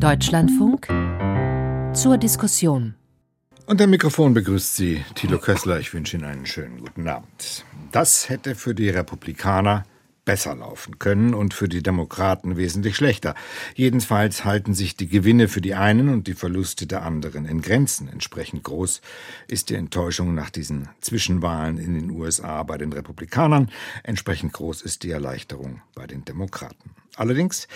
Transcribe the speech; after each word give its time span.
Deutschlandfunk 0.00 0.88
zur 1.94 2.18
Diskussion. 2.18 2.94
Und 3.66 3.80
am 3.80 3.88
Mikrofon 3.90 4.34
begrüßt 4.34 4.76
Sie 4.76 5.02
Thilo 5.14 5.38
Kössler. 5.38 5.80
Ich 5.80 5.94
wünsche 5.94 6.16
Ihnen 6.16 6.26
einen 6.26 6.44
schönen 6.44 6.80
guten 6.80 7.08
Abend. 7.08 7.64
Das 7.92 8.28
hätte 8.28 8.54
für 8.54 8.74
die 8.74 8.90
Republikaner 8.90 9.84
besser 10.26 10.54
laufen 10.54 10.98
können 10.98 11.32
und 11.32 11.54
für 11.54 11.68
die 11.68 11.82
Demokraten 11.82 12.58
wesentlich 12.58 12.96
schlechter. 12.96 13.34
Jedenfalls 13.74 14.44
halten 14.44 14.74
sich 14.74 14.96
die 14.96 15.08
Gewinne 15.08 15.48
für 15.48 15.62
die 15.62 15.74
einen 15.74 16.10
und 16.10 16.26
die 16.26 16.34
Verluste 16.34 16.86
der 16.86 17.02
anderen 17.02 17.46
in 17.46 17.62
Grenzen. 17.62 18.08
Entsprechend 18.08 18.64
groß 18.64 19.00
ist 19.48 19.70
die 19.70 19.76
Enttäuschung 19.76 20.34
nach 20.34 20.50
diesen 20.50 20.88
Zwischenwahlen 21.00 21.78
in 21.78 21.94
den 21.94 22.10
USA 22.10 22.62
bei 22.64 22.76
den 22.76 22.92
Republikanern. 22.92 23.70
Entsprechend 24.02 24.52
groß 24.52 24.82
ist 24.82 25.04
die 25.04 25.10
Erleichterung 25.10 25.80
bei 25.94 26.06
den 26.06 26.24
Demokraten. 26.24 26.90
Allerdings, 27.16 27.66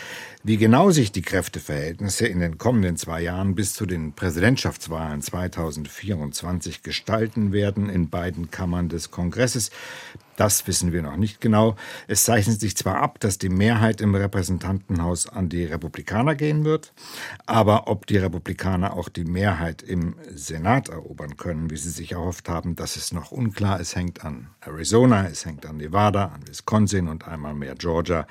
wie 0.44 0.58
genau 0.58 0.90
sich 0.90 1.12
die 1.12 1.22
Kräfteverhältnisse 1.22 2.26
in 2.26 2.40
den 2.40 2.58
kommenden 2.58 2.98
zwei 2.98 3.22
Jahren 3.22 3.54
bis 3.54 3.72
zu 3.72 3.86
den 3.86 4.12
Präsidentschaftswahlen 4.12 5.22
2024 5.22 6.82
gestalten 6.82 7.52
werden 7.52 7.88
in 7.88 8.10
beiden 8.10 8.50
Kammern 8.50 8.90
des 8.90 9.10
Kongresses, 9.10 9.70
das 10.40 10.66
wissen 10.66 10.90
wir 10.90 11.02
noch 11.02 11.18
nicht 11.18 11.42
genau. 11.42 11.76
Es 12.08 12.24
zeichnet 12.24 12.60
sich 12.60 12.74
zwar 12.74 13.02
ab, 13.02 13.20
dass 13.20 13.36
die 13.36 13.50
Mehrheit 13.50 14.00
im 14.00 14.14
Repräsentantenhaus 14.14 15.28
an 15.28 15.50
die 15.50 15.66
Republikaner 15.66 16.34
gehen 16.34 16.64
wird, 16.64 16.94
aber 17.44 17.88
ob 17.88 18.06
die 18.06 18.16
Republikaner 18.16 18.94
auch 18.94 19.10
die 19.10 19.26
Mehrheit 19.26 19.82
im 19.82 20.14
Senat 20.34 20.88
erobern 20.88 21.36
können, 21.36 21.68
wie 21.68 21.76
sie 21.76 21.90
sich 21.90 22.12
erhofft 22.12 22.48
haben, 22.48 22.74
das 22.74 22.96
ist 22.96 23.12
noch 23.12 23.32
unklar. 23.32 23.80
Es 23.80 23.94
hängt 23.94 24.24
an 24.24 24.48
Arizona, 24.62 25.26
es 25.26 25.44
hängt 25.44 25.66
an 25.66 25.76
Nevada, 25.76 26.28
an 26.28 26.48
Wisconsin 26.48 27.08
und 27.08 27.28
einmal 27.28 27.52
mehr 27.52 27.74
Georgia, 27.74 28.26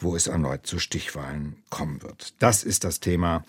wo 0.00 0.16
es 0.16 0.26
erneut 0.26 0.66
zu 0.66 0.78
Stichwahlen 0.78 1.56
kommen 1.70 2.02
wird. 2.02 2.34
Das 2.38 2.64
ist 2.64 2.84
das 2.84 3.00
Thema, 3.00 3.44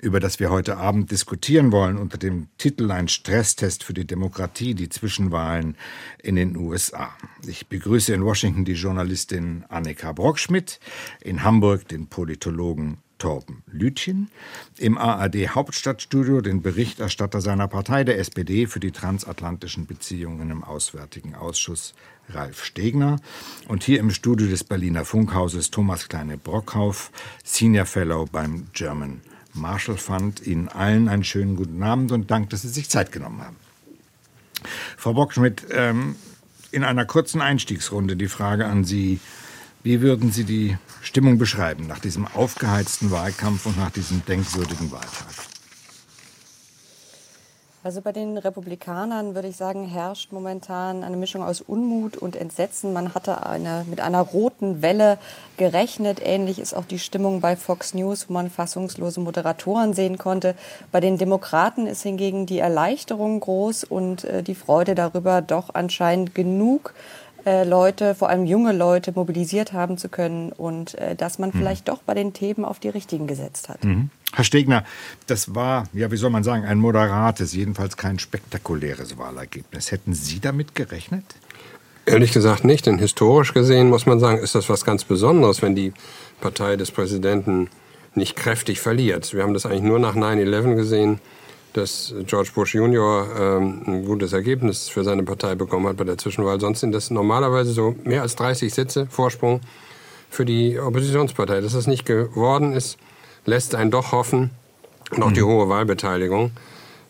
über 0.00 0.20
das 0.20 0.40
wir 0.40 0.50
heute 0.50 0.76
Abend 0.76 1.10
diskutieren 1.10 1.72
wollen, 1.72 1.98
unter 1.98 2.18
dem 2.18 2.48
Titel 2.58 2.90
Ein 2.90 3.08
Stresstest 3.08 3.84
für 3.84 3.94
die 3.94 4.06
Demokratie, 4.06 4.74
die 4.74 4.88
Zwischenwahlen 4.88 5.76
in 6.22 6.36
den 6.36 6.56
USA. 6.56 7.12
Ich 7.46 7.68
begrüße 7.68 8.14
in 8.14 8.24
Washington 8.24 8.64
die 8.64 8.72
Journalistin 8.72 9.64
Annika 9.68 10.12
Brockschmidt, 10.12 10.80
in 11.20 11.42
Hamburg 11.42 11.88
den 11.88 12.06
Politologen 12.06 12.98
Torben 13.20 13.62
Lütchen, 13.70 14.30
im 14.78 14.98
ARD 14.98 15.54
Hauptstadtstudio 15.54 16.40
den 16.40 16.62
Berichterstatter 16.62 17.40
seiner 17.40 17.68
Partei, 17.68 18.02
der 18.02 18.18
SPD, 18.18 18.66
für 18.66 18.80
die 18.80 18.90
transatlantischen 18.90 19.86
Beziehungen 19.86 20.50
im 20.50 20.64
Auswärtigen 20.64 21.36
Ausschuss, 21.36 21.94
Ralf 22.30 22.64
Stegner, 22.64 23.20
und 23.68 23.84
hier 23.84 24.00
im 24.00 24.10
Studio 24.10 24.48
des 24.48 24.64
Berliner 24.64 25.04
Funkhauses 25.04 25.70
Thomas 25.70 26.08
Kleine-Brockhauf, 26.08 27.12
Senior 27.44 27.86
Fellow 27.86 28.26
beim 28.30 28.66
German 28.72 29.20
Marshall 29.52 29.98
Fund. 29.98 30.44
Ihnen 30.46 30.68
allen 30.68 31.08
einen 31.08 31.24
schönen 31.24 31.54
guten 31.54 31.82
Abend 31.82 32.10
und 32.12 32.30
Dank, 32.30 32.50
dass 32.50 32.62
Sie 32.62 32.68
sich 32.68 32.88
Zeit 32.88 33.12
genommen 33.12 33.42
haben. 33.42 33.56
Frau 34.96 35.14
Bockschmidt, 35.14 35.66
ähm, 35.70 36.16
in 36.72 36.84
einer 36.84 37.04
kurzen 37.04 37.40
Einstiegsrunde 37.40 38.16
die 38.16 38.28
Frage 38.28 38.66
an 38.66 38.84
Sie. 38.84 39.20
Wie 39.82 40.02
würden 40.02 40.30
Sie 40.30 40.44
die 40.44 40.76
Stimmung 41.00 41.38
beschreiben 41.38 41.86
nach 41.86 42.00
diesem 42.00 42.26
aufgeheizten 42.26 43.10
Wahlkampf 43.10 43.64
und 43.64 43.78
nach 43.78 43.90
diesem 43.90 44.22
denkwürdigen 44.26 44.90
Wahltag? 44.92 45.50
Also 47.82 48.02
bei 48.02 48.12
den 48.12 48.36
Republikanern 48.36 49.34
würde 49.34 49.48
ich 49.48 49.56
sagen, 49.56 49.86
herrscht 49.86 50.32
momentan 50.32 51.02
eine 51.02 51.16
Mischung 51.16 51.42
aus 51.42 51.62
Unmut 51.62 52.18
und 52.18 52.36
Entsetzen. 52.36 52.92
Man 52.92 53.14
hatte 53.14 53.46
eine, 53.46 53.86
mit 53.88 54.02
einer 54.02 54.20
roten 54.20 54.82
Welle 54.82 55.16
gerechnet. 55.56 56.20
Ähnlich 56.22 56.58
ist 56.58 56.74
auch 56.74 56.84
die 56.84 56.98
Stimmung 56.98 57.40
bei 57.40 57.56
Fox 57.56 57.94
News, 57.94 58.28
wo 58.28 58.34
man 58.34 58.50
fassungslose 58.50 59.20
Moderatoren 59.20 59.94
sehen 59.94 60.18
konnte. 60.18 60.56
Bei 60.92 61.00
den 61.00 61.16
Demokraten 61.16 61.86
ist 61.86 62.02
hingegen 62.02 62.44
die 62.44 62.58
Erleichterung 62.58 63.40
groß 63.40 63.84
und 63.84 64.24
äh, 64.24 64.42
die 64.42 64.54
Freude 64.54 64.94
darüber, 64.94 65.40
doch 65.40 65.70
anscheinend 65.72 66.34
genug 66.34 66.92
äh, 67.46 67.64
Leute, 67.64 68.14
vor 68.14 68.28
allem 68.28 68.44
junge 68.44 68.72
Leute, 68.72 69.12
mobilisiert 69.14 69.72
haben 69.72 69.98
zu 69.98 70.08
können 70.08 70.52
und 70.52 70.94
äh, 70.96 71.14
dass 71.16 71.38
man 71.38 71.50
mhm. 71.50 71.58
vielleicht 71.58 71.88
doch 71.88 72.02
bei 72.02 72.14
den 72.14 72.32
Themen 72.32 72.64
auf 72.64 72.78
die 72.78 72.88
richtigen 72.88 73.26
gesetzt 73.26 73.68
hat. 73.68 73.84
Mhm. 73.84 74.10
Herr 74.32 74.44
Stegner, 74.44 74.84
das 75.26 75.54
war, 75.54 75.88
ja, 75.92 76.10
wie 76.10 76.16
soll 76.16 76.30
man 76.30 76.44
sagen, 76.44 76.64
ein 76.64 76.78
moderates, 76.78 77.52
jedenfalls 77.52 77.96
kein 77.96 78.18
spektakuläres 78.18 79.18
Wahlergebnis. 79.18 79.90
Hätten 79.90 80.14
Sie 80.14 80.40
damit 80.40 80.74
gerechnet? 80.74 81.24
Ehrlich 82.06 82.32
gesagt 82.32 82.64
nicht, 82.64 82.86
denn 82.86 82.98
historisch 82.98 83.52
gesehen 83.52 83.88
muss 83.88 84.06
man 84.06 84.20
sagen, 84.20 84.38
ist 84.38 84.54
das 84.54 84.68
was 84.68 84.84
ganz 84.84 85.04
Besonderes, 85.04 85.62
wenn 85.62 85.74
die 85.74 85.92
Partei 86.40 86.76
des 86.76 86.90
Präsidenten 86.90 87.68
nicht 88.14 88.36
kräftig 88.36 88.80
verliert. 88.80 89.32
Wir 89.34 89.42
haben 89.42 89.54
das 89.54 89.66
eigentlich 89.66 89.82
nur 89.82 89.98
nach 89.98 90.16
9-11 90.16 90.74
gesehen, 90.74 91.20
dass 91.72 92.14
George 92.26 92.50
Bush 92.54 92.74
Junior 92.74 93.26
ähm, 93.38 93.82
ein 93.86 94.04
gutes 94.04 94.32
Ergebnis 94.32 94.88
für 94.88 95.04
seine 95.04 95.22
Partei 95.22 95.54
bekommen 95.54 95.86
hat 95.86 95.96
bei 95.96 96.04
der 96.04 96.18
Zwischenwahl. 96.18 96.60
Sonst 96.60 96.80
sind 96.80 96.92
das 96.92 97.10
normalerweise 97.10 97.72
so 97.72 97.94
mehr 98.04 98.22
als 98.22 98.36
30 98.36 98.72
Sitze 98.72 99.06
Vorsprung 99.06 99.60
für 100.28 100.44
die 100.44 100.78
Oppositionspartei. 100.78 101.60
Dass 101.60 101.72
das 101.72 101.86
nicht 101.86 102.06
geworden 102.06 102.72
ist, 102.72 102.98
lässt 103.46 103.74
einen 103.74 103.90
doch 103.90 104.12
hoffen, 104.12 104.50
und 105.10 105.22
auch 105.22 105.32
die 105.32 105.40
mhm. 105.40 105.46
hohe 105.46 105.68
Wahlbeteiligung, 105.68 106.52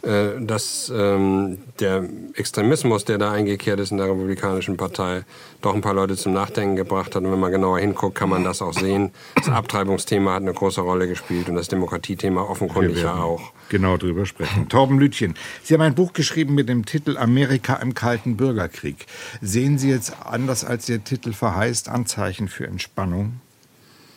dass 0.03 0.91
ähm, 0.95 1.59
der 1.79 2.05
Extremismus, 2.35 3.05
der 3.05 3.19
da 3.19 3.33
eingekehrt 3.33 3.81
ist 3.81 3.91
in 3.91 3.99
der 3.99 4.09
Republikanischen 4.09 4.77
Partei, 4.77 5.25
doch 5.61 5.75
ein 5.75 5.83
paar 5.83 5.93
Leute 5.95 6.17
zum 6.17 6.33
Nachdenken 6.33 6.77
gebracht 6.77 7.15
hat. 7.15 7.23
Und 7.23 7.31
wenn 7.31 7.41
man 7.41 7.53
genauer 7.53 7.79
hinguckt, 7.79 8.15
kann 8.15 8.31
man 8.31 8.43
das 8.43 8.63
auch 8.63 8.73
sehen. 8.73 9.11
Das 9.35 9.49
Abtreibungsthema 9.49 10.35
hat 10.35 10.43
eine 10.43 10.55
große 10.55 10.81
Rolle 10.81 11.07
gespielt 11.07 11.49
und 11.49 11.57
das 11.57 11.69
Demokratiethema 11.69 12.43
offenkundig 12.43 13.03
ja 13.03 13.15
auch. 13.15 13.53
Genau 13.69 13.97
darüber 13.97 14.25
sprechen. 14.25 14.69
Torben 14.69 14.99
Lütchen, 14.99 15.35
Sie 15.63 15.75
haben 15.75 15.83
ein 15.83 15.95
Buch 15.95 16.13
geschrieben 16.13 16.55
mit 16.55 16.69
dem 16.69 16.87
Titel 16.87 17.19
Amerika 17.19 17.75
im 17.77 17.95
Kalten 17.95 18.37
Bürgerkrieg. 18.37 19.07
Sehen 19.43 19.79
Sie 19.79 19.91
jetzt 19.91 20.15
anders 20.25 20.65
als 20.65 20.89
Ihr 20.89 21.05
Titel 21.05 21.33
verheißt 21.33 21.89
Anzeichen 21.89 22.49
für 22.49 22.67
Entspannung? 22.67 23.41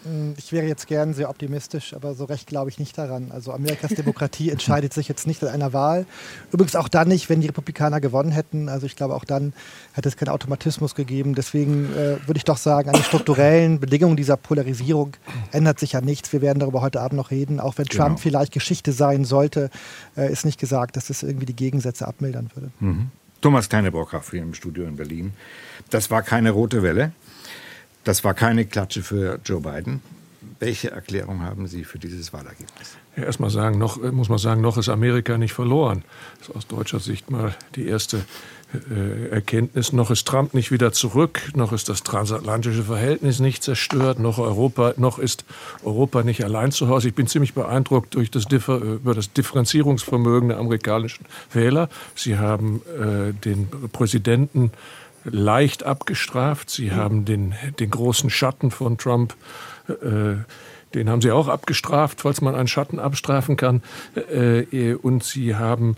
Hm, 0.03 0.35
ich 0.37 0.51
wäre 0.51 0.65
jetzt 0.65 0.87
gern 0.87 1.13
sehr 1.13 1.29
optimistisch, 1.29 1.93
aber 1.93 2.13
so 2.13 2.25
recht 2.25 2.47
glaube 2.47 2.69
ich 2.69 2.79
nicht 2.79 2.97
daran. 2.97 3.31
Also 3.31 3.51
Amerikas 3.51 3.91
Demokratie 3.95 4.49
entscheidet 4.49 4.93
sich 4.93 5.07
jetzt 5.07 5.27
nicht 5.27 5.41
in 5.41 5.47
einer 5.47 5.73
Wahl. 5.73 6.05
Übrigens 6.51 6.75
auch 6.75 6.89
dann 6.89 7.07
nicht, 7.07 7.29
wenn 7.29 7.41
die 7.41 7.47
Republikaner 7.47 8.01
gewonnen 8.01 8.31
hätten. 8.31 8.69
Also 8.69 8.85
ich 8.85 8.95
glaube, 8.95 9.15
auch 9.15 9.25
dann 9.25 9.53
hätte 9.93 10.09
es 10.09 10.17
keinen 10.17 10.29
Automatismus 10.29 10.95
gegeben. 10.95 11.35
Deswegen 11.35 11.93
äh, 11.93 12.27
würde 12.27 12.37
ich 12.37 12.43
doch 12.43 12.57
sagen, 12.57 12.89
an 12.89 12.95
den 12.95 13.03
strukturellen 13.03 13.79
Bedingungen 13.79 14.17
dieser 14.17 14.37
Polarisierung 14.37 15.13
ändert 15.51 15.79
sich 15.79 15.93
ja 15.93 16.01
nichts. 16.01 16.33
Wir 16.33 16.41
werden 16.41 16.59
darüber 16.59 16.81
heute 16.81 17.01
Abend 17.01 17.17
noch 17.17 17.31
reden. 17.31 17.59
Auch 17.59 17.77
wenn 17.77 17.85
Trump 17.85 18.09
genau. 18.09 18.17
vielleicht 18.17 18.51
Geschichte 18.51 18.91
sein 18.91 19.25
sollte, 19.25 19.69
äh, 20.17 20.31
ist 20.31 20.45
nicht 20.45 20.59
gesagt, 20.59 20.97
dass 20.97 21.07
das 21.07 21.23
irgendwie 21.23 21.45
die 21.45 21.55
Gegensätze 21.55 22.07
abmildern 22.07 22.49
würde. 22.53 22.71
Mhm. 22.79 23.11
Thomas 23.43 23.67
Kleinebrockhoff 23.67 24.31
hier 24.31 24.41
im 24.41 24.53
Studio 24.53 24.85
in 24.85 24.95
Berlin. 24.95 25.33
Das 25.89 26.09
war 26.09 26.21
keine 26.21 26.51
rote 26.51 26.81
Welle. 26.81 27.11
Das 28.03 28.23
war 28.23 28.33
keine 28.33 28.65
Klatsche 28.65 29.01
für 29.01 29.39
Joe 29.45 29.61
Biden. 29.61 30.01
Welche 30.59 30.91
Erklärung 30.91 31.41
haben 31.41 31.67
Sie 31.67 31.83
für 31.83 31.99
dieses 31.99 32.31
Wahlergebnis? 32.31 32.97
Ja, 33.15 33.23
erstmal 33.23 33.49
sagen, 33.49 33.77
noch, 33.77 34.01
äh, 34.01 34.11
muss 34.11 34.29
man 34.29 34.37
sagen, 34.37 34.61
noch 34.61 34.77
ist 34.77 34.89
Amerika 34.89 35.37
nicht 35.37 35.53
verloren. 35.53 36.03
Das 36.39 36.49
ist 36.49 36.55
aus 36.55 36.67
deutscher 36.67 36.99
Sicht 36.99 37.29
mal 37.29 37.55
die 37.75 37.87
erste 37.87 38.23
äh, 38.73 39.29
Erkenntnis. 39.29 39.93
Noch 39.93 40.09
ist 40.09 40.27
Trump 40.27 40.53
nicht 40.53 40.71
wieder 40.71 40.91
zurück, 40.91 41.41
noch 41.55 41.73
ist 41.73 41.89
das 41.89 42.03
transatlantische 42.03 42.83
Verhältnis 42.83 43.39
nicht 43.39 43.63
zerstört, 43.63 44.19
noch, 44.19 44.39
Europa, 44.39 44.93
noch 44.97 45.19
ist 45.19 45.45
Europa 45.83 46.23
nicht 46.23 46.43
allein 46.43 46.71
zu 46.71 46.87
Hause. 46.87 47.09
Ich 47.09 47.15
bin 47.15 47.27
ziemlich 47.27 47.53
beeindruckt 47.53 48.15
durch 48.15 48.31
das 48.31 48.45
Differ, 48.45 48.79
über 48.81 49.13
das 49.13 49.31
Differenzierungsvermögen 49.33 50.49
der 50.49 50.59
amerikanischen 50.59 51.25
Wähler. 51.51 51.89
Sie 52.15 52.37
haben 52.37 52.81
äh, 52.99 53.33
den 53.33 53.69
Präsidenten 53.91 54.71
leicht 55.25 55.83
abgestraft. 55.83 56.69
Sie 56.69 56.91
haben 56.91 57.25
den, 57.25 57.53
den 57.79 57.89
großen 57.89 58.29
Schatten 58.29 58.71
von 58.71 58.97
Trump 58.97 59.35
äh, 59.87 60.35
den 60.93 61.09
haben 61.09 61.21
sie 61.21 61.31
auch 61.31 61.47
abgestraft, 61.47 62.21
falls 62.21 62.41
man 62.41 62.55
einen 62.55 62.67
Schatten 62.67 62.99
abstrafen 62.99 63.57
kann. 63.57 63.81
Äh, 64.15 64.93
und 64.95 65.23
sie 65.23 65.55
haben 65.55 65.95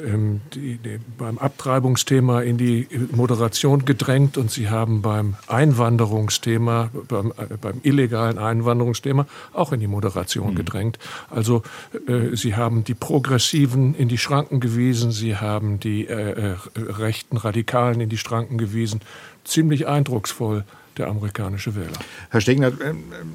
ähm, 0.00 0.40
die, 0.54 0.78
die, 0.78 0.98
beim 1.18 1.38
Abtreibungsthema 1.38 2.42
in 2.42 2.58
die 2.58 2.88
Moderation 3.12 3.84
gedrängt 3.84 4.36
und 4.36 4.50
sie 4.50 4.68
haben 4.68 5.02
beim 5.02 5.36
Einwanderungsthema, 5.46 6.90
beim, 7.08 7.32
äh, 7.36 7.56
beim 7.60 7.80
illegalen 7.82 8.38
Einwanderungsthema 8.38 9.26
auch 9.52 9.72
in 9.72 9.80
die 9.80 9.86
Moderation 9.86 10.50
mhm. 10.50 10.56
gedrängt. 10.56 10.98
Also 11.30 11.62
äh, 12.06 12.36
sie 12.36 12.56
haben 12.56 12.84
die 12.84 12.94
Progressiven 12.94 13.94
in 13.94 14.08
die 14.08 14.18
Schranken 14.18 14.60
gewiesen, 14.60 15.12
sie 15.12 15.36
haben 15.36 15.80
die 15.80 16.06
äh, 16.06 16.52
äh 16.52 16.56
rechten 16.76 17.36
Radikalen 17.36 18.00
in 18.00 18.08
die 18.08 18.18
Schranken 18.18 18.58
gewiesen. 18.58 19.00
Ziemlich 19.44 19.86
eindrucksvoll 19.86 20.64
der 20.98 21.08
amerikanische 21.08 21.74
Wähler. 21.74 21.98
Herr 22.30 22.40
Stegner, 22.40 22.68
ähm, 22.68 23.04
ähm 23.20 23.34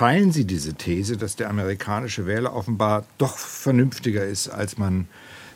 Teilen 0.00 0.32
Sie 0.32 0.46
diese 0.46 0.72
These, 0.72 1.18
dass 1.18 1.36
der 1.36 1.50
amerikanische 1.50 2.26
Wähler 2.26 2.56
offenbar 2.56 3.04
doch 3.18 3.36
vernünftiger 3.36 4.24
ist, 4.24 4.48
als 4.48 4.78
man 4.78 5.08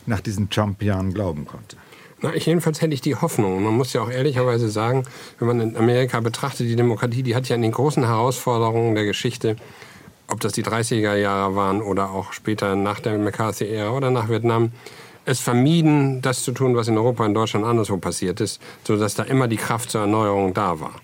nach 0.04 0.20
diesen 0.20 0.50
Trump-Jahren 0.50 1.14
glauben 1.14 1.46
konnte? 1.46 1.78
Na, 2.20 2.34
ich 2.34 2.44
jedenfalls 2.44 2.82
hätte 2.82 2.92
ich 2.92 3.00
die 3.00 3.14
Hoffnung. 3.16 3.62
Man 3.64 3.74
muss 3.74 3.94
ja 3.94 4.02
auch 4.02 4.10
ehrlicherweise 4.10 4.68
sagen, 4.68 5.04
wenn 5.38 5.48
man 5.48 5.60
in 5.62 5.76
Amerika 5.78 6.20
betrachtet, 6.20 6.68
die 6.68 6.76
Demokratie, 6.76 7.22
die 7.22 7.34
hat 7.34 7.48
ja 7.48 7.56
in 7.56 7.62
den 7.62 7.72
großen 7.72 8.04
Herausforderungen 8.04 8.94
der 8.94 9.06
Geschichte 9.06 9.56
ob 10.26 10.40
das 10.40 10.52
die 10.52 10.64
30er 10.64 11.14
Jahre 11.16 11.54
waren 11.54 11.82
oder 11.82 12.10
auch 12.10 12.32
später 12.32 12.76
nach 12.76 13.00
der 13.00 13.18
McCarthy-Ära 13.18 13.90
oder 13.90 14.10
nach 14.10 14.28
Vietnam, 14.28 14.72
es 15.26 15.40
vermieden, 15.40 16.20
das 16.20 16.42
zu 16.42 16.52
tun, 16.52 16.76
was 16.76 16.88
in 16.88 16.98
Europa 16.98 17.24
und 17.24 17.34
Deutschland 17.34 17.64
anderswo 17.64 17.96
passiert 17.96 18.40
ist, 18.40 18.60
sodass 18.84 19.14
da 19.14 19.22
immer 19.22 19.48
die 19.48 19.56
Kraft 19.56 19.90
zur 19.90 20.02
Erneuerung 20.02 20.52
da 20.52 20.80
war. 20.80 20.94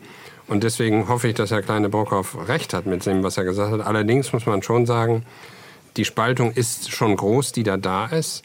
Und 0.51 0.65
deswegen 0.65 1.07
hoffe 1.07 1.29
ich, 1.29 1.35
dass 1.35 1.53
Herr 1.53 1.63
Kleine-Brockhoff 1.63 2.49
recht 2.49 2.75
hat 2.75 2.85
mit 2.85 3.07
dem, 3.07 3.23
was 3.23 3.37
er 3.37 3.45
gesagt 3.45 3.71
hat. 3.71 3.87
Allerdings 3.87 4.33
muss 4.33 4.47
man 4.47 4.65
schon 4.65 4.85
sagen, 4.85 5.25
die 5.97 6.05
Spaltung 6.05 6.51
ist 6.51 6.91
schon 6.91 7.15
groß, 7.15 7.53
die 7.53 7.63
da 7.63 7.77
da 7.77 8.07
ist. 8.07 8.43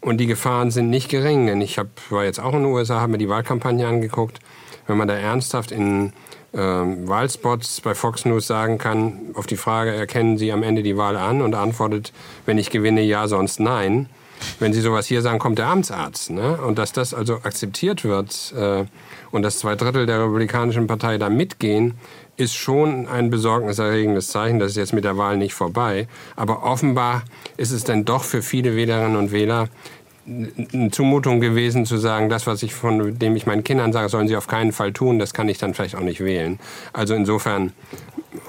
Und 0.00 0.18
die 0.18 0.26
Gefahren 0.26 0.70
sind 0.70 0.88
nicht 0.88 1.08
gering, 1.08 1.48
denn 1.48 1.60
ich 1.60 1.76
hab, 1.76 1.88
war 2.10 2.22
jetzt 2.22 2.38
auch 2.38 2.52
in 2.52 2.62
den 2.62 2.72
USA, 2.72 3.00
habe 3.00 3.10
mir 3.10 3.18
die 3.18 3.28
Wahlkampagne 3.28 3.88
angeguckt. 3.88 4.38
Wenn 4.86 4.98
man 4.98 5.08
da 5.08 5.14
ernsthaft 5.14 5.72
in 5.72 6.12
ähm, 6.54 7.08
Wahlspots 7.08 7.80
bei 7.80 7.96
Fox 7.96 8.24
News 8.24 8.46
sagen 8.46 8.78
kann, 8.78 9.18
auf 9.34 9.48
die 9.48 9.56
Frage, 9.56 9.92
erkennen 9.92 10.38
Sie 10.38 10.52
am 10.52 10.62
Ende 10.62 10.84
die 10.84 10.96
Wahl 10.96 11.16
an 11.16 11.42
und 11.42 11.56
antwortet, 11.56 12.12
wenn 12.46 12.58
ich 12.58 12.70
gewinne, 12.70 13.02
ja, 13.02 13.26
sonst 13.26 13.58
nein. 13.58 14.08
Wenn 14.58 14.72
Sie 14.72 14.80
sowas 14.80 15.06
hier 15.06 15.22
sagen, 15.22 15.38
kommt 15.38 15.58
der 15.58 15.66
Amtsarzt. 15.66 16.30
Ne? 16.30 16.56
Und 16.56 16.78
dass 16.78 16.92
das 16.92 17.14
also 17.14 17.34
akzeptiert 17.34 18.04
wird 18.04 18.52
äh, 18.56 18.84
und 19.30 19.42
dass 19.42 19.58
zwei 19.58 19.74
Drittel 19.74 20.06
der 20.06 20.24
Republikanischen 20.24 20.86
Partei 20.86 21.18
da 21.18 21.28
mitgehen, 21.28 21.94
ist 22.36 22.54
schon 22.54 23.08
ein 23.08 23.30
besorgniserregendes 23.30 24.28
Zeichen. 24.28 24.58
Das 24.58 24.70
ist 24.70 24.76
jetzt 24.76 24.92
mit 24.92 25.04
der 25.04 25.16
Wahl 25.16 25.36
nicht 25.36 25.54
vorbei. 25.54 26.06
Aber 26.36 26.62
offenbar 26.62 27.24
ist 27.56 27.72
es 27.72 27.84
dann 27.84 28.04
doch 28.04 28.22
für 28.22 28.42
viele 28.42 28.76
Wählerinnen 28.76 29.16
und 29.16 29.32
Wähler 29.32 29.68
eine 30.28 30.90
Zumutung 30.90 31.40
gewesen 31.40 31.86
zu 31.86 31.96
sagen, 31.96 32.28
das, 32.28 32.46
was 32.46 32.62
ich 32.62 32.74
von 32.74 33.18
dem 33.18 33.34
ich 33.34 33.46
meinen 33.46 33.64
Kindern 33.64 33.92
sage, 33.92 34.08
sollen 34.08 34.28
sie 34.28 34.36
auf 34.36 34.46
keinen 34.46 34.72
Fall 34.72 34.92
tun, 34.92 35.18
das 35.18 35.32
kann 35.32 35.48
ich 35.48 35.58
dann 35.58 35.74
vielleicht 35.74 35.94
auch 35.94 36.00
nicht 36.00 36.20
wählen. 36.20 36.58
Also 36.92 37.14
insofern 37.14 37.72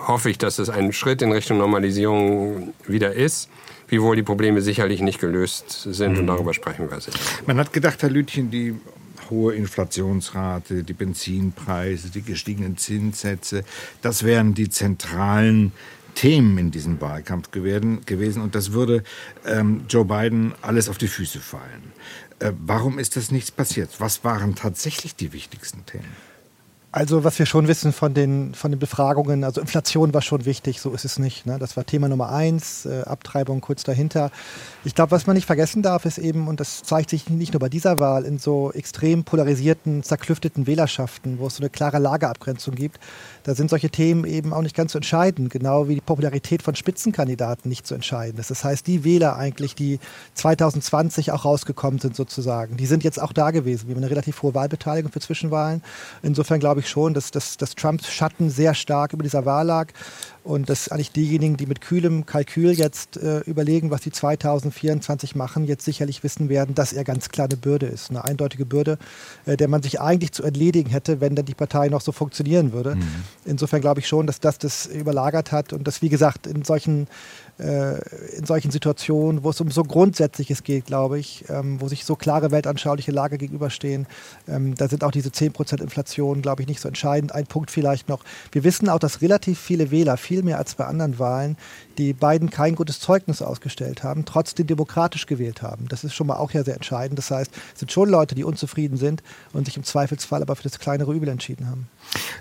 hoffe 0.07 0.29
ich, 0.29 0.37
dass 0.37 0.59
es 0.59 0.69
ein 0.69 0.91
Schritt 0.91 1.21
in 1.21 1.31
Richtung 1.31 1.57
Normalisierung 1.57 2.73
wieder 2.85 3.13
ist. 3.13 3.49
Wiewohl 3.89 4.15
die 4.15 4.23
Probleme 4.23 4.61
sicherlich 4.61 5.01
nicht 5.01 5.19
gelöst 5.19 5.87
sind 5.91 6.13
mhm. 6.13 6.19
und 6.19 6.27
darüber 6.27 6.53
sprechen 6.53 6.89
wir 6.89 7.01
sicher. 7.01 7.19
Man 7.45 7.57
hat 7.57 7.73
gedacht, 7.73 8.01
Herr 8.01 8.09
Lütchen, 8.09 8.51
die 8.51 8.75
hohe 9.29 9.53
Inflationsrate, 9.53 10.83
die 10.83 10.93
Benzinpreise, 10.93 12.09
die 12.09 12.21
gestiegenen 12.21 12.77
Zinssätze, 12.77 13.63
das 14.01 14.23
wären 14.23 14.53
die 14.53 14.69
zentralen 14.69 15.71
Themen 16.15 16.57
in 16.57 16.71
diesem 16.71 16.99
Wahlkampf 16.99 17.51
gewesen 17.51 18.41
und 18.41 18.55
das 18.55 18.71
würde 18.73 19.03
ähm, 19.45 19.85
Joe 19.87 20.05
Biden 20.05 20.53
alles 20.61 20.89
auf 20.89 20.97
die 20.97 21.07
Füße 21.07 21.39
fallen. 21.39 21.93
Äh, 22.39 22.53
warum 22.59 22.99
ist 22.99 23.15
das 23.15 23.31
nichts 23.31 23.51
passiert? 23.51 23.89
Was 23.99 24.23
waren 24.23 24.55
tatsächlich 24.55 25.15
die 25.15 25.33
wichtigsten 25.33 25.85
Themen? 25.85 26.28
Also 26.91 27.23
was 27.23 27.37
wir 27.37 27.45
schon 27.45 27.67
wissen 27.67 27.93
von 27.93 28.15
den, 28.15 28.55
von 28.55 28.71
den 28.71 28.79
Befragungen, 28.79 29.43
also 29.43 29.61
Inflation 29.61 30.11
war 30.11 30.23
schon 30.23 30.45
wichtig, 30.45 30.81
so 30.81 30.91
ist 30.91 31.05
es 31.05 31.19
nicht. 31.19 31.45
Ne? 31.45 31.59
Das 31.59 31.77
war 31.77 31.85
Thema 31.85 32.09
Nummer 32.09 32.31
eins, 32.31 32.87
äh, 32.87 33.03
Abtreibung 33.03 33.61
kurz 33.61 33.83
dahinter. 33.83 34.31
Ich 34.83 34.95
glaube, 34.95 35.11
was 35.11 35.27
man 35.27 35.35
nicht 35.35 35.45
vergessen 35.45 35.83
darf, 35.83 36.05
ist 36.05 36.17
eben, 36.17 36.47
und 36.47 36.59
das 36.59 36.81
zeigt 36.81 37.11
sich 37.11 37.29
nicht 37.29 37.53
nur 37.53 37.59
bei 37.59 37.69
dieser 37.69 37.99
Wahl, 37.99 38.25
in 38.25 38.39
so 38.39 38.71
extrem 38.71 39.23
polarisierten, 39.23 40.01
zerklüfteten 40.01 40.65
Wählerschaften, 40.65 41.37
wo 41.37 41.45
es 41.45 41.57
so 41.57 41.61
eine 41.61 41.69
klare 41.69 41.99
Lagerabgrenzung 41.99 42.73
gibt, 42.73 42.99
da 43.43 43.55
sind 43.55 43.69
solche 43.69 43.89
Themen 43.89 44.25
eben 44.25 44.53
auch 44.53 44.61
nicht 44.61 44.75
ganz 44.75 44.91
so 44.91 44.99
entscheidend, 44.99 45.49
genau 45.49 45.87
wie 45.87 45.95
die 45.95 46.01
Popularität 46.01 46.61
von 46.61 46.75
Spitzenkandidaten 46.75 47.69
nicht 47.69 47.87
so 47.87 47.95
entscheidend 47.95 48.39
ist. 48.39 48.51
Das 48.51 48.63
heißt, 48.63 48.85
die 48.87 49.03
Wähler 49.03 49.35
eigentlich, 49.35 49.75
die 49.75 49.99
2020 50.35 51.31
auch 51.31 51.45
rausgekommen 51.45 51.99
sind 51.99 52.15
sozusagen, 52.15 52.77
die 52.77 52.85
sind 52.85 53.03
jetzt 53.03 53.21
auch 53.21 53.33
da 53.33 53.51
gewesen. 53.51 53.87
Wir 53.87 53.95
haben 53.95 54.03
eine 54.03 54.11
relativ 54.11 54.41
hohe 54.41 54.53
Wahlbeteiligung 54.53 55.11
für 55.11 55.19
Zwischenwahlen. 55.19 55.81
Insofern 56.21 56.59
glaube 56.59 56.81
ich 56.81 56.89
schon, 56.89 57.13
dass, 57.13 57.31
dass, 57.31 57.57
dass 57.57 57.75
Trumps 57.75 58.11
Schatten 58.11 58.49
sehr 58.49 58.73
stark 58.73 59.13
über 59.13 59.23
dieser 59.23 59.45
Wahl 59.45 59.65
lag 59.65 59.87
und 60.43 60.69
dass 60.69 60.89
eigentlich 60.89 61.11
diejenigen, 61.11 61.57
die 61.57 61.65
mit 61.65 61.81
kühlem 61.81 62.25
Kalkül 62.25 62.71
jetzt 62.71 63.17
äh, 63.17 63.39
überlegen, 63.41 63.91
was 63.91 64.03
sie 64.03 64.11
2024 64.11 65.35
machen, 65.35 65.65
jetzt 65.65 65.85
sicherlich 65.85 66.23
wissen 66.23 66.49
werden, 66.49 66.75
dass 66.75 66.93
er 66.93 67.03
ganz 67.03 67.29
klar 67.29 67.47
eine 67.47 67.57
Bürde 67.57 67.85
ist. 67.85 68.09
Eine 68.09 68.23
eindeutige 68.23 68.65
Bürde, 68.65 68.97
äh, 69.45 69.57
der 69.57 69.67
man 69.67 69.83
sich 69.83 70.01
eigentlich 70.01 70.31
zu 70.31 70.43
entledigen 70.43 70.89
hätte, 70.89 71.21
wenn 71.21 71.35
dann 71.35 71.45
die 71.45 71.53
Partei 71.53 71.89
noch 71.89 72.01
so 72.01 72.11
funktionieren 72.11 72.73
würde. 72.73 72.95
Mhm. 72.95 73.03
Insofern 73.45 73.81
glaube 73.81 73.99
ich 73.99 74.07
schon, 74.07 74.27
dass 74.27 74.39
das 74.39 74.57
das 74.57 74.85
überlagert 74.85 75.51
hat 75.51 75.73
und 75.73 75.87
dass, 75.87 76.01
wie 76.01 76.09
gesagt, 76.09 76.47
in 76.47 76.63
solchen 76.63 77.07
äh, 77.59 77.99
in 78.37 78.45
solchen 78.45 78.71
Situationen, 78.71 79.43
wo 79.43 79.49
es 79.49 79.59
um 79.59 79.69
so 79.69 79.83
Grundsätzliches 79.83 80.63
geht, 80.63 80.85
glaube 80.85 81.19
ich, 81.19 81.43
ähm, 81.49 81.81
wo 81.81 81.89
sich 81.89 82.05
so 82.05 82.15
klare 82.15 82.51
weltanschauliche 82.51 83.11
Lager 83.11 83.37
gegenüberstehen, 83.37 84.07
ähm, 84.47 84.75
da 84.75 84.87
sind 84.87 85.03
auch 85.03 85.11
diese 85.11 85.29
10% 85.29 85.81
Inflation, 85.81 86.41
glaube 86.41 86.61
ich, 86.61 86.67
nicht 86.67 86.79
so 86.79 86.87
entscheidend. 86.87 87.35
Ein 87.35 87.47
Punkt 87.47 87.69
vielleicht 87.69 88.07
noch. 88.07 88.23
Wir 88.53 88.63
wissen 88.63 88.87
auch, 88.87 88.99
dass 88.99 89.21
relativ 89.21 89.59
viele 89.59 89.91
Wähler, 89.91 90.15
viel 90.15 90.41
mehr 90.41 90.57
als 90.57 90.75
bei 90.75 90.85
anderen 90.85 91.19
Wahlen, 91.19 91.57
die 91.97 92.13
beiden 92.13 92.49
kein 92.49 92.75
gutes 92.75 93.01
Zeugnis 93.01 93.41
ausgestellt 93.41 94.03
haben, 94.03 94.23
trotzdem 94.23 94.65
demokratisch 94.65 95.25
gewählt 95.25 95.61
haben. 95.61 95.87
Das 95.89 96.05
ist 96.05 96.13
schon 96.13 96.27
mal 96.27 96.37
auch 96.37 96.51
ja 96.51 96.63
sehr 96.63 96.75
entscheidend. 96.75 97.19
Das 97.19 97.29
heißt, 97.29 97.51
es 97.73 97.79
sind 97.79 97.91
schon 97.91 98.09
Leute, 98.09 98.35
die 98.35 98.45
unzufrieden 98.45 98.95
sind 98.95 99.21
und 99.51 99.65
sich 99.65 99.75
im 99.75 99.83
Zweifelsfall 99.83 100.41
aber 100.41 100.55
für 100.55 100.63
das 100.63 100.79
kleinere 100.79 101.13
Übel 101.13 101.27
entschieden 101.27 101.67
haben. 101.67 101.89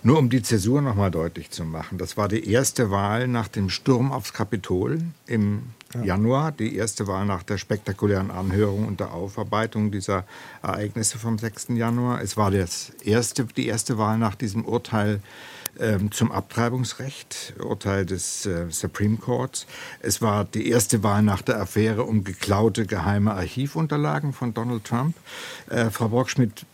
Nur 0.02 0.18
um 0.18 0.30
die 0.30 0.42
Zäsur 0.42 0.80
noch 0.80 0.94
mal 0.94 1.10
deutlich 1.10 1.50
zu 1.50 1.64
machen, 1.64 1.98
das 1.98 2.16
war 2.16 2.28
die 2.28 2.50
erste 2.50 2.90
Wahl 2.90 3.28
nach 3.28 3.48
dem 3.48 3.68
Sturm 3.70 4.12
aufs 4.12 4.32
Kapitol 4.32 5.00
im 5.26 5.62
ja. 5.94 6.04
Januar, 6.04 6.52
die 6.52 6.76
erste 6.76 7.06
Wahl 7.06 7.26
nach 7.26 7.42
der 7.42 7.58
spektakulären 7.58 8.30
Anhörung 8.30 8.86
und 8.86 9.00
der 9.00 9.12
Aufarbeitung 9.12 9.90
dieser 9.90 10.24
Ereignisse 10.62 11.18
vom 11.18 11.38
6. 11.38 11.68
Januar. 11.70 12.20
Es 12.22 12.36
war 12.36 12.50
das 12.50 12.92
erste, 13.04 13.44
die 13.44 13.66
erste 13.66 13.98
Wahl 13.98 14.18
nach 14.18 14.34
diesem 14.34 14.64
Urteil 14.64 15.20
ähm, 15.78 16.10
zum 16.12 16.32
Abtreibungsrecht, 16.32 17.54
Urteil 17.62 18.04
des 18.04 18.46
äh, 18.46 18.66
Supreme 18.70 19.16
Courts. 19.16 19.66
Es 20.00 20.20
war 20.20 20.44
die 20.44 20.68
erste 20.68 21.02
Wahl 21.02 21.22
nach 21.22 21.42
der 21.42 21.60
Affäre 21.60 22.04
um 22.04 22.24
geklaute 22.24 22.84
geheime 22.86 23.34
Archivunterlagen 23.34 24.32
von 24.32 24.54
Donald 24.54 24.84
Trump. 24.84 25.16
Äh, 25.70 25.90
Frau 25.90 26.08
Brockschmidt, 26.08 26.66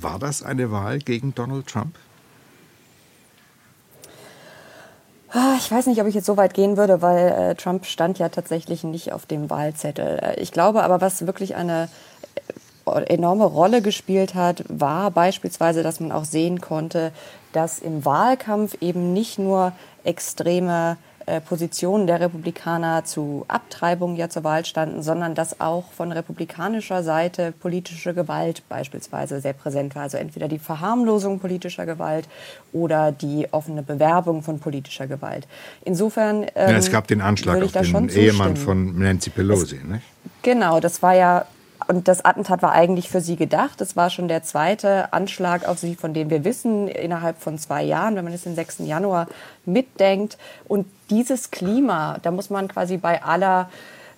war 0.00 0.18
das 0.18 0.42
eine 0.42 0.70
Wahl 0.70 0.98
gegen 0.98 1.34
Donald 1.34 1.66
Trump? 1.66 1.94
Ich 5.58 5.70
weiß 5.70 5.86
nicht, 5.86 6.00
ob 6.00 6.06
ich 6.06 6.14
jetzt 6.14 6.26
so 6.26 6.36
weit 6.36 6.54
gehen 6.54 6.76
würde, 6.76 7.02
weil 7.02 7.28
äh, 7.28 7.54
Trump 7.56 7.86
stand 7.86 8.18
ja 8.18 8.28
tatsächlich 8.28 8.84
nicht 8.84 9.12
auf 9.12 9.26
dem 9.26 9.50
Wahlzettel. 9.50 10.18
Äh, 10.22 10.40
ich 10.40 10.52
glaube 10.52 10.82
aber, 10.84 11.00
was 11.00 11.26
wirklich 11.26 11.56
eine 11.56 11.88
äh, 12.86 13.04
enorme 13.06 13.44
Rolle 13.44 13.82
gespielt 13.82 14.34
hat, 14.34 14.64
war 14.68 15.10
beispielsweise, 15.10 15.82
dass 15.82 15.98
man 15.98 16.12
auch 16.12 16.24
sehen 16.24 16.60
konnte, 16.60 17.10
dass 17.52 17.80
im 17.80 18.04
Wahlkampf 18.04 18.76
eben 18.80 19.12
nicht 19.12 19.38
nur 19.38 19.72
extreme 20.04 20.98
Positionen 21.40 22.06
der 22.06 22.20
Republikaner 22.20 23.04
zu 23.04 23.44
Abtreibung 23.48 24.16
ja 24.16 24.28
zur 24.28 24.44
Wahl 24.44 24.64
standen, 24.64 25.02
sondern 25.02 25.34
dass 25.34 25.60
auch 25.60 25.90
von 25.92 26.12
republikanischer 26.12 27.02
Seite 27.02 27.52
politische 27.52 28.12
Gewalt 28.12 28.62
beispielsweise 28.68 29.40
sehr 29.40 29.54
präsent 29.54 29.94
war. 29.94 30.02
Also 30.02 30.18
entweder 30.18 30.48
die 30.48 30.58
Verharmlosung 30.58 31.40
politischer 31.40 31.86
Gewalt 31.86 32.28
oder 32.72 33.10
die 33.12 33.48
offene 33.52 33.82
Bewerbung 33.82 34.42
von 34.42 34.58
politischer 34.58 35.06
Gewalt. 35.06 35.46
Insofern 35.84 36.42
ähm, 36.54 36.70
ja, 36.70 36.76
es 36.76 36.90
gab 36.90 37.06
den 37.06 37.20
Anschlag 37.20 37.62
auf 37.62 37.72
den 37.72 38.08
Ehemann 38.10 38.56
von 38.56 38.98
Nancy 38.98 39.30
Pelosi, 39.30 39.76
es, 39.76 39.84
nicht? 39.84 40.04
Genau, 40.42 40.80
das 40.80 41.02
war 41.02 41.14
ja 41.14 41.46
und 41.86 42.08
das 42.08 42.24
Attentat 42.24 42.62
war 42.62 42.72
eigentlich 42.72 43.10
für 43.10 43.20
sie 43.20 43.36
gedacht. 43.36 43.80
Es 43.80 43.96
war 43.96 44.08
schon 44.08 44.28
der 44.28 44.42
zweite 44.42 45.12
Anschlag 45.12 45.66
auf 45.66 45.78
sie, 45.78 45.96
von 45.96 46.14
dem 46.14 46.30
wir 46.30 46.44
wissen, 46.44 46.88
innerhalb 46.88 47.40
von 47.42 47.58
zwei 47.58 47.82
Jahren, 47.82 48.16
wenn 48.16 48.24
man 48.24 48.32
jetzt 48.32 48.46
den 48.46 48.54
6. 48.54 48.78
Januar 48.80 49.26
mitdenkt. 49.66 50.38
Und 50.66 50.86
dieses 51.10 51.50
Klima, 51.50 52.18
da 52.22 52.30
muss 52.30 52.50
man 52.50 52.68
quasi 52.68 52.96
bei 52.96 53.22
aller 53.22 53.68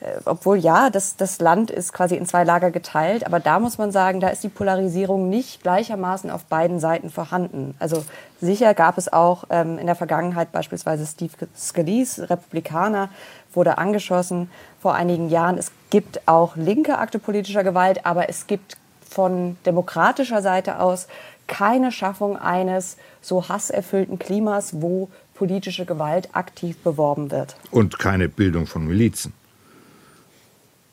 äh, 0.00 0.20
obwohl 0.24 0.58
ja, 0.58 0.90
das, 0.90 1.16
das 1.16 1.40
Land 1.40 1.70
ist 1.70 1.92
quasi 1.92 2.16
in 2.16 2.26
zwei 2.26 2.44
Lager 2.44 2.70
geteilt, 2.70 3.24
aber 3.26 3.40
da 3.40 3.58
muss 3.58 3.78
man 3.78 3.92
sagen, 3.92 4.20
da 4.20 4.28
ist 4.28 4.44
die 4.44 4.48
Polarisierung 4.48 5.28
nicht 5.28 5.62
gleichermaßen 5.62 6.30
auf 6.30 6.44
beiden 6.44 6.80
Seiten 6.80 7.10
vorhanden. 7.10 7.74
Also 7.78 8.04
sicher 8.40 8.74
gab 8.74 8.98
es 8.98 9.12
auch 9.12 9.44
ähm, 9.50 9.78
in 9.78 9.86
der 9.86 9.94
Vergangenheit 9.94 10.52
beispielsweise 10.52 11.06
Steve 11.06 11.32
Scalise, 11.56 12.28
Republikaner, 12.28 13.08
wurde 13.52 13.78
angeschossen 13.78 14.50
vor 14.80 14.94
einigen 14.94 15.30
Jahren. 15.30 15.56
Es 15.56 15.72
gibt 15.90 16.28
auch 16.28 16.56
linke 16.56 16.98
Akte 16.98 17.18
politischer 17.18 17.64
Gewalt, 17.64 18.04
aber 18.04 18.28
es 18.28 18.46
gibt 18.46 18.76
von 19.08 19.56
demokratischer 19.64 20.42
Seite 20.42 20.78
aus 20.80 21.06
keine 21.46 21.92
Schaffung 21.92 22.36
eines 22.36 22.96
so 23.22 23.48
hasserfüllten 23.48 24.18
Klimas, 24.18 24.82
wo 24.82 25.08
politische 25.36 25.86
Gewalt 25.86 26.34
aktiv 26.34 26.76
beworben 26.78 27.30
wird. 27.30 27.56
Und 27.70 27.98
keine 27.98 28.28
Bildung 28.28 28.66
von 28.66 28.86
Milizen. 28.86 29.32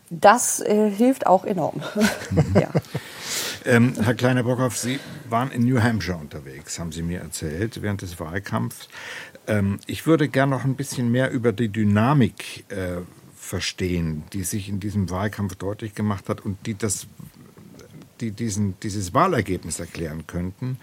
Das 0.09 0.59
äh, 0.59 0.91
hilft 0.91 1.25
auch 1.25 1.43
enorm. 1.43 1.81
ja. 2.53 2.69
ähm, 3.65 3.93
Herr 3.99 4.13
Kleiner-Brockhoff, 4.13 4.77
Sie 4.77 4.99
waren 5.27 5.49
in 5.49 5.63
New 5.63 5.81
Hampshire 5.81 6.17
unterwegs, 6.17 6.77
haben 6.77 6.91
Sie 6.91 7.01
mir 7.01 7.21
erzählt, 7.21 7.81
während 7.81 8.03
des 8.03 8.19
Wahlkampfs. 8.19 8.89
Ähm, 9.47 9.79
ich 9.87 10.05
würde 10.05 10.29
gerne 10.29 10.55
noch 10.55 10.65
ein 10.65 10.75
bisschen 10.75 11.11
mehr 11.11 11.31
über 11.31 11.51
die 11.51 11.69
Dynamik 11.69 12.65
äh, 12.69 13.01
verstehen, 13.35 14.23
die 14.33 14.43
sich 14.43 14.69
in 14.69 14.79
diesem 14.79 15.09
Wahlkampf 15.09 15.55
deutlich 15.55 15.95
gemacht 15.95 16.29
hat 16.29 16.41
und 16.41 16.65
die 16.65 16.75
das 16.75 17.07
die 18.21 18.31
diesen, 18.31 18.79
dieses 18.81 19.13
Wahlergebnis 19.13 19.79
erklären 19.79 20.25
könnten, 20.27 20.77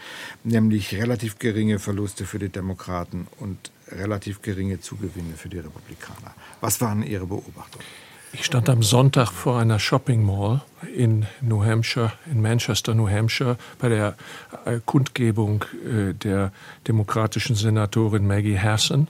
nämlich 0.44 0.94
relativ 0.94 1.38
geringe 1.38 1.78
Verluste 1.78 2.25
für 2.25 2.38
die 2.38 2.49
Demokraten 2.49 3.26
und 3.38 3.70
relativ 3.88 4.42
geringe 4.42 4.80
Zugewinne 4.80 5.34
für 5.37 5.49
die 5.49 5.58
Republikaner. 5.58 6.34
Was 6.60 6.80
waren 6.80 7.02
Ihre 7.02 7.26
Beobachtungen? 7.26 7.84
Ich 8.32 8.44
stand 8.44 8.68
am 8.68 8.84
Sonntag 8.84 9.32
vor 9.32 9.58
einer 9.58 9.80
Shopping 9.80 10.25
Mall 10.25 10.62
in 10.94 11.26
New 11.40 11.64
Hampshire, 11.64 12.12
in 12.30 12.40
Manchester, 12.40 12.94
New 12.94 13.08
Hampshire, 13.08 13.56
bei 13.80 13.88
der 13.88 14.16
äh, 14.64 14.78
Kundgebung 14.84 15.64
äh, 15.84 16.14
der 16.14 16.52
demokratischen 16.87 17.56
Senatorin 17.56 18.28
Maggie 18.28 18.58
Hassan. 18.58 19.08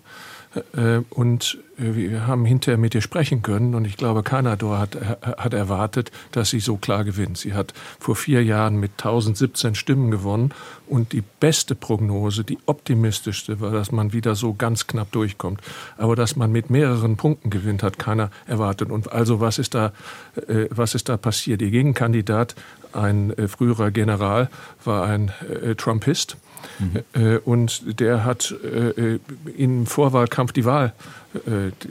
Äh, 0.54 1.02
und 1.10 1.58
äh, 1.78 1.94
wir 1.94 2.26
haben 2.26 2.44
hinterher 2.44 2.78
mit 2.78 2.94
ihr 2.94 3.00
sprechen 3.00 3.42
können 3.42 3.74
und 3.74 3.86
ich 3.86 3.96
glaube, 3.96 4.22
keiner 4.22 4.56
dort 4.56 4.96
hat, 4.96 4.96
hat 5.38 5.54
erwartet, 5.54 6.10
dass 6.32 6.50
sie 6.50 6.60
so 6.60 6.76
klar 6.76 7.04
gewinnt. 7.04 7.38
Sie 7.38 7.54
hat 7.54 7.72
vor 7.98 8.16
vier 8.16 8.42
Jahren 8.42 8.76
mit 8.80 8.92
1017 8.92 9.74
Stimmen 9.74 10.10
gewonnen 10.10 10.52
und 10.88 11.12
die 11.12 11.22
beste 11.22 11.74
Prognose, 11.74 12.42
die 12.42 12.58
optimistischste 12.66 13.60
war, 13.60 13.70
dass 13.70 13.92
man 13.92 14.12
wieder 14.12 14.34
so 14.34 14.54
ganz 14.54 14.86
knapp 14.86 15.12
durchkommt. 15.12 15.60
Aber 15.96 16.16
dass 16.16 16.34
man 16.34 16.50
mit 16.50 16.68
mehreren 16.68 17.16
Punkten 17.16 17.50
gewinnt, 17.50 17.82
hat 17.82 17.98
keiner 17.98 18.30
erwartet. 18.46 18.90
Und 18.90 19.12
also 19.12 19.40
was 19.40 19.58
ist 19.58 19.74
da, 19.74 19.92
äh, 20.48 20.66
was 20.70 20.94
ist 20.94 21.08
da 21.08 21.16
passiert? 21.16 21.62
Ihr 21.62 21.70
Gegenkandidat, 21.70 22.56
ein 22.92 23.32
früherer 23.46 23.92
General, 23.92 24.50
war 24.84 25.04
ein 25.06 25.30
Trumpist 25.76 26.36
Mhm. 26.78 27.40
und 27.44 28.00
der 28.00 28.24
hat 28.24 28.54
äh, 28.64 29.18
im 29.56 29.86
Vorwahlkampf 29.86 30.52
die 30.52 30.64
Wahl 30.64 30.92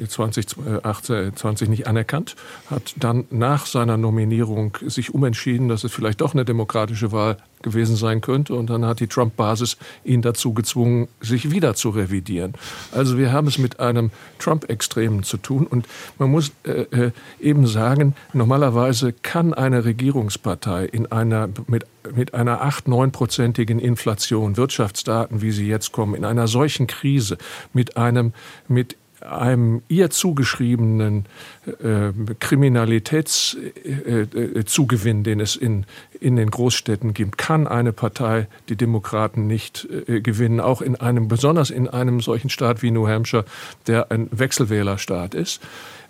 2020 0.08 1.70
nicht 1.70 1.88
anerkannt, 1.88 2.36
hat 2.70 2.94
dann 2.98 3.26
nach 3.30 3.66
seiner 3.66 3.98
Nominierung 3.98 4.78
sich 4.86 5.14
umentschieden, 5.14 5.70
dass 5.70 5.84
es 5.84 5.94
vielleicht 5.94 6.22
doch 6.22 6.34
eine 6.34 6.44
demokratische 6.44 7.12
Wahl 7.12 7.38
gewesen 7.62 7.96
sein 7.96 8.22
könnte. 8.22 8.54
Und 8.54 8.70
dann 8.70 8.86
hat 8.86 9.00
die 9.00 9.08
Trump-Basis 9.08 9.78
ihn 10.04 10.22
dazu 10.22 10.54
gezwungen, 10.54 11.08
sich 11.22 11.52
wieder 11.52 11.74
zu 11.74 11.90
revidieren. 11.90 12.54
Also 12.92 13.18
wir 13.18 13.32
haben 13.32 13.48
es 13.48 13.58
mit 13.58 13.80
einem 13.80 14.12
Trump-Extremen 14.40 15.24
zu 15.24 15.38
tun. 15.38 15.68
Und 15.68 15.88
man 16.18 16.32
muss 16.32 16.52
äh, 16.64 16.86
äh 16.92 17.12
eben 17.40 17.68
sagen, 17.68 18.16
normalerweise 18.34 19.14
kann 19.14 19.54
eine 19.54 19.86
Regierungspartei 19.86 20.86
in 20.86 21.12
einer, 21.12 21.50
mit, 21.68 21.86
mit 22.14 22.34
einer 22.34 22.62
8, 22.62 22.88
9-prozentigen 22.88 23.80
Inflation, 23.80 24.58
Wirtschaftsdaten, 24.58 25.42
wie 25.42 25.52
sie 25.52 25.68
jetzt 25.68 25.92
kommen, 25.92 26.16
in 26.16 26.26
einer 26.26 26.48
solchen 26.48 26.88
Krise, 26.88 27.38
mit 27.74 27.98
einem, 27.98 28.34
mit 28.68 28.98
einem 29.22 29.84
ihr 29.88 30.10
zugeschriebenen 30.10 31.28
äh, 31.66 32.12
Kriminalitätszugewinn, 32.40 35.20
äh, 35.20 35.24
den 35.24 35.40
es 35.40 35.56
in, 35.56 35.86
in 36.20 36.36
den 36.36 36.50
Großstädten 36.50 37.14
gibt, 37.14 37.38
kann 37.38 37.68
eine 37.68 37.94
Partei 37.94 38.48
die 38.70 38.76
Demokraten 38.76 39.46
nicht 39.48 39.88
äh, 40.08 40.22
gewinnen, 40.22 40.60
auch 40.60 40.82
in 40.82 40.96
einem, 40.96 41.28
besonders 41.28 41.70
in 41.70 41.88
einem 41.88 42.22
solchen 42.22 42.50
Staat 42.50 42.82
wie 42.82 42.90
New 42.92 43.08
Hampshire, 43.08 43.46
der 43.88 44.12
ein 44.12 44.28
Wechselwählerstaat 44.32 45.36
ist. 45.36 45.62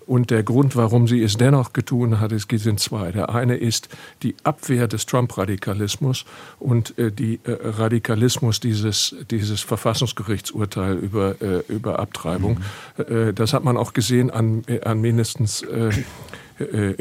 Und 0.10 0.32
der 0.32 0.42
Grund, 0.42 0.76
warum 0.76 1.08
sie 1.08 1.22
es 1.22 1.38
dennoch 1.38 1.72
getun 1.72 2.20
hat, 2.20 2.32
es 2.32 2.48
sind 2.50 2.80
zwei. 2.80 3.12
Der 3.12 3.30
eine 3.30 3.56
ist 3.58 3.90
die 4.24 4.36
Abwehr 4.44 4.88
des 4.88 5.06
Trump-Radikalismus 5.06 6.26
und 6.58 6.98
äh, 6.98 7.12
die 7.12 7.40
äh, 7.44 7.52
Radikalismus 7.52 8.60
dieses, 8.60 9.16
dieses 9.30 9.62
Verfassungsgerichtsurteil 9.62 10.98
über, 10.98 11.40
äh, 11.44 11.62
über 11.68 12.00
Abtreibung. 12.00 12.58
Mhm. 12.98 13.04
Äh, 13.04 13.34
das 13.34 13.54
hat 13.54 13.64
man 13.64 13.78
auch 13.78 13.94
gesehen 13.94 14.32
an, 14.32 14.64
an 14.84 15.00
mindestens 15.00 15.62
äh, 15.62 15.90
äh, 15.90 15.92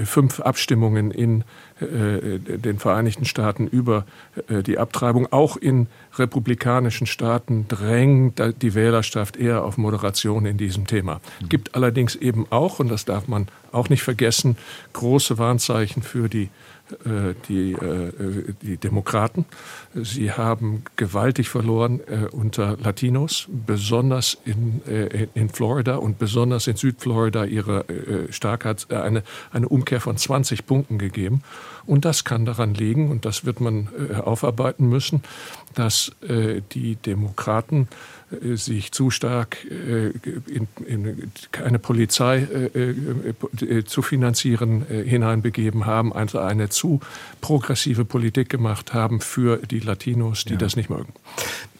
fünf 0.05 0.41
Abstimmungen 0.41 1.11
in 1.11 1.45
äh, 1.81 2.39
den 2.39 2.79
Vereinigten 2.79 3.25
Staaten 3.25 3.67
über 3.69 4.05
äh, 4.49 4.63
die 4.63 4.79
Abtreibung. 4.79 5.33
Auch 5.33 5.57
in 5.57 5.87
republikanischen 6.17 7.07
Staaten 7.07 7.67
drängt 7.69 8.43
die 8.63 8.75
Wählerschaft 8.75 9.37
eher 9.37 9.65
auf 9.65 9.79
Moderation 9.79 10.45
in 10.47 10.57
diesem 10.57 10.87
Thema. 10.87 11.21
Mhm. 11.41 11.49
Gibt 11.49 11.75
allerdings 11.75 12.17
eben 12.17 12.47
auch, 12.51 12.81
und 12.81 12.89
das 12.89 13.05
darf 13.05 13.29
man 13.29 13.49
auch 13.71 13.89
nicht 13.89 14.03
vergessen, 14.03 14.57
große 14.93 15.39
Warnzeichen 15.39 16.03
für 16.03 16.29
die 16.29 16.45
äh, 16.45 16.49
die, 17.49 17.73
äh, 17.73 18.55
die 18.63 18.77
Demokraten. 18.77 19.45
Sie 19.95 20.33
haben 20.33 20.85
gewaltig 20.97 21.49
verloren 21.49 22.01
äh, 22.07 22.27
unter 22.31 22.77
Latinos, 22.77 23.49
besonders 23.49 24.39
in, 24.45 24.81
in 25.35 25.49
Florida 25.49 25.97
und 25.97 26.19
besonders 26.19 26.67
in 26.67 26.77
Südflorida 26.77 27.45
ihre 27.45 27.85
Starkheit 28.31 28.91
eine, 28.91 29.23
eine 29.53 29.69
Umkehr 29.69 30.01
von 30.01 30.17
20 30.17 30.67
Punkten 30.67 30.99
gegeben. 30.99 31.43
Und 31.89 32.05
das 32.05 32.23
kann 32.23 32.45
daran 32.45 32.75
liegen, 32.75 33.11
und 33.11 33.25
das 33.25 33.45
wird 33.45 33.61
man 33.61 33.89
aufarbeiten 34.25 34.89
müssen, 34.89 35.23
dass 35.75 36.13
die 36.21 36.97
Demokraten 36.97 37.89
äh, 38.31 38.57
sich 38.57 38.93
zu 38.93 39.11
stark 39.11 39.65
äh, 39.65 40.09
in, 40.47 40.69
in 40.87 41.33
eine 41.65 41.79
Polizei 41.79 42.47
äh, 42.75 43.85
zu 43.85 44.03
finanzieren 44.03 44.85
hineinbegeben 44.89 45.87
haben, 45.87 46.13
also 46.13 46.39
eine 46.39 46.69
zu 46.69 47.01
progressive 47.41 48.05
Politik 48.05 48.49
gemacht 48.49 48.93
haben 48.93 49.21
für 49.21 49.59
die 49.59 49.81
Latinos, 49.81 50.45
die 50.45 50.55
ja. 50.55 50.59
das 50.59 50.77
nicht 50.77 50.91
mögen. 50.91 51.13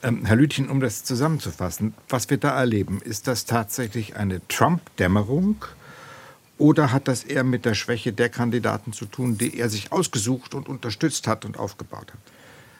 Ähm, 0.03 0.25
Herr 0.25 0.37
Lütchen, 0.37 0.69
um 0.69 0.81
das 0.81 1.05
zusammenzufassen, 1.05 1.95
was 2.09 2.31
wir 2.31 2.39
da 2.39 2.59
erleben, 2.59 3.01
ist 3.05 3.27
das 3.27 3.45
tatsächlich 3.45 4.17
eine 4.17 4.41
Trump-Dämmerung? 4.49 5.65
Oder 6.59 6.93
hat 6.93 7.07
das 7.07 7.23
eher 7.23 7.45
mit 7.45 7.65
der 7.65 7.75
Schwäche 7.75 8.13
der 8.13 8.29
Kandidaten 8.29 8.93
zu 8.93 9.07
tun, 9.07 9.39
die 9.39 9.59
er 9.59 9.71
sich 9.71 9.93
ausgesucht 9.93 10.55
und 10.55 10.69
unterstützt 10.69 11.27
hat 11.29 11.45
und 11.45 11.59
aufgebaut 11.59 12.13
hat? 12.13 12.21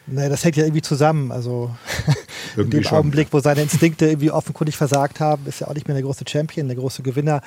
Naja, 0.05 0.29
das 0.29 0.43
hängt 0.43 0.57
ja 0.57 0.63
irgendwie 0.63 0.81
zusammen. 0.81 1.31
Also 1.31 1.73
in 2.57 2.69
dem 2.69 2.83
schon. 2.83 2.97
Augenblick, 2.97 3.29
wo 3.31 3.39
seine 3.39 3.61
Instinkte 3.61 4.07
irgendwie 4.07 4.31
offenkundig 4.31 4.77
versagt 4.77 5.19
haben, 5.19 5.45
ist 5.45 5.61
ja 5.61 5.67
auch 5.67 5.73
nicht 5.73 5.87
mehr 5.87 5.95
der 5.95 6.03
große 6.03 6.25
Champion, 6.27 6.67
der 6.67 6.77
große 6.77 7.03
Gewinner. 7.03 7.41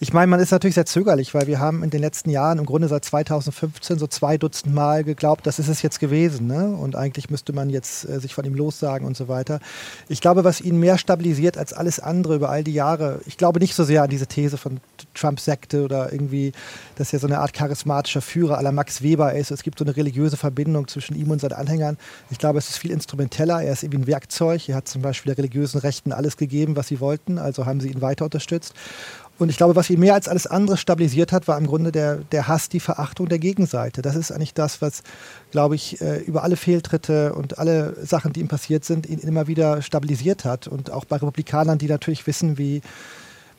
Ich 0.00 0.12
meine, 0.12 0.26
man 0.26 0.40
ist 0.40 0.50
natürlich 0.50 0.74
sehr 0.74 0.86
zögerlich, 0.86 1.32
weil 1.34 1.46
wir 1.46 1.60
haben 1.60 1.84
in 1.84 1.90
den 1.90 2.00
letzten 2.00 2.30
Jahren, 2.30 2.58
im 2.58 2.66
Grunde 2.66 2.88
seit 2.88 3.04
2015, 3.04 3.98
so 3.98 4.06
zwei 4.06 4.36
Dutzend 4.36 4.74
Mal 4.74 5.04
geglaubt, 5.04 5.46
das 5.46 5.58
ist 5.58 5.68
es 5.68 5.82
jetzt 5.82 6.00
gewesen. 6.00 6.46
Ne? 6.46 6.68
Und 6.68 6.96
eigentlich 6.96 7.30
müsste 7.30 7.52
man 7.52 7.70
jetzt 7.70 8.08
äh, 8.08 8.18
sich 8.18 8.34
von 8.34 8.44
ihm 8.44 8.54
lossagen 8.54 9.06
und 9.06 9.16
so 9.16 9.28
weiter. 9.28 9.60
Ich 10.08 10.20
glaube, 10.20 10.44
was 10.44 10.60
ihn 10.60 10.80
mehr 10.80 10.98
stabilisiert 10.98 11.56
als 11.56 11.72
alles 11.72 12.00
andere 12.00 12.34
über 12.34 12.50
all 12.50 12.64
die 12.64 12.74
Jahre, 12.74 13.20
ich 13.26 13.36
glaube 13.36 13.60
nicht 13.60 13.74
so 13.74 13.84
sehr 13.84 14.02
an 14.02 14.10
diese 14.10 14.26
These 14.26 14.56
von 14.56 14.80
Trump-Sekte 15.14 15.84
oder 15.84 16.12
irgendwie, 16.12 16.52
dass 16.96 17.12
er 17.12 17.18
so 17.18 17.26
eine 17.26 17.38
Art 17.38 17.52
charismatischer 17.52 18.22
Führer 18.22 18.58
aller 18.58 18.72
Max 18.72 19.02
Weber 19.02 19.34
ist. 19.34 19.50
Es 19.50 19.62
gibt 19.62 19.78
so 19.78 19.84
eine 19.84 19.96
religiöse 19.96 20.36
Verbindung 20.36 20.88
zwischen 20.88 21.14
ihm 21.14 21.30
und 21.30 21.40
seinen 21.40 21.52
Anhängern. 21.52 21.96
Ich 22.30 22.38
glaube, 22.38 22.58
es 22.58 22.70
ist 22.70 22.78
viel 22.78 22.90
instrumenteller. 22.90 23.62
Er 23.62 23.72
ist 23.72 23.82
irgendwie 23.82 24.02
ein 24.02 24.06
Werkzeug. 24.06 24.41
Er 24.50 24.76
hat 24.76 24.88
zum 24.88 25.02
Beispiel 25.02 25.34
der 25.34 25.38
religiösen 25.38 25.78
Rechten 25.78 26.12
alles 26.12 26.36
gegeben, 26.36 26.76
was 26.76 26.88
sie 26.88 27.00
wollten. 27.00 27.38
Also 27.38 27.66
haben 27.66 27.80
sie 27.80 27.90
ihn 27.90 28.00
weiter 28.00 28.24
unterstützt. 28.24 28.74
Und 29.38 29.48
ich 29.48 29.56
glaube, 29.56 29.74
was 29.74 29.90
ihn 29.90 29.98
mehr 29.98 30.14
als 30.14 30.28
alles 30.28 30.46
andere 30.46 30.76
stabilisiert 30.76 31.32
hat, 31.32 31.48
war 31.48 31.58
im 31.58 31.66
Grunde 31.66 31.90
der, 31.90 32.16
der 32.16 32.48
Hass, 32.48 32.68
die 32.68 32.80
Verachtung 32.80 33.28
der 33.28 33.38
Gegenseite. 33.38 34.02
Das 34.02 34.14
ist 34.14 34.30
eigentlich 34.30 34.54
das, 34.54 34.82
was, 34.82 35.02
glaube 35.50 35.74
ich, 35.74 36.00
äh, 36.00 36.18
über 36.18 36.44
alle 36.44 36.56
Fehltritte 36.56 37.34
und 37.34 37.58
alle 37.58 37.96
Sachen, 38.04 38.32
die 38.32 38.40
ihm 38.40 38.48
passiert 38.48 38.84
sind, 38.84 39.08
ihn 39.08 39.18
immer 39.18 39.46
wieder 39.46 39.82
stabilisiert 39.82 40.44
hat. 40.44 40.68
Und 40.68 40.90
auch 40.90 41.04
bei 41.04 41.16
Republikanern, 41.16 41.78
die 41.78 41.88
natürlich 41.88 42.26
wissen, 42.26 42.58
wie 42.58 42.82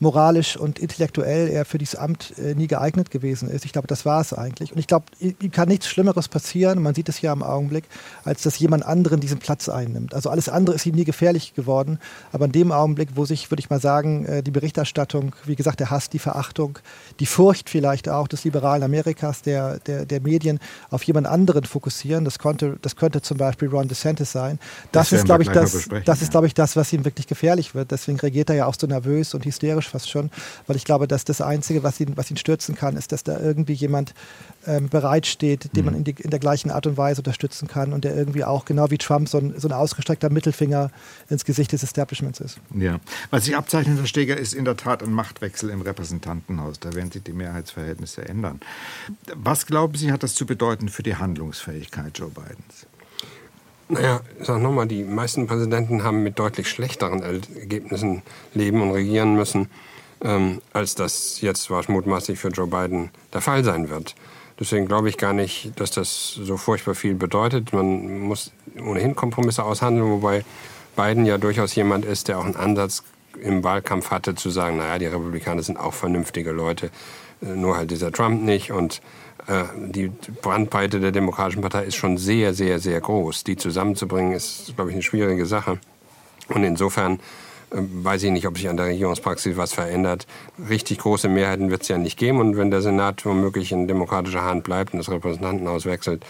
moralisch 0.04 0.56
und 0.58 0.78
intellektuell 0.78 1.50
er 1.50 1.66
für 1.66 1.80
dieses 1.80 1.96
Amt 1.96 2.38
äh, 2.38 2.54
nie 2.54 2.68
geeignet 2.68 3.10
gewesen 3.10 3.50
ist. 3.50 3.66
Ich 3.66 3.72
glaube, 3.72 3.88
das 3.88 4.06
war 4.06 4.22
es 4.22 4.34
eigentlich. 4.34 4.72
Und 4.74 4.78
ich 4.78 4.86
glaube, 4.86 5.06
ihm 5.20 5.52
kann 5.52 5.70
nichts 5.70 5.88
Schlimmeres 5.88 6.28
passieren, 6.28 6.82
man 6.82 6.94
sieht 6.94 7.10
es 7.10 7.22
ja 7.22 7.34
im 7.34 7.42
Augenblick, 7.42 7.86
als 8.24 8.44
dass 8.44 8.60
jemand 8.60 8.86
anderen 8.86 9.20
diesen 9.22 9.40
Platz 9.40 9.70
einnimmt. 9.70 10.14
Also 10.14 10.30
alles 10.30 10.50
andere 10.50 10.76
ist 10.76 10.86
ihm 10.86 10.94
nie 10.96 11.06
gefährlich 11.06 11.56
geworden. 11.56 12.00
Aber 12.32 12.46
in 12.46 12.52
dem 12.52 12.72
Augenblick, 12.72 13.10
wo 13.16 13.26
sich, 13.26 13.50
würde 13.50 13.62
ich 13.62 13.70
mal 13.70 13.80
sagen, 13.80 14.26
äh, 14.26 14.44
die 14.44 14.52
Berichterstattung, 14.52 15.36
wie 15.46 15.56
gesagt, 15.56 15.80
der 15.80 15.90
Hass, 15.90 16.10
die 16.10 16.20
Verachtung, 16.20 16.80
die 17.20 17.26
Furcht 17.26 17.70
vielleicht 17.70 18.10
auch 18.10 18.28
des 18.28 18.44
liberalen 18.44 18.84
Amerikas, 18.84 19.42
der, 19.42 19.80
der, 19.80 20.06
der 20.06 20.22
Medien 20.22 20.60
auf 20.90 21.04
jemand 21.04 21.28
anderen 21.28 21.64
fokussieren, 21.64 22.26
das, 22.26 22.40
konnte, 22.40 22.78
das 22.82 22.98
könnte 22.98 23.22
zum 23.22 23.38
Beispiel 23.38 23.70
Ron 23.70 23.88
DeSantis 23.88 24.34
sein. 24.34 24.60
Das, 24.92 25.10
das 25.10 25.20
ist, 25.20 25.26
glaube 25.26 25.44
ich, 25.44 25.50
das, 25.50 25.88
das 26.06 26.22
ist, 26.22 26.32
glaube 26.32 26.48
ich, 26.48 26.54
das, 26.54 26.76
was 26.76 26.92
ihm 26.92 27.06
wirklich 27.06 27.28
gefährlich 27.28 27.74
wird. 27.74 27.92
Deswegen 27.92 28.20
reagiert 28.20 28.50
er 28.50 28.56
ja 28.58 28.66
auch 28.66 28.76
so 28.78 28.86
nervös 28.86 29.34
und 29.34 29.46
hysterisch 29.46 29.93
fast 29.94 30.10
schon, 30.10 30.30
weil 30.68 30.76
ich 30.76 30.84
glaube, 30.84 31.08
dass 31.08 31.24
das 31.24 31.40
Einzige, 31.40 31.84
was 31.84 32.00
ihn, 32.00 32.18
was 32.18 32.30
ihn 32.30 32.38
stürzen 32.38 32.76
kann, 32.76 32.98
ist, 32.98 33.12
dass 33.12 33.24
da 33.24 33.40
irgendwie 33.40 33.74
jemand 33.74 34.14
ähm, 34.68 34.90
bereitsteht, 34.90 35.76
den 35.76 35.86
mhm. 35.86 35.86
man 35.86 35.96
in, 35.96 36.04
die, 36.04 36.16
in, 36.18 36.30
der 36.30 36.40
gleichen 36.40 36.72
Art 36.72 36.88
und 36.88 36.98
Weise 36.98 37.22
unterstützen 37.22 37.68
kann 37.68 37.94
und 37.94 38.04
der 38.04 38.16
irgendwie 38.16 38.44
auch, 38.44 38.66
genau 38.66 38.90
wie 38.90 38.98
Trump, 38.98 39.30
so 39.30 39.38
ein, 39.38 39.54
so 39.58 39.68
ein 39.68 39.74
ausgestreckter 39.74 40.30
Mittelfinger 40.30 40.92
ins 41.30 41.46
Gesicht 41.46 41.72
des 41.72 41.84
Establishments 41.84 42.40
ist. 42.40 42.60
Ja, 42.76 43.00
was 43.30 43.46
sich 43.46 43.56
abzeichnet, 43.56 44.00
Herr 44.00 44.08
Steger, 44.08 44.38
ist 44.38 44.54
in 44.54 44.66
der 44.66 44.78
Tat 44.78 45.04
ein 45.04 45.14
Machtwechsel 45.14 45.70
im 45.70 45.82
Repräsentantenhaus. 45.82 46.80
Da 46.80 46.94
werden 46.94 47.12
sich 47.12 47.24
die 47.24 47.34
Mehrheitsverhältnisse 47.34 48.28
ändern. 48.28 48.60
Was 49.36 49.66
glauben 49.66 49.96
Sie, 49.96 50.12
hat 50.12 50.24
das 50.24 50.36
zu 50.36 50.46
bedeuten 50.46 50.90
für 50.90 51.04
die 51.04 51.16
Handlungsfähigkeit 51.16 52.18
Joe 52.18 52.30
Bidens? 52.30 52.88
Naja, 53.94 54.22
ich 54.40 54.48
sag 54.48 54.60
nochmal, 54.60 54.88
die 54.88 55.04
meisten 55.04 55.46
Präsidenten 55.46 56.04
haben 56.04 56.24
mit 56.24 56.40
deutlich 56.40 56.68
schlechteren 56.68 57.22
Ergebnissen 57.22 58.24
leben 58.56 58.82
und 58.82 58.90
regieren 58.90 59.36
müssen, 59.36 59.70
ähm, 60.24 60.64
als 60.74 60.96
das 60.96 61.42
jetzt 61.42 61.70
mutmaßlich 61.70 62.40
für 62.40 62.48
Joe 62.48 62.66
Biden 62.66 63.12
der 63.34 63.42
Fall 63.42 63.64
sein 63.64 63.92
wird. 63.92 64.16
Deswegen 64.60 64.88
glaube 64.88 65.10
ich 65.10 65.20
gar 65.20 65.34
nicht, 65.34 65.80
dass 65.80 65.92
das 65.92 66.34
so 66.34 66.58
furchtbar 66.58 66.96
viel 66.96 67.14
bedeutet. 67.14 67.72
Man 67.72 68.22
muss 68.22 68.52
ohnehin 68.84 69.16
Kompromisse 69.16 69.64
aushandeln, 69.64 70.10
wobei 70.10 70.44
Biden 70.96 71.28
ja 71.28 71.38
durchaus 71.38 71.76
jemand 71.76 72.04
ist, 72.04 72.30
der 72.30 72.40
auch 72.40 72.46
einen 72.46 72.56
Ansatz 72.56 73.04
im 73.40 73.64
Wahlkampf 73.64 74.10
hatte, 74.10 74.34
zu 74.34 74.50
sagen, 74.50 74.78
naja, 74.78 74.98
die 74.98 75.06
Republikaner 75.06 75.62
sind 75.62 75.78
auch 75.78 75.94
vernünftige 75.94 76.52
Leute, 76.52 76.90
äh, 77.44 77.46
nur 77.46 77.78
halt 77.78 77.92
dieser 77.92 78.12
Trump 78.12 78.42
nicht. 78.42 78.72
Und 78.72 79.02
die 79.76 80.10
Brandbreite 80.42 81.00
der 81.00 81.12
Demokratischen 81.12 81.62
Partei 81.62 81.84
ist 81.84 81.96
schon 81.96 82.18
sehr, 82.18 82.54
sehr, 82.54 82.80
sehr 82.80 83.02
groß. 83.02 83.44
Die 83.44 83.58
zusammenzubringen, 83.58 84.34
ist, 84.34 84.74
glaube 84.76 84.92
ich, 84.92 84.96
eine 84.96 85.04
schwierige 85.04 85.46
Sache. 85.46 85.80
Und 86.50 86.64
insofern 86.64 87.20
äh, 87.72 87.78
weiß 87.78 88.24
ich 88.24 88.32
nicht, 88.32 88.48
ob 88.48 88.58
sich 88.58 88.70
an 88.70 88.78
der 88.78 88.88
Regierungspraxis 88.88 89.58
was 89.58 89.74
verändert. 89.74 90.28
Richtig 90.70 91.00
große 91.00 91.30
Mehrheiten 91.30 91.72
wird 91.72 91.84
es 91.84 91.88
ja 91.88 91.98
nicht 91.98 92.18
geben. 92.18 92.40
Und 92.40 92.58
wenn 92.58 92.72
der 92.72 92.82
Senat 92.82 93.26
womöglich 93.26 93.72
in 93.72 93.88
demokratischer 93.88 94.44
Hand 94.44 94.64
bleibt 94.64 94.94
und 94.94 95.00
das 95.00 95.10
Repräsentantenhaus 95.10 95.86
wechselt, 95.86 96.26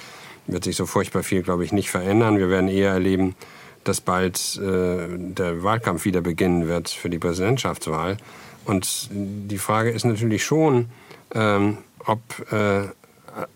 wird 0.48 0.64
sich 0.64 0.76
so 0.76 0.86
furchtbar 0.86 1.24
viel, 1.24 1.42
glaube 1.42 1.64
ich, 1.64 1.72
nicht 1.72 1.90
verändern. 1.90 2.38
Wir 2.38 2.50
werden 2.50 2.68
eher 2.68 2.92
erleben, 2.92 3.36
dass 3.84 4.02
bald 4.02 4.58
äh, 4.58 5.08
der 5.18 5.64
Wahlkampf 5.64 6.06
wieder 6.06 6.22
beginnen 6.22 6.68
wird 6.68 6.90
für 6.90 7.10
die 7.10 7.20
Präsidentschaftswahl. 7.20 8.18
Und 8.66 9.10
die 9.12 9.58
Frage 9.58 9.92
ist 9.92 10.06
natürlich 10.06 10.44
schon, 10.44 10.90
ähm, 11.34 11.78
ob, 12.06 12.20
äh, 12.52 12.84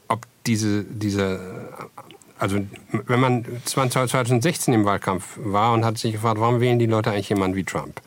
ob 0.07 0.25
diese, 0.45 0.83
diese 0.83 1.39
also 2.39 2.57
wenn 2.91 3.19
man 3.19 3.45
2016 3.65 4.73
im 4.73 4.85
Wahlkampf 4.85 5.37
war 5.37 5.73
und 5.73 5.83
hat 5.83 5.97
sich 5.97 6.13
gefragt, 6.13 6.39
warum 6.39 6.59
wählen 6.59 6.79
die 6.79 6.85
Leute 6.85 7.11
eigentlich 7.11 7.29
jemanden 7.29 7.55
wie 7.55 7.63
Trump? 7.63 8.01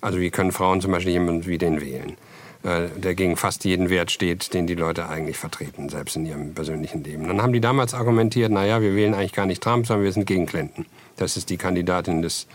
Also 0.00 0.18
wie 0.20 0.30
können 0.30 0.52
Frauen 0.52 0.80
zum 0.80 0.92
Beispiel 0.92 1.12
jemanden 1.12 1.46
wie 1.46 1.56
den 1.56 1.80
wählen, 1.80 2.16
äh, 2.62 2.88
der 2.96 3.14
gegen 3.14 3.36
fast 3.36 3.64
jeden 3.64 3.88
Wert 3.88 4.10
steht, 4.10 4.52
den 4.52 4.66
die 4.66 4.74
Leute 4.74 5.08
eigentlich 5.08 5.38
vertreten, 5.38 5.88
selbst 5.88 6.16
in 6.16 6.26
ihrem 6.26 6.54
persönlichen 6.54 7.02
Leben. 7.02 7.26
Dann 7.26 7.40
haben 7.40 7.54
die 7.54 7.60
damals 7.60 7.94
argumentiert, 7.94 8.52
naja, 8.52 8.82
wir 8.82 8.94
wählen 8.94 9.14
eigentlich 9.14 9.32
gar 9.32 9.46
nicht 9.46 9.62
Trump, 9.62 9.86
sondern 9.86 10.04
wir 10.04 10.12
sind 10.12 10.26
gegen 10.26 10.44
Clinton. 10.44 10.84
Das 11.16 11.38
ist 11.38 11.48
die 11.48 11.56
Kandidatin 11.56 12.20
des 12.20 12.46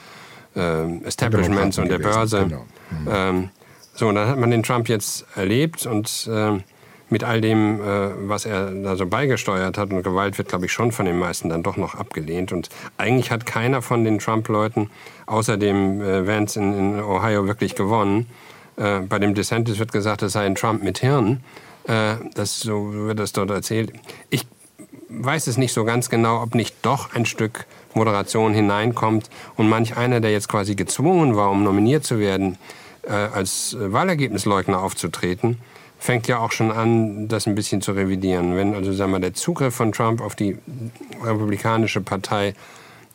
äh, 0.56 1.04
Establishments 1.06 1.80
und 1.80 1.90
der 1.90 2.00
Börse. 2.00 2.46
Genau. 2.48 2.66
Mhm. 2.92 3.08
Ähm, 3.12 3.50
so, 3.96 4.08
und 4.08 4.16
dann 4.16 4.28
hat 4.28 4.38
man 4.38 4.52
den 4.52 4.62
Trump 4.62 4.88
jetzt 4.88 5.26
erlebt 5.36 5.88
und 5.88 6.30
äh, 6.32 6.60
mit 7.10 7.24
all 7.24 7.42
dem, 7.42 7.82
äh, 7.82 8.10
was 8.28 8.46
er 8.46 8.72
da 8.72 8.96
so 8.96 9.06
beigesteuert 9.06 9.78
hat. 9.78 9.92
Und 9.92 10.04
Gewalt 10.04 10.38
wird, 10.38 10.50
glaube 10.50 10.66
ich, 10.66 10.72
schon 10.72 10.92
von 10.92 11.06
den 11.06 11.18
meisten 11.18 11.50
dann 11.50 11.64
doch 11.64 11.78
noch 11.78 11.96
abgelehnt. 11.96 12.52
Und 12.52 12.70
eigentlich 12.98 13.32
hat 13.32 13.46
keiner 13.46 13.82
von 13.82 14.04
den 14.04 14.20
Trump-Leuten, 14.20 14.90
außer 15.26 15.58
dem 15.58 16.02
äh, 16.02 16.28
Vance 16.28 16.60
in, 16.60 17.02
Ohio, 17.02 17.48
wirklich 17.48 17.76
gewonnen. 17.76 18.28
Äh, 18.78 19.02
bei 19.02 19.20
dem 19.20 19.34
DeSantis 19.34 19.80
wird 19.80 19.92
gesagt, 19.92 20.22
es 20.22 20.34
sei 20.34 20.46
ein 20.46 20.56
Trump 20.56 20.84
mit 20.84 21.00
Hirn. 21.00 21.44
Das, 22.36 22.60
so 22.60 22.94
wird 22.94 23.18
das 23.18 23.32
dort 23.32 23.50
erzählt. 23.50 23.94
Ich 24.30 24.46
weiß 25.08 25.48
es 25.48 25.58
nicht 25.58 25.74
so 25.74 25.86
ganz 25.86 26.12
genau, 26.12 26.44
ob 26.44 26.54
nicht 26.54 26.76
doch 26.84 27.16
ein 27.16 27.26
Stück 27.26 27.66
Moderation 27.96 28.54
hineinkommt 28.54 29.32
und 29.56 29.70
manch 29.70 29.98
einer, 29.98 30.20
der 30.20 30.32
jetzt 30.32 30.50
quasi 30.50 30.76
gezwungen 30.76 31.36
war, 31.36 31.50
um 31.50 31.64
nominiert 31.64 32.04
zu 32.04 32.20
werden, 32.20 32.60
als 33.08 33.76
Wahlergebnisleugner 33.80 34.84
aufzutreten, 34.84 35.58
fängt 36.00 36.28
ja 36.28 36.40
auch 36.40 36.52
schon 36.52 36.72
an, 36.72 37.28
das 37.28 37.46
ein 37.46 37.56
bisschen 37.56 37.82
zu 37.82 37.92
revidieren. 37.92 38.56
Wenn 38.56 38.74
also 38.74 38.94
sagen 38.94 39.12
wir, 39.12 39.20
der 39.20 39.34
Zugriff 39.34 39.76
von 39.76 39.92
Trump 39.92 40.22
auf 40.22 40.36
die 40.36 40.58
Republikanische 41.22 42.02
Partei 42.02 42.56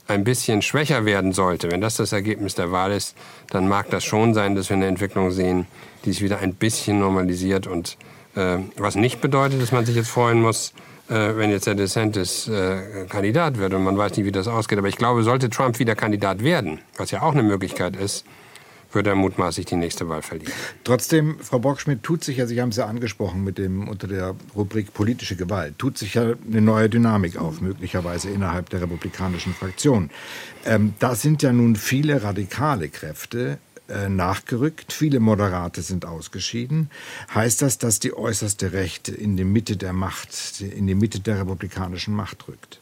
ein 0.06 0.22
bisschen 0.22 0.60
schwächer 0.60 1.06
werden 1.06 1.32
sollte, 1.32 1.70
wenn 1.70 1.80
das 1.80 1.96
das 1.96 2.12
Ergebnis 2.12 2.54
der 2.54 2.70
Wahl 2.70 2.92
ist, 2.92 3.16
dann 3.50 3.68
mag 3.68 3.88
das 3.88 4.04
schon 4.04 4.34
sein, 4.34 4.54
dass 4.54 4.68
wir 4.68 4.76
eine 4.76 4.86
Entwicklung 4.86 5.30
sehen, 5.30 5.66
die 6.04 6.12
sich 6.12 6.22
wieder 6.22 6.38
ein 6.40 6.54
bisschen 6.54 6.98
normalisiert 6.98 7.66
und 7.66 7.96
äh, 8.36 8.58
was 8.76 8.96
nicht 8.96 9.22
bedeutet, 9.22 9.62
dass 9.62 9.72
man 9.72 9.86
sich 9.86 9.96
jetzt 9.96 10.10
freuen 10.10 10.42
muss, 10.42 10.74
äh, 11.08 11.36
wenn 11.36 11.50
jetzt 11.50 11.66
der 11.66 11.74
DeSantis 11.74 12.48
äh, 12.48 13.06
Kandidat 13.08 13.58
wird 13.58 13.72
und 13.72 13.82
man 13.82 13.96
weiß 13.96 14.16
nicht, 14.16 14.26
wie 14.26 14.32
das 14.32 14.46
ausgeht. 14.46 14.78
Aber 14.78 14.88
ich 14.88 14.96
glaube, 14.96 15.22
sollte 15.22 15.48
Trump 15.48 15.78
wieder 15.78 15.94
Kandidat 15.94 16.44
werden, 16.44 16.80
was 16.98 17.10
ja 17.10 17.22
auch 17.22 17.32
eine 17.32 17.42
Möglichkeit 17.42 17.96
ist, 17.96 18.26
würde 18.94 19.10
er 19.10 19.16
mutmaßlich 19.16 19.66
die 19.66 19.76
nächste 19.76 20.08
Wahl 20.08 20.22
verlieren. 20.22 20.52
Trotzdem, 20.84 21.36
Frau 21.40 21.58
Bockschmidt, 21.58 22.02
tut 22.02 22.24
sich 22.24 22.38
ja, 22.38 22.46
Sie 22.46 22.60
haben 22.60 22.70
es 22.70 22.76
ja 22.76 22.86
angesprochen 22.86 23.44
mit 23.44 23.58
dem 23.58 23.88
unter 23.88 24.06
der 24.06 24.34
Rubrik 24.54 24.92
politische 24.94 25.36
Gewalt, 25.36 25.78
tut 25.78 25.98
sich 25.98 26.14
ja 26.14 26.34
eine 26.48 26.60
neue 26.60 26.88
Dynamik 26.88 27.36
auf, 27.36 27.60
möglicherweise 27.60 28.30
innerhalb 28.30 28.70
der 28.70 28.82
republikanischen 28.82 29.54
Fraktion. 29.54 30.10
Ähm, 30.64 30.94
da 30.98 31.14
sind 31.14 31.42
ja 31.42 31.52
nun 31.52 31.76
viele 31.76 32.22
radikale 32.22 32.88
Kräfte 32.88 33.58
äh, 33.88 34.08
nachgerückt, 34.08 34.94
viele 34.94 35.20
Moderate 35.20 35.82
sind 35.82 36.06
ausgeschieden. 36.06 36.90
Heißt 37.34 37.60
das, 37.60 37.76
dass 37.76 38.00
die 38.00 38.16
äußerste 38.16 38.72
Rechte 38.72 39.12
in 39.12 39.36
die 39.36 39.44
Mitte 39.44 39.76
der 39.76 39.92
Macht, 39.92 40.60
in 40.60 40.86
die 40.86 40.94
Mitte 40.94 41.20
der 41.20 41.40
republikanischen 41.40 42.14
Macht 42.14 42.48
rückt? 42.48 42.80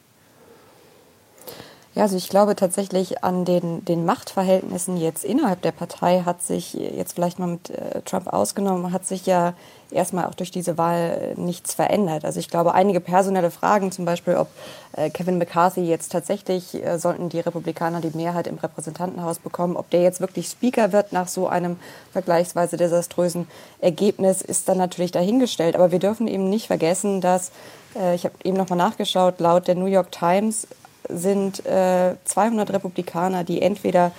Ja, 1.94 2.04
also 2.04 2.16
ich 2.16 2.30
glaube 2.30 2.56
tatsächlich 2.56 3.22
an 3.22 3.44
den, 3.44 3.84
den 3.84 4.06
Machtverhältnissen 4.06 4.96
jetzt 4.96 5.24
innerhalb 5.24 5.60
der 5.60 5.72
Partei 5.72 6.22
hat 6.24 6.42
sich 6.42 6.72
jetzt 6.72 7.12
vielleicht 7.12 7.38
mal 7.38 7.48
mit 7.48 7.68
äh, 7.68 8.00
Trump 8.02 8.28
ausgenommen, 8.28 8.92
hat 8.92 9.04
sich 9.04 9.26
ja 9.26 9.52
erstmal 9.90 10.24
auch 10.24 10.34
durch 10.34 10.50
diese 10.50 10.78
Wahl 10.78 11.34
nichts 11.36 11.74
verändert. 11.74 12.24
Also 12.24 12.40
ich 12.40 12.48
glaube, 12.48 12.72
einige 12.72 13.00
personelle 13.00 13.50
Fragen, 13.50 13.92
zum 13.92 14.06
Beispiel, 14.06 14.36
ob 14.36 14.48
äh, 14.96 15.10
Kevin 15.10 15.36
McCarthy 15.36 15.82
jetzt 15.82 16.10
tatsächlich, 16.12 16.74
äh, 16.74 16.98
sollten 16.98 17.28
die 17.28 17.40
Republikaner 17.40 18.00
die 18.00 18.16
Mehrheit 18.16 18.46
im 18.46 18.56
Repräsentantenhaus 18.56 19.38
bekommen, 19.38 19.76
ob 19.76 19.90
der 19.90 20.00
jetzt 20.00 20.22
wirklich 20.22 20.48
Speaker 20.48 20.92
wird 20.92 21.12
nach 21.12 21.28
so 21.28 21.46
einem 21.46 21.76
vergleichsweise 22.10 22.78
desaströsen 22.78 23.46
Ergebnis, 23.80 24.40
ist 24.40 24.66
dann 24.66 24.78
natürlich 24.78 25.12
dahingestellt. 25.12 25.76
Aber 25.76 25.92
wir 25.92 25.98
dürfen 25.98 26.26
eben 26.26 26.48
nicht 26.48 26.68
vergessen, 26.68 27.20
dass, 27.20 27.52
äh, 27.94 28.14
ich 28.14 28.24
habe 28.24 28.34
eben 28.44 28.56
nochmal 28.56 28.78
nachgeschaut, 28.78 29.40
laut 29.40 29.68
der 29.68 29.74
New 29.74 29.84
York 29.84 30.10
Times 30.10 30.66
sind 31.08 31.64
äh, 31.66 32.14
200 32.24 32.72
Republikaner, 32.72 33.44
die 33.44 33.62
entweder 33.62 34.12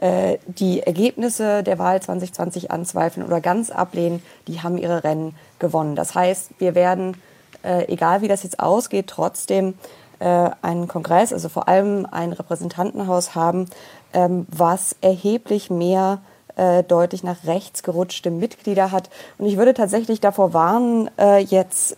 äh, 0.00 0.38
die 0.46 0.80
Ergebnisse 0.80 1.62
der 1.62 1.78
Wahl 1.78 2.00
2020 2.00 2.70
anzweifeln 2.70 3.26
oder 3.26 3.40
ganz 3.40 3.70
ablehnen, 3.70 4.22
die 4.46 4.60
haben 4.62 4.78
ihre 4.78 5.02
Rennen 5.02 5.34
gewonnen. 5.58 5.96
Das 5.96 6.14
heißt, 6.14 6.50
wir 6.58 6.74
werden, 6.74 7.16
äh, 7.64 7.92
egal 7.92 8.22
wie 8.22 8.28
das 8.28 8.44
jetzt 8.44 8.60
ausgeht, 8.60 9.08
trotzdem 9.08 9.74
äh, 10.20 10.50
einen 10.62 10.86
Kongress, 10.86 11.32
also 11.32 11.48
vor 11.48 11.68
allem 11.68 12.06
ein 12.10 12.32
Repräsentantenhaus 12.32 13.34
haben, 13.34 13.66
ähm, 14.12 14.46
was 14.50 14.94
erheblich 15.00 15.68
mehr 15.68 16.20
äh, 16.56 16.82
deutlich 16.84 17.22
nach 17.22 17.44
rechts 17.44 17.82
gerutschte 17.82 18.30
Mitglieder 18.30 18.92
hat. 18.92 19.10
Und 19.38 19.46
ich 19.46 19.56
würde 19.56 19.74
tatsächlich 19.74 20.20
davor 20.20 20.52
warnen, 20.52 21.10
äh, 21.18 21.38
jetzt 21.38 21.96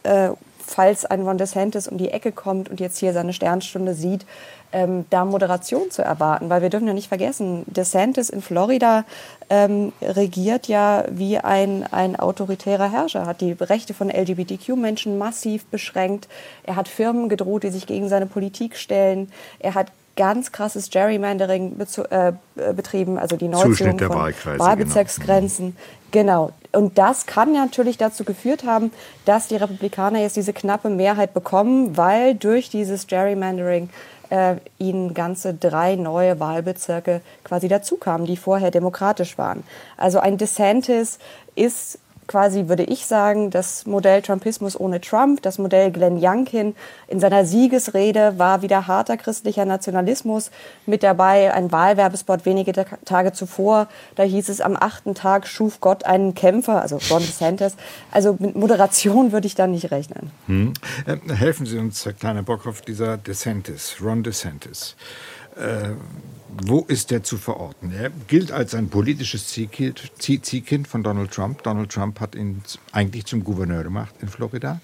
falls 0.74 1.04
ein 1.04 1.22
Ron 1.22 1.38
DeSantis 1.38 1.88
um 1.88 1.98
die 1.98 2.10
Ecke 2.10 2.32
kommt 2.32 2.68
und 2.68 2.80
jetzt 2.80 2.98
hier 2.98 3.12
seine 3.12 3.32
Sternstunde 3.32 3.94
sieht, 3.94 4.26
ähm, 4.72 5.04
da 5.10 5.24
Moderation 5.24 5.90
zu 5.90 6.02
erwarten. 6.02 6.48
Weil 6.48 6.62
wir 6.62 6.70
dürfen 6.70 6.86
ja 6.86 6.94
nicht 6.94 7.08
vergessen, 7.08 7.64
DeSantis 7.66 8.30
in 8.30 8.42
Florida 8.42 9.04
ähm, 9.48 9.92
regiert 10.00 10.68
ja 10.68 11.04
wie 11.10 11.38
ein, 11.38 11.84
ein 11.90 12.16
autoritärer 12.16 12.90
Herrscher, 12.90 13.26
hat 13.26 13.40
die 13.40 13.52
Rechte 13.52 13.94
von 13.94 14.10
LGBTQ-Menschen 14.10 15.18
massiv 15.18 15.66
beschränkt. 15.66 16.28
Er 16.62 16.76
hat 16.76 16.88
Firmen 16.88 17.28
gedroht, 17.28 17.64
die 17.64 17.70
sich 17.70 17.86
gegen 17.86 18.08
seine 18.08 18.26
Politik 18.26 18.76
stellen. 18.76 19.30
Er 19.58 19.74
hat 19.74 19.92
ganz 20.16 20.52
krasses 20.52 20.90
Gerrymandering 20.90 21.76
äh, 22.10 22.32
betrieben, 22.74 23.18
also 23.18 23.36
die 23.36 23.48
Neuziehung 23.48 23.98
von 23.98 24.08
genau. 24.08 24.58
Wahlbezirksgrenzen. 24.58 25.66
Genau. 25.66 25.78
Genau. 26.10 26.50
Und 26.72 26.98
das 26.98 27.26
kann 27.26 27.52
natürlich 27.52 27.98
dazu 27.98 28.24
geführt 28.24 28.64
haben, 28.64 28.92
dass 29.24 29.48
die 29.48 29.56
Republikaner 29.56 30.20
jetzt 30.20 30.36
diese 30.36 30.52
knappe 30.52 30.88
Mehrheit 30.88 31.34
bekommen, 31.34 31.96
weil 31.96 32.34
durch 32.34 32.70
dieses 32.70 33.06
Gerrymandering 33.06 33.90
äh, 34.30 34.56
ihnen 34.78 35.12
ganze 35.14 35.52
drei 35.52 35.96
neue 35.96 36.38
Wahlbezirke 36.38 37.20
quasi 37.44 37.68
dazukamen, 37.68 38.26
die 38.26 38.36
vorher 38.36 38.70
demokratisch 38.70 39.36
waren. 39.36 39.64
Also 39.96 40.20
ein 40.20 40.38
DeSantis 40.38 41.18
ist 41.56 41.98
quasi, 42.30 42.68
würde 42.68 42.84
ich 42.84 43.06
sagen, 43.06 43.50
das 43.50 43.86
Modell 43.86 44.22
Trumpismus 44.22 44.78
ohne 44.78 45.00
Trump, 45.00 45.42
das 45.42 45.58
Modell 45.58 45.90
Glenn 45.90 46.16
Youngkin. 46.22 46.76
In 47.08 47.18
seiner 47.18 47.44
Siegesrede 47.44 48.38
war 48.38 48.62
wieder 48.62 48.86
harter 48.86 49.16
christlicher 49.16 49.64
Nationalismus 49.64 50.52
mit 50.86 51.02
dabei, 51.02 51.52
ein 51.52 51.72
Wahlwerbespot 51.72 52.46
wenige 52.46 52.72
Tage 53.04 53.32
zuvor. 53.32 53.88
Da 54.14 54.22
hieß 54.22 54.48
es, 54.48 54.60
am 54.60 54.76
achten 54.76 55.16
Tag 55.16 55.48
schuf 55.48 55.80
Gott 55.80 56.04
einen 56.04 56.34
Kämpfer, 56.34 56.80
also 56.80 57.00
Ron 57.10 57.22
DeSantis. 57.22 57.74
Also 58.12 58.36
mit 58.38 58.54
Moderation 58.54 59.32
würde 59.32 59.48
ich 59.48 59.56
da 59.56 59.66
nicht 59.66 59.90
rechnen. 59.90 60.30
Hm. 60.46 60.72
Äh, 61.06 61.34
helfen 61.34 61.66
Sie 61.66 61.78
uns, 61.78 62.04
Herr 62.04 62.12
Kleiner 62.12 62.44
Bockhoff, 62.44 62.80
dieser 62.80 63.16
DeSantis, 63.16 63.96
Ron 64.00 64.22
DeSantis. 64.22 64.94
Äh, 65.60 65.90
wo 66.62 66.80
ist 66.80 67.10
der 67.10 67.22
zu 67.22 67.38
verorten? 67.38 67.92
Er 67.92 68.10
gilt 68.28 68.50
als 68.50 68.74
ein 68.74 68.88
politisches 68.88 69.46
Ziehkind 69.46 70.88
von 70.88 71.02
Donald 71.02 71.30
Trump. 71.30 71.62
Donald 71.62 71.92
Trump 71.92 72.20
hat 72.20 72.34
ihn 72.34 72.62
eigentlich 72.92 73.26
zum 73.26 73.44
Gouverneur 73.44 73.84
gemacht 73.84 74.14
in 74.20 74.28
Florida. 74.28 74.80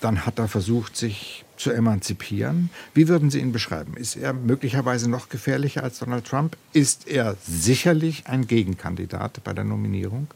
Dann 0.00 0.26
hat 0.26 0.38
er 0.38 0.48
versucht, 0.48 0.96
sich 0.96 1.44
zu 1.56 1.70
emanzipieren. 1.70 2.68
Wie 2.94 3.08
würden 3.08 3.30
Sie 3.30 3.38
ihn 3.38 3.52
beschreiben? 3.52 3.96
Ist 3.96 4.16
er 4.16 4.32
möglicherweise 4.32 5.08
noch 5.08 5.28
gefährlicher 5.28 5.82
als 5.84 6.00
Donald 6.00 6.26
Trump? 6.26 6.56
Ist 6.72 7.06
er 7.06 7.36
sicherlich 7.46 8.26
ein 8.26 8.46
Gegenkandidat 8.46 9.42
bei 9.44 9.52
der 9.52 9.64
Nominierung? 9.64 10.26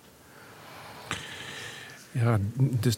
Ja, 2.20 2.38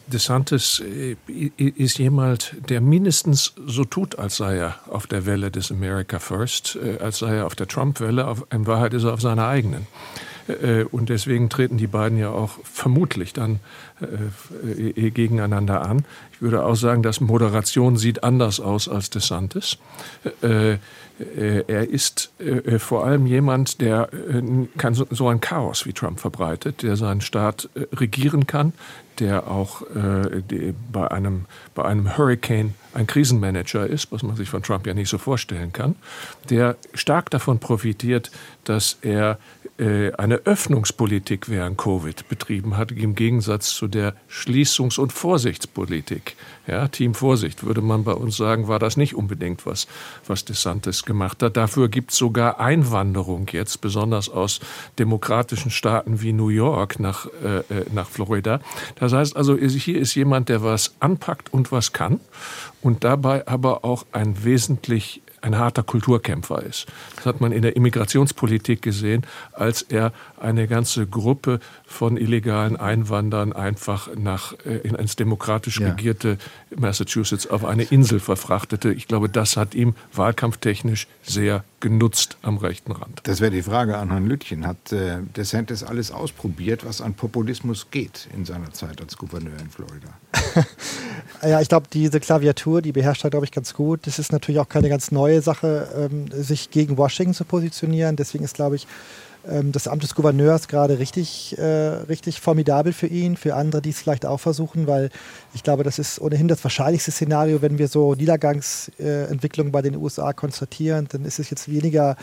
DeSantis 0.07 0.79
äh, 0.79 1.15
ist 1.57 1.99
jemand, 1.99 2.55
der 2.69 2.81
mindestens 2.81 3.53
so 3.67 3.83
tut, 3.83 4.17
als 4.17 4.37
sei 4.37 4.57
er 4.57 4.79
auf 4.89 5.05
der 5.05 5.25
Welle 5.25 5.51
des 5.51 5.71
America 5.71 6.17
First, 6.19 6.77
äh, 6.81 6.97
als 6.97 7.19
sei 7.19 7.35
er 7.35 7.45
auf 7.45 7.55
der 7.55 7.67
Trump-Welle. 7.67 8.35
In 8.51 8.65
Wahrheit 8.65 8.93
ist 8.93 9.03
er 9.03 9.13
auf 9.13 9.21
seiner 9.21 9.47
eigenen. 9.47 9.85
Äh, 10.47 10.85
und 10.85 11.09
deswegen 11.09 11.49
treten 11.49 11.77
die 11.77 11.87
beiden 11.87 12.17
ja 12.17 12.29
auch 12.29 12.51
vermutlich 12.63 13.33
dann 13.33 13.59
gegeneinander 14.95 15.83
an. 15.83 16.05
Ich 16.33 16.41
würde 16.41 16.65
auch 16.65 16.73
sagen, 16.73 17.03
dass 17.03 17.21
Moderation 17.21 17.97
sieht 17.97 18.23
anders 18.23 18.59
aus 18.59 18.89
als 18.89 19.11
DeSantis. 19.11 19.77
Äh, 21.21 21.63
er 21.67 21.89
ist 21.89 22.31
äh, 22.39 22.79
vor 22.79 23.05
allem 23.05 23.25
jemand, 23.25 23.81
der 23.81 24.09
äh, 24.11 24.41
so 25.11 25.27
ein 25.27 25.41
Chaos 25.41 25.85
wie 25.85 25.93
Trump 25.93 26.19
verbreitet, 26.19 26.83
der 26.83 26.95
seinen 26.95 27.21
Staat 27.21 27.69
regieren 27.93 28.47
kann, 28.47 28.73
der 29.19 29.47
auch 29.47 29.83
bei, 30.91 31.11
einem, 31.11 31.45
bei 31.75 31.85
einem 31.85 32.17
Hurricane 32.17 32.73
ein 32.93 33.07
Krisenmanager 33.07 33.87
ist, 33.87 34.11
was 34.11 34.23
man 34.23 34.35
sich 34.35 34.49
von 34.49 34.63
Trump 34.63 34.85
ja 34.85 34.93
nicht 34.93 35.09
so 35.09 35.17
vorstellen 35.17 35.71
kann, 35.71 35.95
der 36.49 36.75
stark 36.93 37.29
davon 37.29 37.59
profitiert, 37.59 38.31
dass 38.63 38.97
er 39.01 39.37
eine 39.81 40.35
Öffnungspolitik 40.45 41.49
während 41.49 41.77
Covid 41.77 42.29
betrieben 42.29 42.77
hat, 42.77 42.91
im 42.91 43.15
Gegensatz 43.15 43.73
zu 43.73 43.87
der 43.87 44.13
Schließungs- 44.29 44.99
und 44.99 45.11
Vorsichtspolitik. 45.11 46.35
Ja, 46.67 46.87
Team 46.87 47.15
Vorsicht 47.15 47.63
würde 47.63 47.81
man 47.81 48.03
bei 48.03 48.13
uns 48.13 48.37
sagen, 48.37 48.67
war 48.67 48.77
das 48.77 48.95
nicht 48.95 49.15
unbedingt 49.15 49.65
was, 49.65 49.87
was 50.27 50.45
DeSantis 50.45 51.03
gemacht 51.03 51.41
hat. 51.41 51.57
Dafür 51.57 51.89
gibt 51.89 52.11
es 52.11 52.17
sogar 52.17 52.59
Einwanderung 52.59 53.47
jetzt, 53.51 53.81
besonders 53.81 54.29
aus 54.29 54.59
demokratischen 54.99 55.71
Staaten 55.71 56.21
wie 56.21 56.33
New 56.33 56.49
York 56.49 56.99
nach, 56.99 57.25
äh, 57.43 57.57
äh, 57.57 57.85
nach 57.91 58.07
Florida. 58.07 58.61
Das 58.95 59.13
heißt 59.13 59.35
also, 59.35 59.57
hier 59.57 59.99
ist 59.99 60.13
jemand, 60.15 60.49
der 60.49 60.61
was 60.61 60.95
anpackt 60.99 61.51
und 61.51 61.71
was 61.71 61.91
kann 61.91 62.19
und 62.81 63.03
dabei 63.03 63.47
aber 63.47 63.83
auch 63.83 64.05
ein 64.11 64.43
wesentlich 64.43 65.21
ein 65.41 65.57
harter 65.57 65.83
Kulturkämpfer 65.83 66.63
ist. 66.63 66.87
Das 67.15 67.25
hat 67.25 67.41
man 67.41 67.51
in 67.51 67.61
der 67.61 67.75
Immigrationspolitik 67.75 68.81
gesehen, 68.81 69.25
als 69.53 69.81
er 69.81 70.13
eine 70.39 70.67
ganze 70.67 71.07
Gruppe 71.07 71.59
von 71.85 72.17
illegalen 72.17 72.77
Einwanderern 72.77 73.53
einfach 73.53 74.09
nach, 74.15 74.53
äh, 74.65 74.77
ins 74.77 75.15
demokratisch 75.15 75.81
regierte 75.81 76.37
Massachusetts 76.75 77.47
auf 77.47 77.65
eine 77.65 77.83
Insel 77.83 78.19
verfrachtete. 78.19 78.93
Ich 78.93 79.07
glaube, 79.07 79.29
das 79.29 79.57
hat 79.57 79.75
ihm 79.75 79.95
wahlkampftechnisch 80.13 81.07
sehr 81.23 81.63
genutzt 81.79 82.37
am 82.43 82.57
rechten 82.57 82.91
Rand. 82.91 83.21
Das 83.23 83.41
wäre 83.41 83.51
die 83.51 83.63
Frage 83.63 83.97
an 83.97 84.09
Herrn 84.09 84.27
Lüttchen. 84.27 84.67
Hat 84.67 84.91
äh, 84.91 85.17
DeSantis 85.35 85.83
alles 85.83 86.11
ausprobiert, 86.11 86.85
was 86.85 87.01
an 87.01 87.15
Populismus 87.15 87.87
geht 87.91 88.27
in 88.35 88.45
seiner 88.45 88.71
Zeit 88.71 89.01
als 89.01 89.17
Gouverneur 89.17 89.59
in 89.59 89.69
Florida? 89.69 90.07
ja, 91.43 91.59
ich 91.59 91.69
glaube, 91.69 91.87
diese 91.91 92.19
Klaviatur, 92.19 92.81
die 92.81 92.91
beherrscht 92.91 93.23
er, 93.23 93.31
glaube 93.31 93.45
ich, 93.45 93.51
ganz 93.51 93.73
gut. 93.73 94.05
Das 94.05 94.19
ist 94.19 94.31
natürlich 94.31 94.59
auch 94.59 94.69
keine 94.69 94.89
ganz 94.89 95.11
neue 95.11 95.30
Sache, 95.39 95.87
ähm, 95.95 96.25
sich 96.31 96.71
gegen 96.71 96.97
Washington 96.97 97.33
zu 97.33 97.45
positionieren. 97.45 98.15
Deswegen 98.15 98.43
ist, 98.43 98.55
glaube 98.55 98.75
ich, 98.75 98.87
ähm, 99.49 99.71
das 99.71 99.87
Amt 99.87 100.03
des 100.03 100.13
Gouverneurs 100.15 100.67
gerade 100.67 100.99
richtig, 100.99 101.57
äh, 101.57 101.63
richtig 101.63 102.39
formidabel 102.41 102.93
für 102.93 103.07
ihn, 103.07 103.37
für 103.37 103.55
andere, 103.55 103.81
die 103.81 103.89
es 103.89 103.99
vielleicht 103.99 104.25
auch 104.25 104.39
versuchen, 104.39 104.87
weil 104.87 105.09
ich 105.53 105.63
glaube, 105.63 105.83
das 105.83 105.99
ist 105.99 106.19
ohnehin 106.21 106.47
das 106.47 106.63
wahrscheinlichste 106.63 107.11
Szenario, 107.11 107.61
wenn 107.61 107.77
wir 107.77 107.87
so 107.87 108.13
Niedergangsentwicklungen 108.13 109.69
äh, 109.69 109.73
bei 109.73 109.81
den 109.81 109.95
USA 109.95 110.33
konstatieren, 110.33 111.07
dann 111.11 111.25
ist 111.25 111.39
es 111.39 111.49
jetzt 111.49 111.71
weniger 111.71 112.17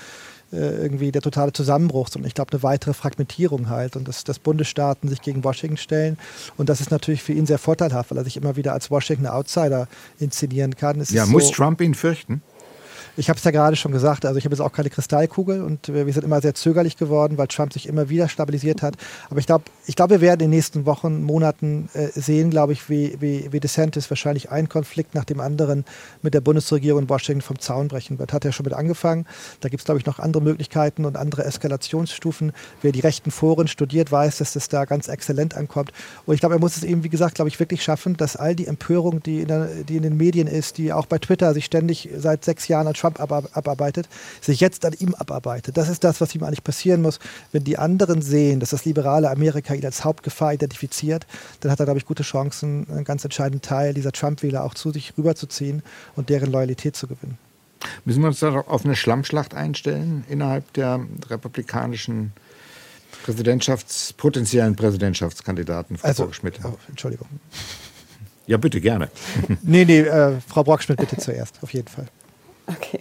äh, 0.52 0.56
irgendwie 0.56 1.10
der 1.10 1.22
totale 1.22 1.52
Zusammenbruch, 1.52 2.08
sondern 2.08 2.28
ich 2.28 2.34
glaube 2.34 2.52
eine 2.52 2.62
weitere 2.62 2.94
Fragmentierung 2.94 3.68
halt 3.68 3.96
und 3.96 4.06
dass, 4.06 4.22
dass 4.24 4.38
Bundesstaaten 4.38 5.08
sich 5.08 5.20
gegen 5.20 5.42
Washington 5.42 5.76
stellen 5.76 6.18
und 6.56 6.68
das 6.68 6.80
ist 6.80 6.90
natürlich 6.90 7.22
für 7.22 7.32
ihn 7.32 7.46
sehr 7.46 7.58
vorteilhaft, 7.58 8.10
weil 8.10 8.18
er 8.18 8.24
sich 8.24 8.36
immer 8.36 8.56
wieder 8.56 8.72
als 8.72 8.90
Washington 8.90 9.26
Outsider 9.26 9.88
inszenieren 10.20 10.76
kann. 10.76 11.00
Es 11.00 11.10
ja, 11.10 11.26
muss 11.26 11.48
so, 11.48 11.52
Trump 11.52 11.80
ihn 11.80 11.94
fürchten? 11.94 12.42
Ich 13.18 13.28
habe 13.28 13.36
es 13.36 13.42
ja 13.42 13.50
gerade 13.50 13.74
schon 13.74 13.90
gesagt, 13.90 14.24
also 14.24 14.38
ich 14.38 14.44
habe 14.44 14.54
jetzt 14.54 14.60
auch 14.60 14.70
keine 14.70 14.90
Kristallkugel 14.90 15.60
und 15.60 15.92
wir 15.92 16.12
sind 16.12 16.24
immer 16.24 16.40
sehr 16.40 16.54
zögerlich 16.54 16.96
geworden, 16.96 17.36
weil 17.36 17.48
Trump 17.48 17.72
sich 17.72 17.88
immer 17.88 18.08
wieder 18.08 18.28
stabilisiert 18.28 18.80
hat. 18.80 18.94
Aber 19.28 19.40
ich 19.40 19.46
glaube, 19.46 19.64
ich 19.86 19.96
glaub, 19.96 20.10
wir 20.10 20.20
werden 20.20 20.40
in 20.40 20.50
den 20.52 20.56
nächsten 20.56 20.86
Wochen, 20.86 21.24
Monaten 21.24 21.88
äh, 21.94 22.08
sehen, 22.14 22.50
glaube 22.50 22.74
ich, 22.74 22.88
wie, 22.88 23.16
wie, 23.18 23.52
wie 23.52 23.58
DeSantis 23.58 24.08
wahrscheinlich 24.08 24.52
einen 24.52 24.68
Konflikt 24.68 25.16
nach 25.16 25.24
dem 25.24 25.40
anderen 25.40 25.84
mit 26.22 26.32
der 26.32 26.40
Bundesregierung 26.40 27.02
in 27.02 27.08
Washington 27.08 27.42
vom 27.42 27.58
Zaun 27.58 27.88
brechen 27.88 28.20
wird. 28.20 28.32
Hat 28.32 28.44
er 28.44 28.52
schon 28.52 28.62
mit 28.62 28.72
angefangen. 28.72 29.26
Da 29.60 29.68
gibt 29.68 29.80
es, 29.80 29.84
glaube 29.84 29.98
ich, 29.98 30.06
noch 30.06 30.20
andere 30.20 30.40
Möglichkeiten 30.40 31.04
und 31.04 31.16
andere 31.16 31.44
Eskalationsstufen. 31.44 32.52
Wer 32.82 32.92
die 32.92 33.00
rechten 33.00 33.32
Foren 33.32 33.66
studiert, 33.66 34.12
weiß, 34.12 34.38
dass 34.38 34.52
das 34.52 34.68
da 34.68 34.84
ganz 34.84 35.08
exzellent 35.08 35.56
ankommt. 35.56 35.90
Und 36.24 36.34
ich 36.34 36.40
glaube, 36.40 36.54
er 36.54 36.60
muss 36.60 36.76
es 36.76 36.84
eben, 36.84 37.02
wie 37.02 37.08
gesagt, 37.08 37.34
glaube 37.34 37.48
ich, 37.48 37.58
wirklich 37.58 37.82
schaffen, 37.82 38.16
dass 38.16 38.36
all 38.36 38.54
die 38.54 38.68
Empörung, 38.68 39.24
die 39.24 39.40
in, 39.40 39.48
der, 39.48 39.66
die 39.88 39.96
in 39.96 40.04
den 40.04 40.16
Medien 40.16 40.46
ist, 40.46 40.78
die 40.78 40.92
auch 40.92 41.06
bei 41.06 41.18
Twitter 41.18 41.52
sich 41.52 41.64
ständig 41.64 42.10
seit 42.16 42.44
sechs 42.44 42.68
Jahren 42.68 42.86
an 42.86 42.94
Trump 42.94 43.07
Trump 43.08 43.56
abarbeitet, 43.56 44.08
sich 44.40 44.60
jetzt 44.60 44.84
an 44.84 44.94
ihm 44.98 45.14
abarbeitet. 45.14 45.76
Das 45.76 45.88
ist 45.88 46.04
das, 46.04 46.20
was 46.20 46.34
ihm 46.34 46.42
eigentlich 46.42 46.64
passieren 46.64 47.02
muss. 47.02 47.18
Wenn 47.52 47.64
die 47.64 47.78
anderen 47.78 48.22
sehen, 48.22 48.60
dass 48.60 48.70
das 48.70 48.84
liberale 48.84 49.30
Amerika 49.30 49.74
ihn 49.74 49.84
als 49.84 50.04
Hauptgefahr 50.04 50.54
identifiziert, 50.54 51.26
dann 51.60 51.70
hat 51.70 51.80
er, 51.80 51.86
glaube 51.86 51.98
ich, 51.98 52.06
gute 52.06 52.22
Chancen, 52.22 52.86
einen 52.90 53.04
ganz 53.04 53.24
entscheidenden 53.24 53.62
Teil 53.62 53.94
dieser 53.94 54.12
Trump-Wähler 54.12 54.64
auch 54.64 54.74
zu 54.74 54.90
sich 54.90 55.14
rüberzuziehen 55.16 55.82
und 56.16 56.28
deren 56.28 56.52
Loyalität 56.52 56.96
zu 56.96 57.06
gewinnen. 57.06 57.38
Müssen 58.04 58.22
wir 58.22 58.28
uns 58.28 58.40
da 58.40 58.52
auf 58.52 58.84
eine 58.84 58.96
Schlammschlacht 58.96 59.54
einstellen 59.54 60.24
innerhalb 60.28 60.72
der 60.72 61.00
republikanischen 61.28 62.32
Präsidentschafts-, 63.24 64.14
potenziellen 64.16 64.74
Präsidentschaftskandidaten 64.74 65.96
Frau 65.96 66.08
also, 66.08 66.32
Schmidt? 66.32 66.58
Oh, 66.64 66.76
Entschuldigung. 66.88 67.28
Ja, 68.46 68.56
bitte, 68.56 68.80
gerne. 68.80 69.10
nee, 69.62 69.84
nee, 69.84 70.00
äh, 70.00 70.40
Frau 70.40 70.64
Brockschmidt 70.64 70.98
bitte 70.98 71.16
zuerst, 71.18 71.58
auf 71.62 71.72
jeden 71.72 71.88
Fall. 71.88 72.08
Okay. 72.68 73.00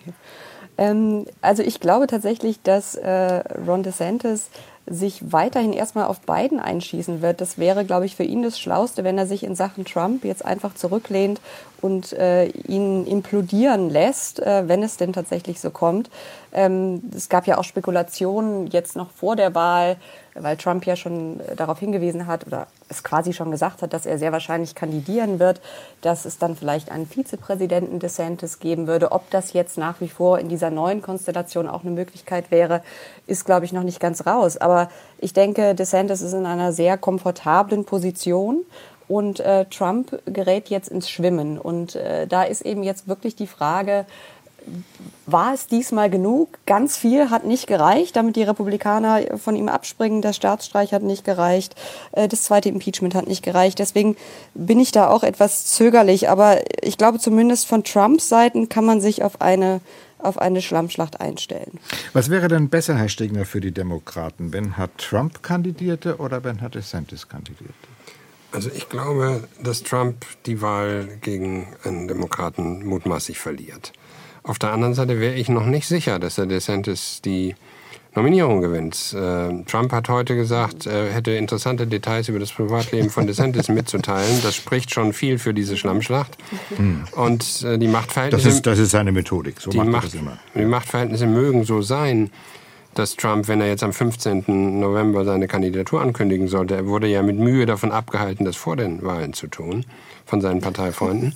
Ähm, 0.78 1.26
also 1.42 1.64
ich 1.64 1.80
glaube 1.80 2.08
tatsächlich, 2.08 2.62
dass 2.62 2.96
äh, 2.96 3.44
Ron 3.68 3.84
DeSantis 3.84 4.50
sich 4.90 5.34
weiterhin 5.34 5.74
erstmal 5.74 6.06
auf 6.06 6.22
Biden 6.22 6.62
einschießen 6.62 7.22
wird. 7.22 7.42
Das 7.42 7.58
wäre, 7.58 7.84
glaube 7.84 8.06
ich, 8.06 8.16
für 8.16 8.24
ihn 8.24 8.42
das 8.42 8.58
Schlauste, 8.58 9.04
wenn 9.04 9.18
er 9.18 9.28
sich 9.28 9.44
in 9.44 9.54
Sachen 9.54 9.84
Trump 9.84 10.24
jetzt 10.24 10.46
einfach 10.46 10.76
zurücklehnt 10.76 11.42
und 11.82 12.14
äh, 12.14 12.48
ihn 12.48 13.06
implodieren 13.06 13.90
lässt, 13.90 14.40
äh, 14.40 14.68
wenn 14.68 14.84
es 14.84 14.96
denn 14.96 15.12
tatsächlich 15.12 15.60
so 15.60 15.72
kommt. 15.72 16.10
Ähm, 16.58 17.04
es 17.16 17.30
gab 17.30 17.46
ja 17.46 17.60
auch 17.60 17.64
Spekulationen 17.64 18.66
jetzt 18.66 18.96
noch 18.96 19.12
vor 19.12 19.36
der 19.36 19.54
Wahl, 19.54 19.98
weil 20.34 20.58
Trump 20.58 20.88
ja 20.88 20.96
schon 20.96 21.40
äh, 21.40 21.56
darauf 21.56 21.78
hingewiesen 21.78 22.26
hat 22.26 22.48
oder 22.48 22.66
es 22.90 23.04
quasi 23.04 23.32
schon 23.32 23.52
gesagt 23.52 23.84
hat, 23.84 23.94
dass 23.94 24.08
er 24.08 24.18
sehr 24.18 24.32
wahrscheinlich 24.32 24.74
kandidieren 24.74 25.38
wird, 25.38 25.62
dass 26.02 26.26
es 26.26 26.40
dann 26.40 26.56
vielleicht 26.56 26.90
einen 26.90 27.06
Vizepräsidenten 27.06 28.00
DeSantis 28.00 28.58
geben 28.58 28.88
würde. 28.88 29.12
Ob 29.12 29.30
das 29.30 29.54
jetzt 29.54 29.78
nach 29.78 30.02
wie 30.02 30.10
vor 30.10 30.40
in 30.40 30.50
dieser 30.50 30.72
neuen 30.72 31.04
Konstellation 31.04 31.68
auch 31.68 31.84
eine 31.84 31.92
Möglichkeit 31.92 32.50
wäre, 32.50 32.82
ist, 33.28 33.46
glaube 33.46 33.66
ich, 33.66 33.72
noch 33.72 33.84
nicht 33.84 34.00
ganz 34.00 34.26
raus. 34.26 34.58
Aber 34.58 34.90
ich 35.20 35.34
denke, 35.34 35.76
DeSantis 35.76 36.22
ist 36.22 36.34
in 36.34 36.48
einer 36.48 36.74
sehr 36.74 36.98
komfortablen 36.98 37.86
Position 37.86 38.66
und 39.08 39.40
äh, 39.42 39.66
Trump 39.66 40.20
gerät 40.26 40.70
jetzt 40.70 40.90
ins 40.90 41.08
Schwimmen. 41.08 41.60
Und 41.60 41.96
äh, 41.96 42.26
da 42.26 42.44
ist 42.44 42.62
eben 42.62 42.82
jetzt 42.82 43.08
wirklich 43.08 43.36
die 43.36 43.48
Frage, 43.48 44.08
war 45.26 45.54
es 45.54 45.68
diesmal 45.68 46.10
genug? 46.10 46.58
Ganz 46.66 46.98
viel 46.98 47.30
hat 47.30 47.46
nicht 47.46 47.68
gereicht, 47.68 48.16
damit 48.16 48.36
die 48.36 48.44
Republikaner 48.44 49.38
von 49.38 49.56
ihm 49.56 49.68
abspringen. 49.68 50.22
Der 50.22 50.34
Staatsstreich 50.34 50.94
hat 50.94 51.04
nicht 51.04 51.26
gereicht. 51.26 51.76
Äh, 52.14 52.28
das 52.28 52.44
zweite 52.44 52.70
Impeachment 52.70 53.16
hat 53.16 53.28
nicht 53.28 53.44
gereicht. 53.44 53.80
Deswegen 53.80 54.16
bin 54.54 54.80
ich 54.80 54.92
da 54.92 55.10
auch 55.10 55.24
etwas 55.24 55.66
zögerlich. 55.66 56.30
Aber 56.30 56.62
ich 56.82 56.98
glaube, 56.98 57.20
zumindest 57.20 57.68
von 57.68 57.84
Trumps 57.84 58.30
Seiten 58.30 58.70
kann 58.70 58.86
man 58.86 59.02
sich 59.02 59.24
auf 59.24 59.42
eine 59.42 59.82
auf 60.20 60.40
eine 60.40 60.64
Schlammschlacht 60.64 61.22
einstellen. 61.22 61.80
Was 62.14 62.32
wäre 62.32 62.48
denn 62.48 62.70
besser, 62.70 62.96
Herr 62.96 63.08
Stegner, 63.08 63.46
für 63.46 63.62
die 63.62 63.72
Demokraten, 63.72 64.52
wenn 64.52 64.76
Herr 64.76 64.90
Trump 64.98 65.44
kandidierte 65.44 66.18
oder 66.18 66.44
wenn 66.44 66.58
Herr 66.58 66.70
DeSantis 66.70 67.30
kandidierte? 67.30 67.76
Also 68.52 68.72
ich 68.74 68.90
glaube, 68.90 69.48
dass 69.62 69.84
Trump 69.84 70.26
die 70.46 70.62
Wahl 70.62 71.08
gegen 71.22 71.68
einen 71.84 72.08
Demokraten 72.08 72.86
mutmaßlich 72.86 73.38
verliert. 73.38 73.94
Auf 74.48 74.60
der 74.60 74.72
anderen 74.72 74.94
Seite 74.94 75.20
wäre 75.20 75.36
ich 75.36 75.50
noch 75.50 75.66
nicht 75.66 75.88
sicher, 75.88 76.20
dass 76.20 76.36
der 76.36 76.46
DeSantis 76.46 77.22
die 77.22 77.54
Nominierung 78.16 78.62
gewinnt. 78.62 79.14
Äh, 79.14 79.64
Trump 79.66 79.92
hat 79.92 80.08
heute 80.08 80.38
gesagt, 80.38 80.86
er 80.86 81.12
hätte 81.12 81.32
interessante 81.32 81.86
Details 81.86 82.30
über 82.30 82.40
das 82.40 82.54
Privatleben 82.54 83.10
von 83.10 83.28
DeSantis 83.28 83.68
mitzuteilen. 83.68 84.42
Das 84.42 84.56
spricht 84.56 84.94
schon 84.94 85.12
viel 85.12 85.38
für 85.38 85.54
diese 85.54 85.76
Schlammschlacht. 85.76 86.38
Hm. 86.78 87.04
Und 87.12 87.64
äh, 87.64 87.78
die 87.78 87.90
Machtverhältnisse. 87.90 88.48
Das 88.48 88.56
ist, 88.56 88.66
das 88.66 88.80
ist 88.80 88.92
seine 88.92 89.12
Methodik. 89.12 89.60
So 89.60 89.70
die, 89.70 89.80
Macht, 89.80 90.14
die 90.56 90.66
Machtverhältnisse 90.66 91.28
mögen 91.28 91.66
so 91.66 91.82
sein, 91.82 92.32
dass 92.94 93.18
Trump, 93.18 93.50
wenn 93.50 93.60
er 93.60 93.68
jetzt 93.68 93.84
am 93.84 93.92
15. 93.92 94.46
November 94.80 95.26
seine 95.26 95.48
Kandidatur 95.48 96.02
ankündigen 96.02 96.48
sollte, 96.48 96.76
er 96.76 96.88
wurde 96.88 97.08
ja 97.08 97.22
mit 97.22 97.38
Mühe 97.38 97.66
davon 97.66 97.92
abgehalten, 97.92 98.46
das 98.46 98.56
vor 98.56 98.78
den 98.78 99.04
Wahlen 99.04 99.34
zu 99.34 99.48
tun, 99.48 99.86
von 100.26 100.40
seinen 100.40 100.62
Parteifreunden. 100.62 101.36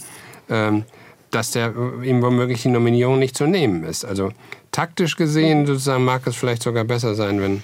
Ähm, 0.49 0.85
dass 1.31 1.51
der 1.51 1.73
ihm 2.03 2.21
womöglich 2.21 2.61
die 2.61 2.69
Nominierung 2.69 3.19
nicht 3.19 3.35
zu 3.35 3.47
nehmen 3.47 3.83
ist. 3.83 4.05
Also 4.05 4.31
taktisch 4.71 5.15
gesehen 5.15 5.65
sozusagen 5.65 6.05
mag 6.05 6.25
es 6.27 6.35
vielleicht 6.35 6.63
sogar 6.63 6.83
besser 6.83 7.15
sein, 7.15 7.41
wenn 7.41 7.63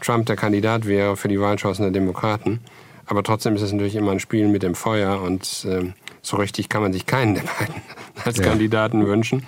Trump 0.00 0.26
der 0.26 0.36
Kandidat 0.36 0.86
wäre 0.86 1.16
für 1.16 1.28
die 1.28 1.40
Wahlchancen 1.40 1.82
der 1.82 1.92
Demokraten. 1.92 2.60
Aber 3.06 3.22
trotzdem 3.22 3.54
ist 3.54 3.62
es 3.62 3.72
natürlich 3.72 3.94
immer 3.94 4.12
ein 4.12 4.20
Spiel 4.20 4.48
mit 4.48 4.62
dem 4.62 4.74
Feuer 4.74 5.20
und 5.22 5.66
äh, 5.68 5.92
so 6.22 6.36
richtig 6.36 6.68
kann 6.68 6.82
man 6.82 6.92
sich 6.92 7.06
keinen 7.06 7.34
der 7.34 7.42
beiden 7.42 7.74
als 8.24 8.38
ja. 8.38 8.44
Kandidaten 8.44 9.06
wünschen. 9.06 9.46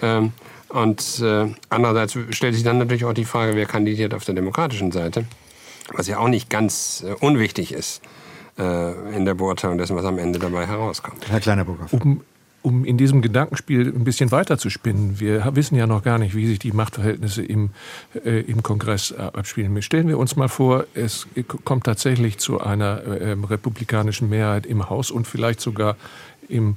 Ähm, 0.00 0.32
und 0.68 1.20
äh, 1.20 1.48
andererseits 1.68 2.16
stellt 2.30 2.54
sich 2.54 2.62
dann 2.62 2.78
natürlich 2.78 3.04
auch 3.04 3.12
die 3.12 3.24
Frage, 3.24 3.56
wer 3.56 3.66
kandidiert 3.66 4.14
auf 4.14 4.24
der 4.24 4.36
demokratischen 4.36 4.92
Seite, 4.92 5.24
was 5.92 6.06
ja 6.06 6.18
auch 6.18 6.28
nicht 6.28 6.48
ganz 6.48 7.04
äh, 7.04 7.12
unwichtig 7.14 7.72
ist 7.72 8.00
äh, 8.56 9.16
in 9.16 9.24
der 9.24 9.34
Beurteilung 9.34 9.78
dessen, 9.78 9.96
was 9.96 10.04
am 10.04 10.18
Ende 10.18 10.38
dabei 10.38 10.66
herauskommt. 10.66 11.28
Herr 11.28 11.40
Kleinerburger. 11.40 11.86
Um, 11.90 12.20
um 12.62 12.84
in 12.84 12.98
diesem 12.98 13.22
Gedankenspiel 13.22 13.88
ein 13.88 14.04
bisschen 14.04 14.30
weiter 14.30 14.58
zu 14.58 14.70
spinnen, 14.70 15.18
wir 15.18 15.54
wissen 15.54 15.76
ja 15.76 15.86
noch 15.86 16.02
gar 16.02 16.18
nicht, 16.18 16.34
wie 16.34 16.46
sich 16.46 16.58
die 16.58 16.72
Machtverhältnisse 16.72 17.42
im, 17.42 17.70
äh, 18.24 18.40
im 18.40 18.62
Kongress 18.62 19.12
abspielen. 19.12 19.80
Stellen 19.82 20.08
wir 20.08 20.18
uns 20.18 20.36
mal 20.36 20.48
vor, 20.48 20.84
es 20.94 21.26
kommt 21.64 21.84
tatsächlich 21.84 22.38
zu 22.38 22.60
einer 22.60 23.02
äh, 23.02 23.32
republikanischen 23.32 24.28
Mehrheit 24.28 24.66
im 24.66 24.90
Haus 24.90 25.10
und 25.10 25.26
vielleicht 25.26 25.60
sogar 25.60 25.96
im 26.48 26.76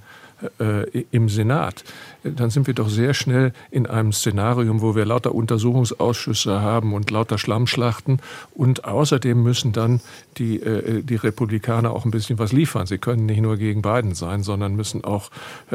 äh, 0.60 1.06
im 1.12 1.29
Senat, 1.29 1.84
dann 2.23 2.49
sind 2.49 2.67
wir 2.67 2.73
doch 2.73 2.89
sehr 2.89 3.13
schnell 3.13 3.53
in 3.71 3.86
einem 3.86 4.13
Szenarium, 4.13 4.82
wo 4.82 4.95
wir 4.95 5.06
lauter 5.06 5.36
Untersuchungsausschüsse 5.36 6.62
haben 6.62 6.93
und 6.93 7.12
lauter 7.12 7.38
Schlammschlachten. 7.38 8.19
Und 8.53 8.86
außerdem 8.86 9.41
müssen 9.41 9.73
dann 9.73 10.01
die, 10.38 10.58
äh, 10.62 11.03
die 11.03 11.15
Republikaner 11.15 11.91
auch 11.91 12.06
ein 12.06 12.12
bisschen 12.12 12.39
was 12.39 12.51
liefern. 12.51 12.88
Sie 12.88 12.97
können 12.97 13.25
nicht 13.25 13.41
nur 13.41 13.58
gegen 13.58 13.82
Biden 13.82 14.15
sein, 14.15 14.43
sondern 14.43 14.75
müssen 14.75 15.03
auch, 15.03 15.29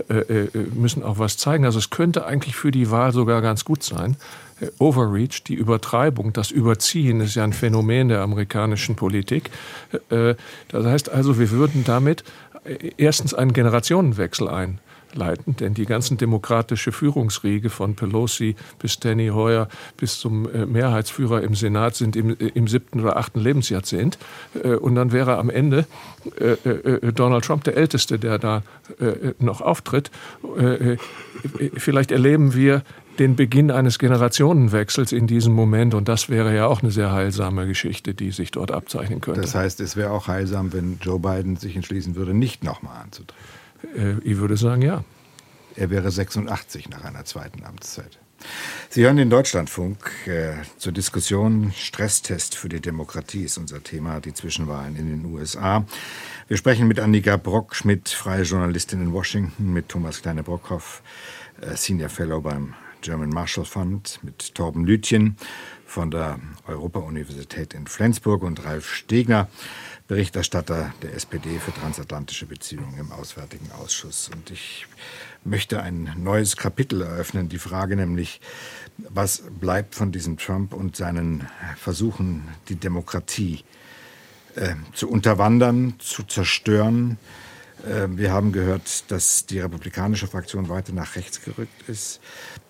äh, 0.09 0.14
äh 0.14 0.48
müssen 0.74 1.02
auch 1.02 1.18
was 1.18 1.37
zeigen. 1.37 1.64
Also 1.64 1.78
es 1.78 1.90
könnte 1.90 2.26
eigentlich 2.26 2.57
für 2.57 2.70
die 2.70 2.90
Wahl 2.90 3.12
sogar 3.12 3.42
ganz 3.42 3.64
gut 3.64 3.83
sein. 3.83 4.16
Äh, 4.61 4.68
Overreach, 4.78 5.42
die 5.46 5.54
Übertreibung, 5.54 6.33
das 6.33 6.50
Überziehen 6.50 7.20
ist 7.20 7.35
ja 7.35 7.44
ein 7.44 7.52
Phänomen 7.52 8.09
der 8.09 8.20
amerikanischen 8.20 8.96
Politik. 8.96 9.50
Äh, 10.11 10.35
das 10.68 10.87
heißt 10.87 11.11
also, 11.11 11.38
wir 11.38 11.50
würden 11.50 11.85
damit 11.85 12.24
erstens 12.96 13.35
einen 13.35 13.52
Generationenwechsel 13.52 14.48
einleiten, 14.48 15.57
denn 15.57 15.74
die 15.74 15.87
ganzen 15.87 16.16
demokratische 16.18 16.92
Führungsriege 16.92 17.70
von 17.70 17.94
Pelosi 17.94 18.57
bis 18.78 18.94
Steny 18.94 19.28
Hoyer 19.28 19.68
bis 19.96 20.18
zum 20.20 20.52
äh, 20.52 20.66
Mehrheitsführer 20.66 21.42
im 21.42 21.54
Senat 21.54 21.96
sind 21.96 22.16
im, 22.16 22.31
äh, 22.31 22.48
im 22.54 22.68
siebten 22.68 23.00
oder 23.00 23.16
achten 23.16 23.40
Lebensjahrzehnt. 23.40 24.18
Äh, 24.62 24.74
und 24.74 24.94
dann 24.94 25.12
wäre 25.12 25.38
am 25.38 25.50
Ende 25.50 25.87
Donald 27.14 27.44
Trump 27.44 27.64
der 27.64 27.76
Älteste, 27.76 28.18
der 28.18 28.38
da 28.38 28.62
noch 29.38 29.62
auftritt. 29.62 30.11
Vielleicht 31.76 32.11
erleben 32.11 32.54
wir 32.54 32.83
den 33.18 33.37
Beginn 33.37 33.70
eines 33.70 33.98
Generationenwechsels 33.98 35.12
in 35.12 35.26
diesem 35.26 35.52
Moment. 35.52 35.94
Und 35.94 36.09
das 36.09 36.28
wäre 36.28 36.54
ja 36.54 36.66
auch 36.66 36.83
eine 36.83 36.90
sehr 36.90 37.12
heilsame 37.12 37.66
Geschichte, 37.66 38.14
die 38.14 38.31
sich 38.31 38.50
dort 38.50 38.70
abzeichnen 38.70 39.20
könnte. 39.20 39.40
Das 39.40 39.54
heißt, 39.54 39.81
es 39.81 39.96
wäre 39.96 40.11
auch 40.11 40.28
heilsam, 40.28 40.72
wenn 40.72 40.98
Joe 41.00 41.18
Biden 41.18 41.57
sich 41.57 41.76
entschließen 41.76 42.14
würde, 42.14 42.35
nicht 42.35 42.64
nochmal 42.64 43.02
anzutreten. 43.02 43.37
Äh, 43.96 44.28
ich 44.28 44.38
würde 44.38 44.57
sagen, 44.57 44.83
ja. 44.83 45.04
Er 45.76 45.90
wäre 45.90 46.11
86 46.11 46.88
nach 46.88 47.04
einer 47.04 47.24
zweiten 47.24 47.64
Amtszeit. 47.64 48.18
Sie 48.88 49.04
hören 49.04 49.16
den 49.16 49.31
Deutschlandfunk 49.31 50.11
äh, 50.26 50.54
zur 50.76 50.92
Diskussion 50.92 51.72
Stresstest 51.76 52.54
für 52.54 52.68
die 52.68 52.81
Demokratie 52.81 53.44
ist 53.44 53.59
unser 53.59 53.83
Thema, 53.83 54.20
die 54.20 54.33
Zwischenwahlen 54.33 54.96
in 54.96 55.09
den 55.09 55.24
USA. 55.24 55.85
Wir 56.46 56.57
sprechen 56.57 56.88
mit 56.88 57.00
Annika 57.00 57.37
Brockschmidt, 57.37 58.09
freie 58.09 58.42
Journalistin 58.42 59.02
in 59.02 59.12
Washington, 59.12 59.72
mit 59.72 59.88
Thomas 59.88 60.22
Kleine-Brockhoff, 60.22 61.02
äh, 61.61 61.76
Senior 61.76 62.09
Fellow 62.09 62.40
beim 62.40 62.74
German 63.01 63.31
Marshall 63.31 63.65
Fund 63.65 64.19
mit 64.23 64.55
Torben 64.55 64.85
Lütjen 64.85 65.37
von 65.87 66.11
der 66.11 66.39
Europa-Universität 66.67 67.75
in 67.75 67.87
Flensburg 67.87 68.43
und 68.43 68.65
Ralf 68.65 68.93
Stegner, 68.93 69.49
Berichterstatter 70.07 70.93
der 71.03 71.15
SPD 71.15 71.59
für 71.59 71.73
transatlantische 71.73 72.47
Beziehungen 72.47 72.99
im 72.99 73.13
Auswärtigen 73.13 73.71
Ausschuss. 73.73 74.31
Und 74.33 74.51
ich 74.51 74.87
möchte 75.45 75.83
ein 75.83 76.15
neues 76.17 76.57
Kapitel 76.57 77.03
eröffnen, 77.03 77.49
die 77.49 77.59
Frage 77.59 77.97
nämlich, 77.97 78.41
was 78.97 79.43
bleibt 79.61 79.95
von 79.95 80.13
diesem 80.13 80.37
Trump 80.37 80.73
und 80.73 80.97
seinen 80.97 81.49
Versuchen, 81.77 82.49
die 82.69 82.77
Demokratie 82.77 83.65
äh, 84.55 84.75
zu 84.93 85.09
unterwandern, 85.09 85.95
zu 85.99 86.23
zerstören, 86.25 87.11
ähm, 87.11 87.48
wir 87.85 88.33
haben 88.33 88.53
gehört, 88.53 89.11
dass 89.11 89.47
die 89.47 89.61
republikanische 89.61 90.27
Fraktion 90.27 90.69
weiter 90.69 90.93
nach 90.93 91.17
rechts 91.17 91.43
gerückt 91.43 91.88
ist. 91.88 92.21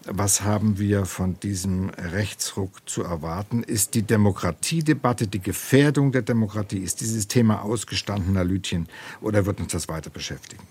Was 0.05 0.43
haben 0.43 0.79
wir 0.79 1.07
von 1.07 1.39
diesem 1.41 1.91
Rechtsruck 1.91 2.89
zu 2.89 3.03
erwarten? 3.03 3.63
Ist 3.63 3.95
die 3.95 4.03
Demokratiedebatte, 4.03 5.27
die 5.27 5.41
Gefährdung 5.41 6.13
der 6.13 6.23
Demokratie, 6.23 6.79
ist 6.79 7.01
dieses 7.01 7.29
Thema 7.29 7.63
ausgestanden, 7.63 8.35
Herr 8.35 8.45
Lütchen, 8.45 8.89
oder 9.21 9.47
wird 9.47 9.61
uns 9.61 9.73
das 9.73 9.89
weiter 9.89 10.11
beschäftigen? 10.11 10.63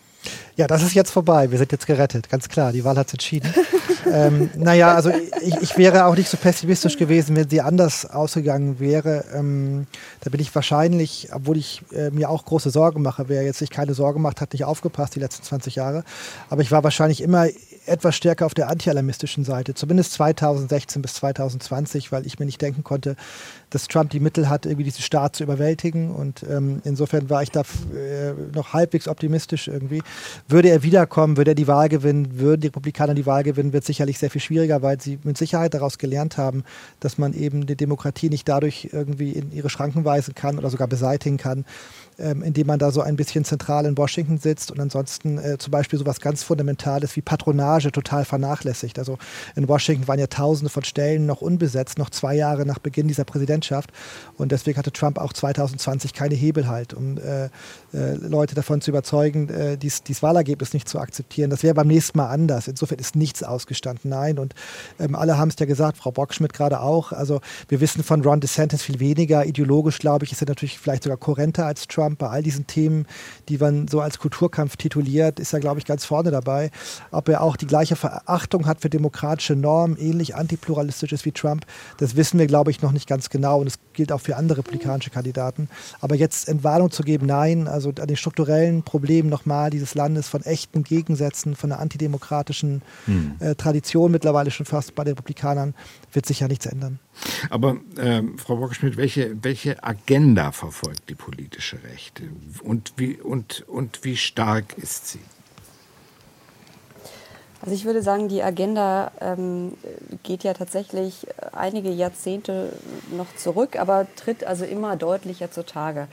Ja, 0.58 0.66
das 0.66 0.82
ist 0.82 0.96
jetzt 0.96 1.12
vorbei. 1.12 1.52
Wir 1.52 1.60
sind 1.60 1.72
jetzt 1.72 1.86
gerettet, 1.86 2.30
ganz 2.30 2.50
klar. 2.50 2.72
Die 2.72 2.84
Wahl 2.84 2.98
hat 2.98 3.08
es 3.08 3.14
entschieden. 3.14 3.54
ähm, 4.12 4.50
naja, 4.56 4.96
also 4.96 5.12
ich, 5.42 5.56
ich, 5.62 5.78
wäre 5.78 6.06
auch 6.06 6.16
nicht 6.16 6.30
so 6.30 6.38
pessimistisch 6.38 6.98
gewesen, 6.98 7.36
wenn 7.36 7.48
sie 7.48 7.62
anders 7.62 8.10
ausgegangen 8.10 8.80
wäre. 8.80 9.24
Ähm, 9.36 9.86
da 10.22 10.32
bin 10.32 10.40
ich 10.40 10.54
wahrscheinlich, 10.56 11.30
obwohl 11.32 11.58
ich 11.58 11.84
äh, 11.94 12.10
mir 12.10 12.30
auch 12.30 12.44
große 12.44 12.72
Sorgen 12.72 13.04
mache, 13.04 13.30
wer 13.30 13.44
jetzt 13.44 13.60
sich 13.60 13.70
keine 13.70 13.94
Sorgen 13.94 14.22
macht, 14.22 14.42
hat 14.42 14.54
nicht 14.54 14.66
aufgepasst 14.66 15.14
die 15.14 15.20
letzten 15.20 15.44
20 15.44 15.76
Jahre. 15.76 16.04
Aber 16.50 16.64
ich 16.64 16.72
war 16.72 16.84
wahrscheinlich 16.84 17.22
immer 17.22 17.48
etwas 17.86 18.16
stärker 18.16 18.48
auf 18.48 18.54
der 18.54 18.70
antialarmistischen 18.70 19.46
Seite, 19.46 19.76
zumindest 19.76 20.14
2016 20.14 21.02
bis 21.04 21.14
2020, 21.16 22.12
weil 22.12 22.26
ich 22.26 22.40
mir 22.40 22.46
nicht 22.46 22.62
denken 22.62 22.84
konnte, 22.84 23.16
dass 23.70 23.88
Trump 23.88 24.12
die 24.12 24.20
Mittel 24.20 24.50
hat, 24.50 24.66
irgendwie 24.66 24.86
diesen 24.86 25.02
Staat 25.02 25.36
zu 25.36 25.44
überwältigen. 25.44 26.12
Und 26.12 26.44
ähm, 26.50 26.82
insofern 26.86 27.30
war 27.30 27.44
ich 27.44 27.52
da 27.52 27.62
äh, 27.62 28.34
noch 28.54 28.74
halbwegs 28.74 29.08
optimistisch 29.08 29.68
irgendwie. 29.68 30.02
Würde 30.48 30.70
er 30.70 30.84
wiederkommen, 30.84 31.38
würde 31.38 31.52
er 31.52 31.56
die 31.56 31.68
Wahl 31.68 31.90
gewinnen, 31.90 32.40
würden 32.40 32.62
die 32.62 32.68
Republikaner 32.68 33.14
die 33.14 33.26
Wahl 33.26 33.44
gewinnen, 33.44 33.74
wird 33.74 33.84
sicherlich 33.84 34.20
sehr 34.20 34.30
viel 34.30 34.42
schwieriger, 34.42 34.82
weil 34.82 35.02
sie 35.02 35.20
mit 35.24 35.38
Sicherheit 35.38 35.74
daraus 35.74 35.98
gelernt 35.98 36.38
haben, 36.38 36.64
dass 37.00 37.18
man 37.18 37.34
eben 37.34 37.66
die 37.66 37.76
Demokratie 37.76 38.30
nicht 38.30 38.48
dadurch 38.48 38.90
irgendwie 38.92 39.32
in 39.32 39.52
ihre 39.52 39.70
Schranken 39.70 40.06
weisen 40.06 40.34
kann 40.34 40.58
oder 40.58 40.70
sogar 40.70 40.88
beseitigen 40.88 41.38
kann, 41.38 41.66
ähm, 42.20 42.42
indem 42.44 42.68
man 42.68 42.80
da 42.80 42.92
so 42.92 43.02
ein 43.02 43.18
bisschen 43.18 43.44
zentral 43.44 43.86
in 43.86 43.98
Washington 43.98 44.38
sitzt 44.38 44.72
und 44.72 44.80
ansonsten 44.80 45.38
äh, 45.38 45.58
zum 45.58 45.72
Beispiel 45.72 46.00
so 46.00 46.06
was 46.06 46.22
ganz 46.22 46.42
Fundamentales 46.42 47.16
wie 47.16 47.22
Patronage 47.22 47.92
total 47.92 48.24
vernachlässigt. 48.24 48.98
Also 48.98 49.18
in 49.56 49.68
Washington 49.68 50.08
waren 50.08 50.20
ja 50.20 50.28
tausende 50.28 50.70
von 50.70 50.84
Stellen 50.84 51.26
noch 51.26 51.42
unbesetzt, 51.42 51.98
noch 51.98 52.10
zwei 52.10 52.36
Jahre 52.36 52.66
nach 52.66 52.80
Beginn 52.80 53.08
dieser 53.08 53.26
Präsidentschaft 53.26 53.57
und 54.38 54.52
deswegen 54.52 54.78
hatte 54.78 54.92
Trump 54.92 55.18
auch 55.18 55.34
2020 55.34 56.14
keine 56.14 56.36
Hebel 56.36 56.68
halt, 56.68 56.94
um 56.94 57.18
äh, 57.18 57.50
Leute 57.92 58.56
davon 58.56 58.82
zu 58.82 58.92
überzeugen, 58.92 59.50
äh, 59.50 59.78
dies, 59.78 60.04
dies 60.04 60.24
Wahlergebnis 60.24 60.74
nicht 60.74 60.88
zu 60.90 61.00
akzeptieren. 61.00 61.50
Das 61.50 61.64
wäre 61.64 61.76
beim 61.76 61.88
nächsten 61.88 62.18
Mal 62.18 62.30
anders. 62.30 62.68
Insofern 62.68 63.00
ist 63.00 63.16
nichts 63.16 63.44
ausgestanden. 63.44 64.10
Nein, 64.10 64.40
und 64.40 64.56
ähm, 65.00 65.16
alle 65.16 65.38
haben 65.38 65.50
es 65.50 65.56
ja 65.60 65.66
gesagt, 65.66 65.98
Frau 65.98 66.12
Bockschmidt 66.12 66.54
gerade 66.54 66.80
auch. 66.80 67.12
Also 67.12 67.42
wir 67.68 67.82
wissen 67.82 68.04
von 68.04 68.22
Ron 68.22 68.40
DeSantis 68.40 68.82
viel 68.82 69.00
weniger. 69.00 69.46
Ideologisch, 69.46 70.00
glaube 70.00 70.26
ich, 70.26 70.32
ist 70.32 70.42
er 70.42 70.48
natürlich 70.48 70.80
vielleicht 70.80 71.04
sogar 71.04 71.18
kohärenter 71.18 71.66
als 71.66 71.88
Trump. 71.88 71.98
Trump 71.98 72.20
bei 72.20 72.30
all 72.30 72.44
diesen 72.44 72.68
Themen, 72.68 73.08
die 73.50 73.58
man 73.58 73.88
so 73.88 74.02
als 74.02 74.20
Kulturkampf 74.20 74.78
tituliert, 74.78 75.40
ist 75.40 75.54
er, 75.54 75.60
glaube 75.60 75.80
ich, 75.80 75.86
ganz 75.86 76.06
vorne 76.06 76.30
dabei. 76.30 76.70
Ob 77.12 77.28
er 77.28 77.42
auch 77.42 77.58
die 77.58 77.66
gleiche 77.66 77.96
Verachtung 77.96 78.68
hat 78.68 78.82
für 78.82 78.90
demokratische 78.90 79.56
Normen, 79.56 79.98
ähnlich 79.98 80.36
antipluralistisch 80.36 81.12
ist 81.12 81.26
wie 81.26 81.32
Trump, 81.32 81.66
das 81.98 82.16
wissen 82.16 82.40
wir, 82.40 82.48
glaube 82.48 82.70
ich, 82.72 82.82
noch 82.82 82.92
nicht 82.92 83.08
ganz 83.08 83.30
genau. 83.30 83.60
Und 83.60 83.68
es 83.68 83.80
gilt 83.94 84.12
auch 84.12 84.22
für 84.22 84.36
andere 84.36 84.60
republikanische 84.60 85.10
Kandidaten. 85.10 85.70
Aber 86.00 86.16
jetzt 86.16 86.48
Entwarnung 86.48 86.92
zu 86.92 87.04
geben, 87.04 87.26
nein, 87.26 87.68
also 87.78 87.90
an 87.90 88.08
den 88.08 88.18
strukturellen 88.18 88.84
Problemen 88.84 89.30
nochmal 89.30 89.70
dieses 89.70 89.96
Landes 89.96 90.28
von 90.28 90.44
echten 90.44 90.84
Gegensätzen, 90.84 91.56
von 91.56 91.72
einer 91.72 91.80
antidemokratischen 91.82 92.82
hm. 93.06 93.36
äh, 93.40 93.56
Tradition 93.56 94.12
mittlerweile 94.12 94.52
schon 94.52 94.66
fast 94.66 94.96
bei 94.96 95.04
den 95.04 95.14
Republikanern, 95.14 95.74
wird 96.12 96.26
sich 96.26 96.42
ja 96.42 96.48
nichts 96.48 96.66
ändern. 96.66 97.00
Aber 97.50 97.78
äh, 97.96 98.24
Frau 98.38 98.58
Bockschmidt, 98.58 98.98
welche, 98.98 99.42
welche 99.44 99.84
Agenda 99.84 100.52
verfolgt 100.52 101.10
die 101.10 101.16
politische 101.16 101.82
Rechte 101.84 102.24
und 102.64 102.94
wie, 102.98 103.16
und, 103.16 103.64
und 103.68 104.04
wie 104.04 104.18
stark 104.18 104.78
ist 104.78 105.08
sie? 105.08 105.20
Also 107.62 107.74
ich 107.74 107.86
würde 107.86 108.04
sagen, 108.04 108.30
die 108.30 108.44
Agenda 108.44 109.12
ähm, 109.20 109.74
geht 110.24 110.44
ja 110.44 110.54
tatsächlich 110.54 111.28
einige 111.54 111.90
Jahrzehnte 111.90 112.72
noch 113.16 113.36
zurück, 113.36 113.78
aber 113.80 114.06
tritt 114.16 114.44
also 114.44 114.64
immer 114.64 114.96
deutlicher 114.96 115.52
zutage. 115.52 116.08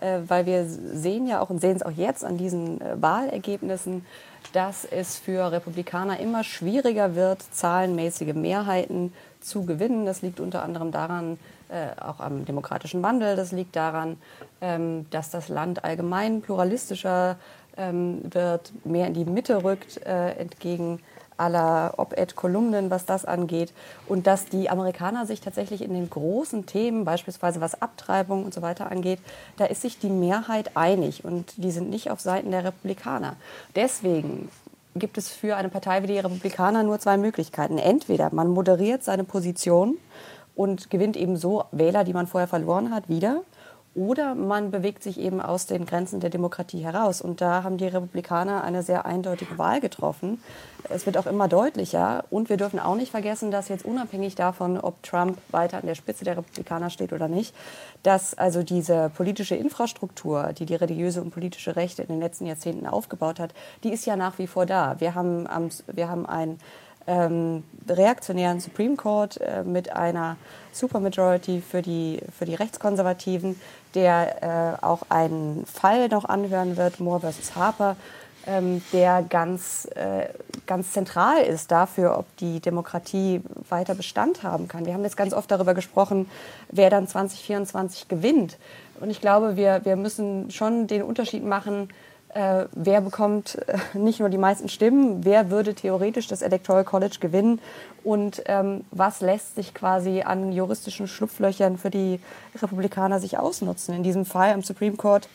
Äh, 0.00 0.20
weil 0.28 0.46
wir 0.46 0.64
sehen 0.64 1.26
ja 1.26 1.40
auch 1.40 1.50
und 1.50 1.60
sehen 1.60 1.76
es 1.76 1.82
auch 1.82 1.90
jetzt 1.90 2.24
an 2.24 2.38
diesen 2.38 2.80
äh, 2.80 3.00
Wahlergebnissen, 3.00 4.06
dass 4.52 4.84
es 4.84 5.16
für 5.16 5.50
Republikaner 5.50 6.20
immer 6.20 6.44
schwieriger 6.44 7.16
wird, 7.16 7.42
zahlenmäßige 7.52 8.34
Mehrheiten 8.34 9.12
zu 9.40 9.64
gewinnen. 9.66 10.06
Das 10.06 10.22
liegt 10.22 10.38
unter 10.38 10.62
anderem 10.62 10.92
daran, 10.92 11.38
äh, 11.68 12.00
auch 12.00 12.20
am 12.20 12.44
demokratischen 12.44 13.02
Wandel. 13.02 13.34
Das 13.34 13.50
liegt 13.50 13.74
daran, 13.74 14.16
ähm, 14.60 15.06
dass 15.10 15.30
das 15.30 15.48
Land 15.48 15.84
allgemein 15.84 16.42
pluralistischer 16.42 17.36
ähm, 17.76 18.20
wird, 18.22 18.72
mehr 18.84 19.08
in 19.08 19.14
die 19.14 19.24
Mitte 19.24 19.62
rückt, 19.64 20.00
entgegen 20.04 21.00
aller 21.38 21.94
Op-Ed-Kolumnen, 21.96 22.90
was 22.90 23.06
das 23.06 23.24
angeht. 23.24 23.72
Und 24.06 24.26
dass 24.26 24.46
die 24.46 24.68
Amerikaner 24.68 25.26
sich 25.26 25.40
tatsächlich 25.40 25.82
in 25.82 25.94
den 25.94 26.10
großen 26.10 26.66
Themen, 26.66 27.04
beispielsweise 27.04 27.60
was 27.60 27.80
Abtreibung 27.80 28.44
und 28.44 28.52
so 28.52 28.62
weiter 28.62 28.90
angeht, 28.90 29.20
da 29.56 29.64
ist 29.64 29.82
sich 29.82 29.98
die 29.98 30.10
Mehrheit 30.10 30.76
einig 30.76 31.24
und 31.24 31.52
die 31.56 31.70
sind 31.70 31.90
nicht 31.90 32.10
auf 32.10 32.20
Seiten 32.20 32.50
der 32.50 32.64
Republikaner. 32.64 33.36
Deswegen 33.74 34.50
gibt 34.94 35.18
es 35.18 35.28
für 35.28 35.56
eine 35.56 35.68
Partei 35.68 36.02
wie 36.02 36.08
die 36.08 36.18
Republikaner 36.18 36.82
nur 36.82 36.98
zwei 36.98 37.16
Möglichkeiten. 37.16 37.78
Entweder 37.78 38.32
man 38.32 38.48
moderiert 38.48 39.04
seine 39.04 39.24
Position 39.24 39.96
und 40.56 40.90
gewinnt 40.90 41.16
eben 41.16 41.36
so 41.36 41.64
Wähler, 41.70 42.04
die 42.04 42.12
man 42.12 42.26
vorher 42.26 42.48
verloren 42.48 42.92
hat, 42.92 43.08
wieder. 43.08 43.42
Oder 43.98 44.36
man 44.36 44.70
bewegt 44.70 45.02
sich 45.02 45.18
eben 45.18 45.40
aus 45.40 45.66
den 45.66 45.84
Grenzen 45.84 46.20
der 46.20 46.30
Demokratie 46.30 46.84
heraus. 46.84 47.20
Und 47.20 47.40
da 47.40 47.64
haben 47.64 47.78
die 47.78 47.88
Republikaner 47.88 48.62
eine 48.62 48.84
sehr 48.84 49.06
eindeutige 49.06 49.58
Wahl 49.58 49.80
getroffen. 49.80 50.40
Es 50.88 51.04
wird 51.04 51.18
auch 51.18 51.26
immer 51.26 51.48
deutlicher. 51.48 52.24
Und 52.30 52.48
wir 52.48 52.58
dürfen 52.58 52.78
auch 52.78 52.94
nicht 52.94 53.10
vergessen, 53.10 53.50
dass 53.50 53.68
jetzt 53.68 53.84
unabhängig 53.84 54.36
davon, 54.36 54.78
ob 54.78 55.02
Trump 55.02 55.38
weiter 55.50 55.78
an 55.78 55.86
der 55.86 55.96
Spitze 55.96 56.24
der 56.24 56.36
Republikaner 56.36 56.90
steht 56.90 57.12
oder 57.12 57.26
nicht, 57.26 57.56
dass 58.04 58.38
also 58.38 58.62
diese 58.62 59.10
politische 59.16 59.56
Infrastruktur, 59.56 60.52
die 60.52 60.64
die 60.64 60.76
religiöse 60.76 61.20
und 61.20 61.32
politische 61.32 61.74
Rechte 61.74 62.02
in 62.02 62.08
den 62.08 62.20
letzten 62.20 62.46
Jahrzehnten 62.46 62.86
aufgebaut 62.86 63.40
hat, 63.40 63.52
die 63.82 63.92
ist 63.92 64.06
ja 64.06 64.14
nach 64.14 64.38
wie 64.38 64.46
vor 64.46 64.64
da. 64.64 65.00
Wir 65.00 65.16
haben, 65.16 65.48
wir 65.92 66.08
haben 66.08 66.24
ein 66.24 66.60
ähm, 67.08 67.64
reaktionären 67.88 68.60
Supreme 68.60 68.94
Court 68.94 69.40
äh, 69.40 69.64
mit 69.64 69.90
einer 69.90 70.36
Supermajority 70.72 71.62
für 71.62 71.80
die, 71.80 72.20
für 72.38 72.44
die 72.44 72.54
Rechtskonservativen, 72.54 73.58
der 73.94 74.78
äh, 74.80 74.84
auch 74.84 75.02
einen 75.08 75.64
Fall 75.66 76.08
noch 76.08 76.24
anhören 76.24 76.76
wird, 76.76 77.00
Moore 77.00 77.20
versus 77.20 77.56
Harper, 77.56 77.96
ähm, 78.46 78.82
der 78.92 79.22
ganz, 79.22 79.86
äh, 79.94 80.28
ganz 80.66 80.92
zentral 80.92 81.42
ist 81.42 81.70
dafür, 81.70 82.18
ob 82.18 82.24
die 82.38 82.60
Demokratie 82.60 83.42
weiter 83.68 83.94
Bestand 83.94 84.42
haben 84.42 84.68
kann. 84.68 84.86
Wir 84.86 84.94
haben 84.94 85.04
jetzt 85.04 85.16
ganz 85.16 85.34
oft 85.34 85.50
darüber 85.50 85.74
gesprochen, 85.74 86.30
wer 86.70 86.88
dann 86.88 87.06
2024 87.06 88.08
gewinnt. 88.08 88.56
Und 89.00 89.10
ich 89.10 89.20
glaube, 89.20 89.56
wir, 89.56 89.84
wir 89.84 89.96
müssen 89.96 90.50
schon 90.50 90.86
den 90.86 91.02
Unterschied 91.02 91.44
machen, 91.44 91.88
äh, 92.34 92.66
wer 92.72 93.00
bekommt 93.00 93.58
äh, 93.66 93.78
nicht 93.98 94.20
nur 94.20 94.28
die 94.28 94.38
meisten 94.38 94.68
Stimmen, 94.68 95.24
wer 95.24 95.50
würde 95.50 95.74
theoretisch 95.74 96.26
das 96.26 96.42
Electoral 96.42 96.84
College 96.84 97.16
gewinnen 97.20 97.60
und 98.04 98.42
ähm, 98.46 98.84
was 98.90 99.20
lässt 99.20 99.54
sich 99.54 99.74
quasi 99.74 100.22
an 100.22 100.52
juristischen 100.52 101.08
Schlupflöchern 101.08 101.78
für 101.78 101.90
die 101.90 102.20
Republikaner 102.60 103.20
sich 103.20 103.38
ausnutzen. 103.38 103.94
In 103.94 104.02
diesem 104.02 104.24
Fall 104.24 104.52
am 104.52 104.62
Supreme 104.62 104.96
Court 104.96 105.28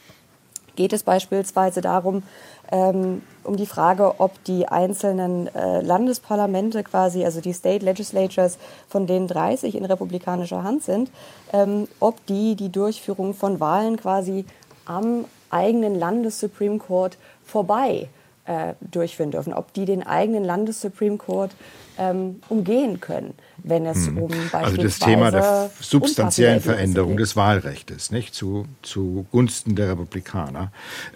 geht 0.75 0.93
es 0.93 1.03
beispielsweise 1.03 1.81
darum, 1.81 2.23
ähm, 2.71 3.21
um 3.43 3.57
die 3.57 3.65
Frage, 3.65 4.19
ob 4.19 4.43
die 4.45 4.67
einzelnen 4.67 5.53
äh, 5.53 5.81
Landesparlamente 5.81 6.83
quasi, 6.83 7.25
also 7.25 7.41
die 7.41 7.53
State 7.53 7.83
Legislatures, 7.83 8.57
von 8.87 9.05
denen 9.05 9.27
30 9.27 9.75
in 9.75 9.85
republikanischer 9.85 10.63
Hand 10.63 10.83
sind, 10.83 11.11
ähm, 11.51 11.87
ob 11.99 12.25
die 12.25 12.55
die 12.55 12.69
Durchführung 12.69 13.33
von 13.33 13.59
Wahlen 13.59 13.97
quasi 13.97 14.45
am 14.85 15.25
eigenen 15.53 15.95
Landes-Supreme 15.95 16.79
Court 16.79 17.17
vorbei 17.45 18.09
äh, 18.45 18.73
durchführen 18.81 19.31
dürfen, 19.31 19.53
ob 19.53 19.73
die 19.73 19.85
den 19.85 20.03
eigenen 20.03 20.43
Landes-Supreme 20.43 21.17
Court 21.17 21.51
ähm, 21.97 22.41
umgehen 22.49 22.99
können, 22.99 23.35
wenn 23.57 23.85
es 23.85 24.07
hm. 24.07 24.17
um 24.17 24.29
beispielsweise 24.29 24.65
Also 24.65 24.83
das 24.83 24.99
Thema 24.99 25.31
der 25.31 25.71
substanziellen 25.79 26.59
Veränderung 26.59 27.17
des 27.17 27.35
Wahlrechts, 27.35 28.11
nicht 28.11 28.33
zu, 28.33 28.65
zugunsten 28.81 29.75
der 29.75 29.91
Republikaner. 29.91 30.71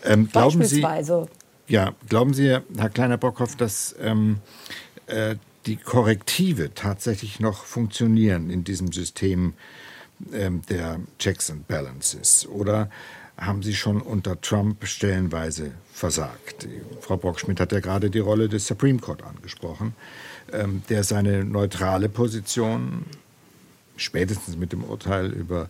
Ähm, 0.05 0.29
glauben 0.31 0.63
Sie, 0.63 0.85
ja, 1.67 1.91
glauben 2.07 2.33
Sie, 2.33 2.47
Herr 2.77 2.89
Kleiner-Bockhoff, 2.89 3.57
dass 3.57 3.95
ähm, 3.99 4.37
äh, 5.07 5.35
die 5.65 5.75
Korrektive 5.75 6.73
tatsächlich 6.73 7.41
noch 7.41 7.65
funktionieren 7.65 8.49
in 8.49 8.63
diesem 8.63 8.93
System 8.93 9.53
ähm, 10.31 10.61
der 10.69 11.01
Checks 11.19 11.51
and 11.51 11.67
Balances? 11.67 12.47
Oder 12.47 12.89
haben 13.37 13.61
Sie 13.61 13.75
schon 13.75 14.01
unter 14.01 14.41
Trump 14.41 14.85
stellenweise 14.87 15.71
versagt. 15.93 16.67
Frau 17.01 17.17
Brockschmidt 17.17 17.59
hat 17.59 17.71
ja 17.71 17.79
gerade 17.79 18.09
die 18.09 18.19
Rolle 18.19 18.49
des 18.49 18.65
Supreme 18.65 18.99
Court 18.99 19.23
angesprochen, 19.23 19.93
ähm, 20.51 20.81
der 20.89 21.03
seine 21.03 21.43
neutrale 21.45 22.09
Position 22.09 23.05
spätestens 23.95 24.57
mit 24.57 24.71
dem 24.73 24.83
Urteil 24.83 25.31
über 25.31 25.69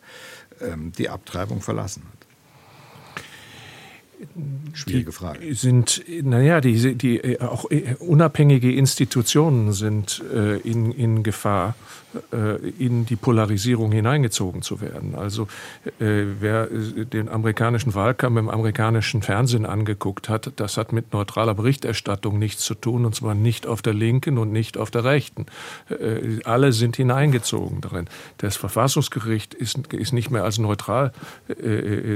ähm, 0.61 0.91
die 0.97 1.09
Abtreibung 1.09 1.61
verlassen 1.61 2.03
hat. 2.11 2.16
Schwierige 4.73 5.11
Frage. 5.11 5.53
Sind, 5.55 6.03
naja, 6.23 6.61
die, 6.61 6.95
die 6.95 7.17
äh, 7.17 7.39
auch 7.39 7.69
äh, 7.69 7.95
unabhängige 7.99 8.71
Institutionen 8.71 9.73
sind 9.73 10.23
äh, 10.33 10.57
in, 10.57 10.91
in 10.91 11.23
Gefahr, 11.23 11.75
äh, 12.31 12.69
in 12.79 13.05
die 13.05 13.17
Polarisierung 13.17 13.91
hineingezogen 13.91 14.61
zu 14.61 14.79
werden. 14.79 15.13
Also 15.15 15.43
äh, 15.99 16.23
wer 16.39 16.71
äh, 16.71 17.05
den 17.05 17.27
amerikanischen 17.27 17.95
Wahlkampf 17.95 18.39
im 18.39 18.49
amerikanischen 18.49 19.21
Fernsehen 19.21 19.65
angeguckt 19.65 20.29
hat, 20.29 20.53
das 20.55 20.77
hat 20.77 20.93
mit 20.93 21.11
neutraler 21.11 21.53
Berichterstattung 21.53 22.39
nichts 22.39 22.63
zu 22.63 22.75
tun, 22.75 23.05
und 23.05 23.13
zwar 23.13 23.35
nicht 23.35 23.67
auf 23.67 23.81
der 23.81 23.93
linken 23.93 24.37
und 24.37 24.51
nicht 24.51 24.77
auf 24.77 24.89
der 24.89 25.03
rechten. 25.03 25.45
alle 26.45 26.71
sind 26.71 26.95
hineingezogen 26.95 27.81
darin. 27.81 28.07
Das 28.37 28.55
Verfassungsgericht 28.55 29.53
ist, 29.53 29.93
ist 29.93 30.13
nicht 30.13 30.31
mehr 30.31 30.43
als 30.43 30.57
neutral 30.57 31.11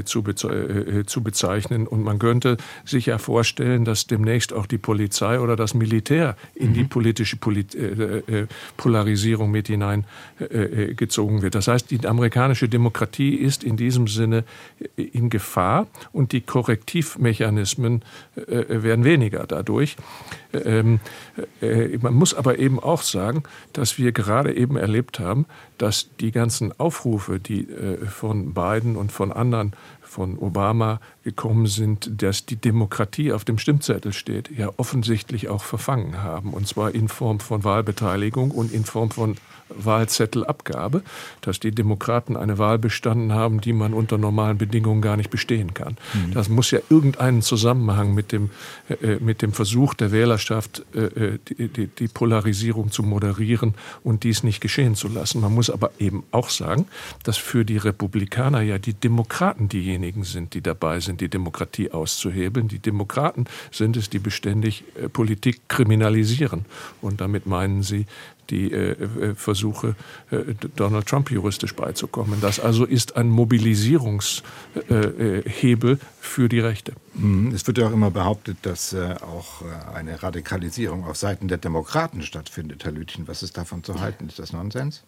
zu, 0.06 0.24
beze 0.24 1.04
zu 1.06 1.24
bezeichnen 1.24 1.88
und 1.92 2.04
man 2.04 2.20
könnte 2.20 2.58
sich 2.86 3.06
ja 3.06 3.18
vorstellen, 3.18 3.86
dass 3.86 4.08
demnächst 4.08 4.54
auch 4.54 4.66
die 4.66 4.78
Polizei 4.78 5.40
oder 5.40 5.56
das 5.56 5.74
Militär 5.74 6.36
in 6.56 6.74
die 6.74 6.84
mhm. 6.84 6.90
politische 6.90 7.38
Polit 7.38 7.78
Polarisierung 8.78 9.52
mit 9.52 9.68
hinein 9.68 9.92
hineingezogen 9.92 11.38
äh, 11.38 11.40
äh, 11.40 11.44
wird. 11.44 11.56
Das 11.56 11.68
heißt, 11.68 11.92
die 11.92 12.06
amerikanische 12.06 12.70
Demokratie 12.70 13.36
ist 13.36 13.64
in 13.64 13.78
diesem 13.78 14.08
Sinne 14.08 14.44
äh, 14.98 15.04
in 15.04 15.30
Gefahr 15.30 15.88
und 16.12 16.32
die 16.32 16.42
Korrektivmechanismen 16.42 18.04
werden 18.36 19.06
weniger 19.06 19.46
dadurch. 19.48 19.96
Ähm, 20.54 21.00
man 22.02 22.14
muss 22.14 22.34
aber 22.34 22.60
eben 22.60 22.80
auch 22.80 23.02
sagen, 23.02 23.44
dass 23.74 23.98
wir 23.98 24.12
gerade 24.12 24.56
eben 24.56 24.78
erlebt 24.78 25.20
haben, 25.20 25.46
dass 25.78 26.10
die 26.20 26.32
ganzen 26.32 26.78
Aufrufe, 26.80 27.40
die 27.40 27.68
von 28.08 28.54
Biden 28.54 28.96
und 28.96 29.12
von 29.12 29.32
anderen 29.32 29.74
von 30.12 30.38
Obama 30.38 31.00
gekommen 31.24 31.68
sind, 31.68 32.22
dass 32.22 32.46
die 32.46 32.58
Demokratie 32.58 33.32
auf 33.32 33.46
dem 33.46 33.58
Stimmzettel 33.58 34.12
steht, 34.12 34.52
ja 34.52 34.70
offensichtlich 34.76 35.48
auch 35.48 35.64
verfangen 35.64 36.22
haben. 36.22 36.54
Und 36.54 36.68
zwar 36.68 36.94
in 36.94 37.08
Form 37.08 37.40
von 37.40 37.64
Wahlbeteiligung 37.64 38.52
und 38.52 38.74
in 38.74 38.84
Form 38.84 39.10
von 39.10 39.38
Wahlzettelabgabe, 39.70 41.02
dass 41.40 41.62
die 41.62 41.72
Demokraten 41.72 42.36
eine 42.36 42.58
Wahl 42.58 42.78
bestanden 42.78 43.32
haben, 43.34 43.62
die 43.62 43.72
man 43.72 43.94
unter 43.94 44.18
normalen 44.18 44.58
Bedingungen 44.58 45.02
gar 45.02 45.16
nicht 45.16 45.30
bestehen 45.30 45.74
kann. 45.74 45.96
Mhm. 46.14 46.34
Das 46.34 46.50
muss 46.50 46.72
ja 46.72 46.80
irgendeinen 46.90 47.42
Zusammenhang 47.42 48.14
mit 48.14 48.34
dem, 48.34 48.50
äh, 48.90 49.16
mit 49.22 49.42
dem 49.42 49.54
Versuch 49.54 49.94
der 49.94 50.12
Wählerschaft, 50.12 50.41
äh, 50.50 51.00
äh, 51.00 51.40
die, 51.48 51.68
die, 51.68 51.88
die 51.88 52.08
Polarisierung 52.08 52.92
zu 52.92 53.04
moderieren 53.04 53.76
und 54.04 54.24
dies 54.24 54.44
nicht 54.44 54.62
geschehen 54.62 54.96
zu 54.96 55.08
lassen. 55.08 55.42
Man 55.42 55.54
muss 55.54 55.70
aber 55.70 55.92
eben 56.00 56.24
auch 56.32 56.50
sagen, 56.50 56.86
dass 57.24 57.38
für 57.38 57.66
die 57.66 57.78
Republikaner 57.78 58.62
ja 58.62 58.78
die 58.78 58.94
Demokraten 58.94 59.70
diejenigen 59.70 60.24
sind, 60.24 60.54
die 60.54 60.62
dabei 60.62 61.00
sind, 61.00 61.22
die 61.22 61.30
Demokratie 61.30 61.92
auszuhebeln. 61.92 62.68
Die 62.68 62.80
Demokraten 62.80 63.46
sind 63.72 63.98
es, 63.98 64.10
die 64.10 64.20
beständig 64.20 64.84
äh, 64.96 65.10
Politik 65.10 65.62
kriminalisieren. 65.68 66.66
Und 67.02 67.22
damit 67.22 67.46
meinen 67.46 67.84
sie 67.84 68.06
die 68.52 68.72
äh, 68.72 68.92
äh, 68.92 69.34
Versuche, 69.36 69.96
äh, 70.30 70.54
Donald 70.76 71.08
Trump 71.08 71.32
juristisch 71.32 71.76
beizukommen. 71.76 72.40
Das 72.42 72.60
also 72.60 72.86
ist 72.86 73.18
ein 73.18 73.30
Mobilisierungshebel 73.30 76.00
für 76.20 76.50
die 76.50 76.60
Rechte. 76.60 76.94
Mhm. 77.22 77.54
Es 77.54 77.66
wird 77.68 77.78
ja 77.78 77.88
auch 77.88 77.92
immer 77.92 78.12
behauptet, 78.12 78.58
dass 78.64 78.96
auch 78.96 79.62
eine 79.94 80.22
Radikalisierung 80.22 81.06
auf 81.06 81.18
Seiten 81.18 81.48
der 81.48 81.58
Demokraten 81.58 82.22
stattfindet, 82.22 82.84
Herr 82.84 82.92
Lütchen. 82.92 83.28
Was 83.28 83.44
ist 83.44 83.58
davon 83.58 83.84
zu 83.84 84.00
halten? 84.00 84.28
Ist 84.28 84.40
das 84.40 84.54
Nonsens? 84.54 85.04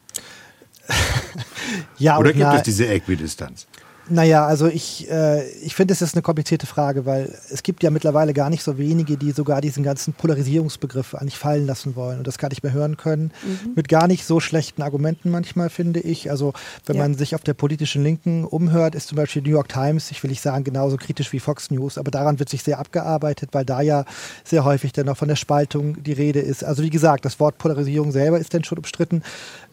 ja, 1.97 2.17
Oder 2.17 2.33
gibt 2.33 2.53
es 2.53 2.63
diese 2.63 2.87
Äquidistanz? 2.87 3.67
Naja, 4.09 4.45
also 4.45 4.67
ich, 4.67 5.09
äh, 5.09 5.47
ich 5.59 5.75
finde, 5.75 5.93
es 5.93 6.01
ist 6.01 6.13
eine 6.13 6.21
komplizierte 6.21 6.67
Frage, 6.67 7.05
weil 7.05 7.33
es 7.49 7.63
gibt 7.63 7.83
ja 7.83 7.89
mittlerweile 7.89 8.33
gar 8.33 8.49
nicht 8.49 8.61
so 8.61 8.77
wenige, 8.77 9.15
die 9.15 9.31
sogar 9.31 9.61
diesen 9.61 9.81
ganzen 9.81 10.13
Polarisierungsbegriff 10.13 11.15
eigentlich 11.15 11.37
fallen 11.37 11.65
lassen 11.65 11.95
wollen 11.95 12.17
und 12.17 12.27
das 12.27 12.37
gar 12.37 12.49
nicht 12.49 12.63
mehr 12.63 12.73
hören 12.73 12.97
können. 12.97 13.31
Mhm. 13.43 13.73
Mit 13.75 13.87
gar 13.87 14.07
nicht 14.07 14.25
so 14.25 14.41
schlechten 14.41 14.81
Argumenten 14.81 15.29
manchmal, 15.29 15.69
finde 15.69 16.01
ich. 16.01 16.29
Also 16.29 16.53
wenn 16.85 16.97
ja. 16.97 17.03
man 17.03 17.15
sich 17.15 17.33
auf 17.33 17.41
der 17.41 17.53
politischen 17.53 18.03
Linken 18.03 18.43
umhört, 18.43 18.93
ist 18.93 19.07
zum 19.07 19.15
Beispiel 19.15 19.41
die 19.41 19.51
New 19.51 19.55
York 19.55 19.69
Times, 19.69 20.11
ich 20.11 20.21
will 20.21 20.29
nicht 20.29 20.41
sagen 20.41 20.65
genauso 20.65 20.97
kritisch 20.97 21.31
wie 21.31 21.39
Fox 21.39 21.71
News, 21.71 21.97
aber 21.97 22.11
daran 22.11 22.39
wird 22.39 22.49
sich 22.49 22.61
sehr 22.61 22.79
abgearbeitet, 22.79 23.49
weil 23.53 23.63
da 23.63 23.81
ja 23.81 24.03
sehr 24.43 24.65
häufig 24.65 24.91
dann 24.91 25.07
auch 25.07 25.17
von 25.17 25.29
der 25.29 25.37
Spaltung 25.37 26.03
die 26.03 26.13
Rede 26.13 26.39
ist. 26.39 26.65
Also 26.65 26.83
wie 26.83 26.89
gesagt, 26.89 27.23
das 27.23 27.39
Wort 27.39 27.57
Polarisierung 27.57 28.11
selber 28.11 28.37
ist 28.37 28.53
dann 28.53 28.65
schon 28.65 28.79
umstritten. 28.79 29.23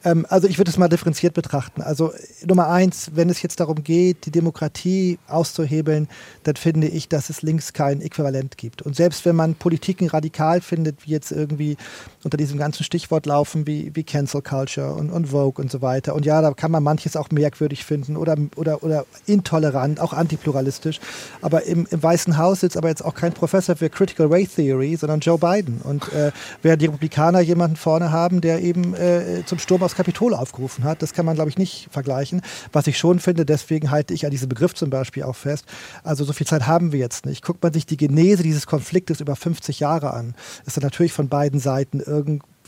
Ähm, 0.05 0.25
also 0.29 0.47
ich 0.47 0.59
würde 0.59 0.71
es 0.71 0.79
mal 0.79 0.89
differenziert 0.89 1.35
betrachten. 1.35 1.83
Also 1.83 2.13
Nummer 2.47 2.69
eins, 2.69 3.11
wenn 3.15 3.29
es 3.29 3.43
jetzt 3.43 3.59
darum 3.59 3.83
geht, 3.83 4.20
die 4.27 4.31
Demokratie 4.31 5.19
auszuhebeln, 5.29 6.09
dann 6.45 6.57
finde 6.57 6.89
ich, 6.89 7.09
dass 7.09 7.31
es 7.31 7.43
links 7.43 7.73
kein 7.73 8.01
Äquivalent 8.01 8.57
gibt. 8.57 8.83
Und 8.83 8.97
selbst 8.97 9.25
wenn 9.25 9.37
man 9.37 9.55
Politiken 9.55 10.09
radikal 10.09 10.61
findet, 10.61 11.07
wie 11.07 11.11
jetzt 11.11 11.33
irgendwie 11.33 11.77
unter 12.23 12.37
diesem 12.37 12.59
ganzen 12.59 12.85
Stichwort 12.85 13.27
laufen, 13.27 13.67
wie, 13.67 13.95
wie 13.95 14.05
Cancel 14.05 14.43
Culture 14.43 14.95
und, 14.95 15.11
und 15.11 15.29
Vogue 15.29 15.63
und 15.63 15.71
so 15.71 15.81
weiter. 15.83 16.15
Und 16.15 16.27
ja, 16.27 16.43
da 16.43 16.53
kann 16.53 16.71
man 16.71 16.83
manches 16.83 17.17
auch 17.17 17.31
merkwürdig 17.31 17.85
finden 17.85 18.17
oder, 18.17 18.37
oder, 18.57 18.83
oder 18.83 19.07
intolerant, 19.27 20.01
auch 20.01 20.13
antipluralistisch. 20.13 21.01
Aber 21.41 21.65
im, 21.65 21.87
im 21.91 22.03
Weißen 22.03 22.37
Haus 22.37 22.61
sitzt 22.61 22.77
aber 22.77 22.89
jetzt 22.89 23.05
auch 23.05 23.15
kein 23.15 23.33
Professor 23.33 23.77
für 23.77 23.89
Critical 23.89 24.27
Race 24.31 24.55
Theory, 24.55 24.97
sondern 24.97 25.21
Joe 25.21 25.39
Biden. 25.39 25.81
Und 25.83 26.13
äh, 26.13 26.33
während 26.63 26.83
die 26.83 26.87
Republikaner 26.87 27.41
jemanden 27.41 27.77
vorne 27.77 28.13
haben, 28.13 28.41
der 28.41 28.61
eben 28.63 28.95
äh, 28.95 29.43
zum 29.47 29.59
Sturm 29.59 29.83
aufs 29.83 29.95
Kapitol 29.95 30.35
aufgerufen 30.35 30.85
hat, 30.85 31.03
das 31.03 31.13
kann 31.13 31.25
man, 31.25 31.35
glaube 31.35 31.51
ich, 31.51 31.59
nicht 31.59 31.89
vergleichen. 31.91 32.43
Was 32.73 32.87
ich 32.87 32.99
schon 32.99 33.19
finde, 33.19 33.47
deswegen 33.47 33.91
halte 34.11 34.15
ich 34.15 34.25
an 34.25 34.31
diesem 34.31 34.49
Begriff 34.49 34.75
zum 34.75 34.91
Beispiel 34.91 35.23
auch 35.23 35.37
fest. 35.37 35.65
Also 36.03 36.25
so 36.25 36.33
viel 36.33 36.47
Zeit 36.47 36.67
haben 36.67 36.93
wir 36.93 36.99
jetzt 36.99 37.27
nicht. 37.27 37.45
Guckt 37.45 37.63
man 37.63 37.73
sich 37.73 37.87
die 37.87 37.97
Genese 37.97 38.43
dieses 38.43 38.67
Konfliktes 38.67 39.21
über 39.21 39.37
50 39.37 39.81
Jahre 39.81 40.13
an, 40.13 40.35
ist 40.67 40.77
dann 40.77 40.83
natürlich 40.83 41.13
von 41.13 41.29
beiden 41.29 41.61
Seiten 41.61 42.01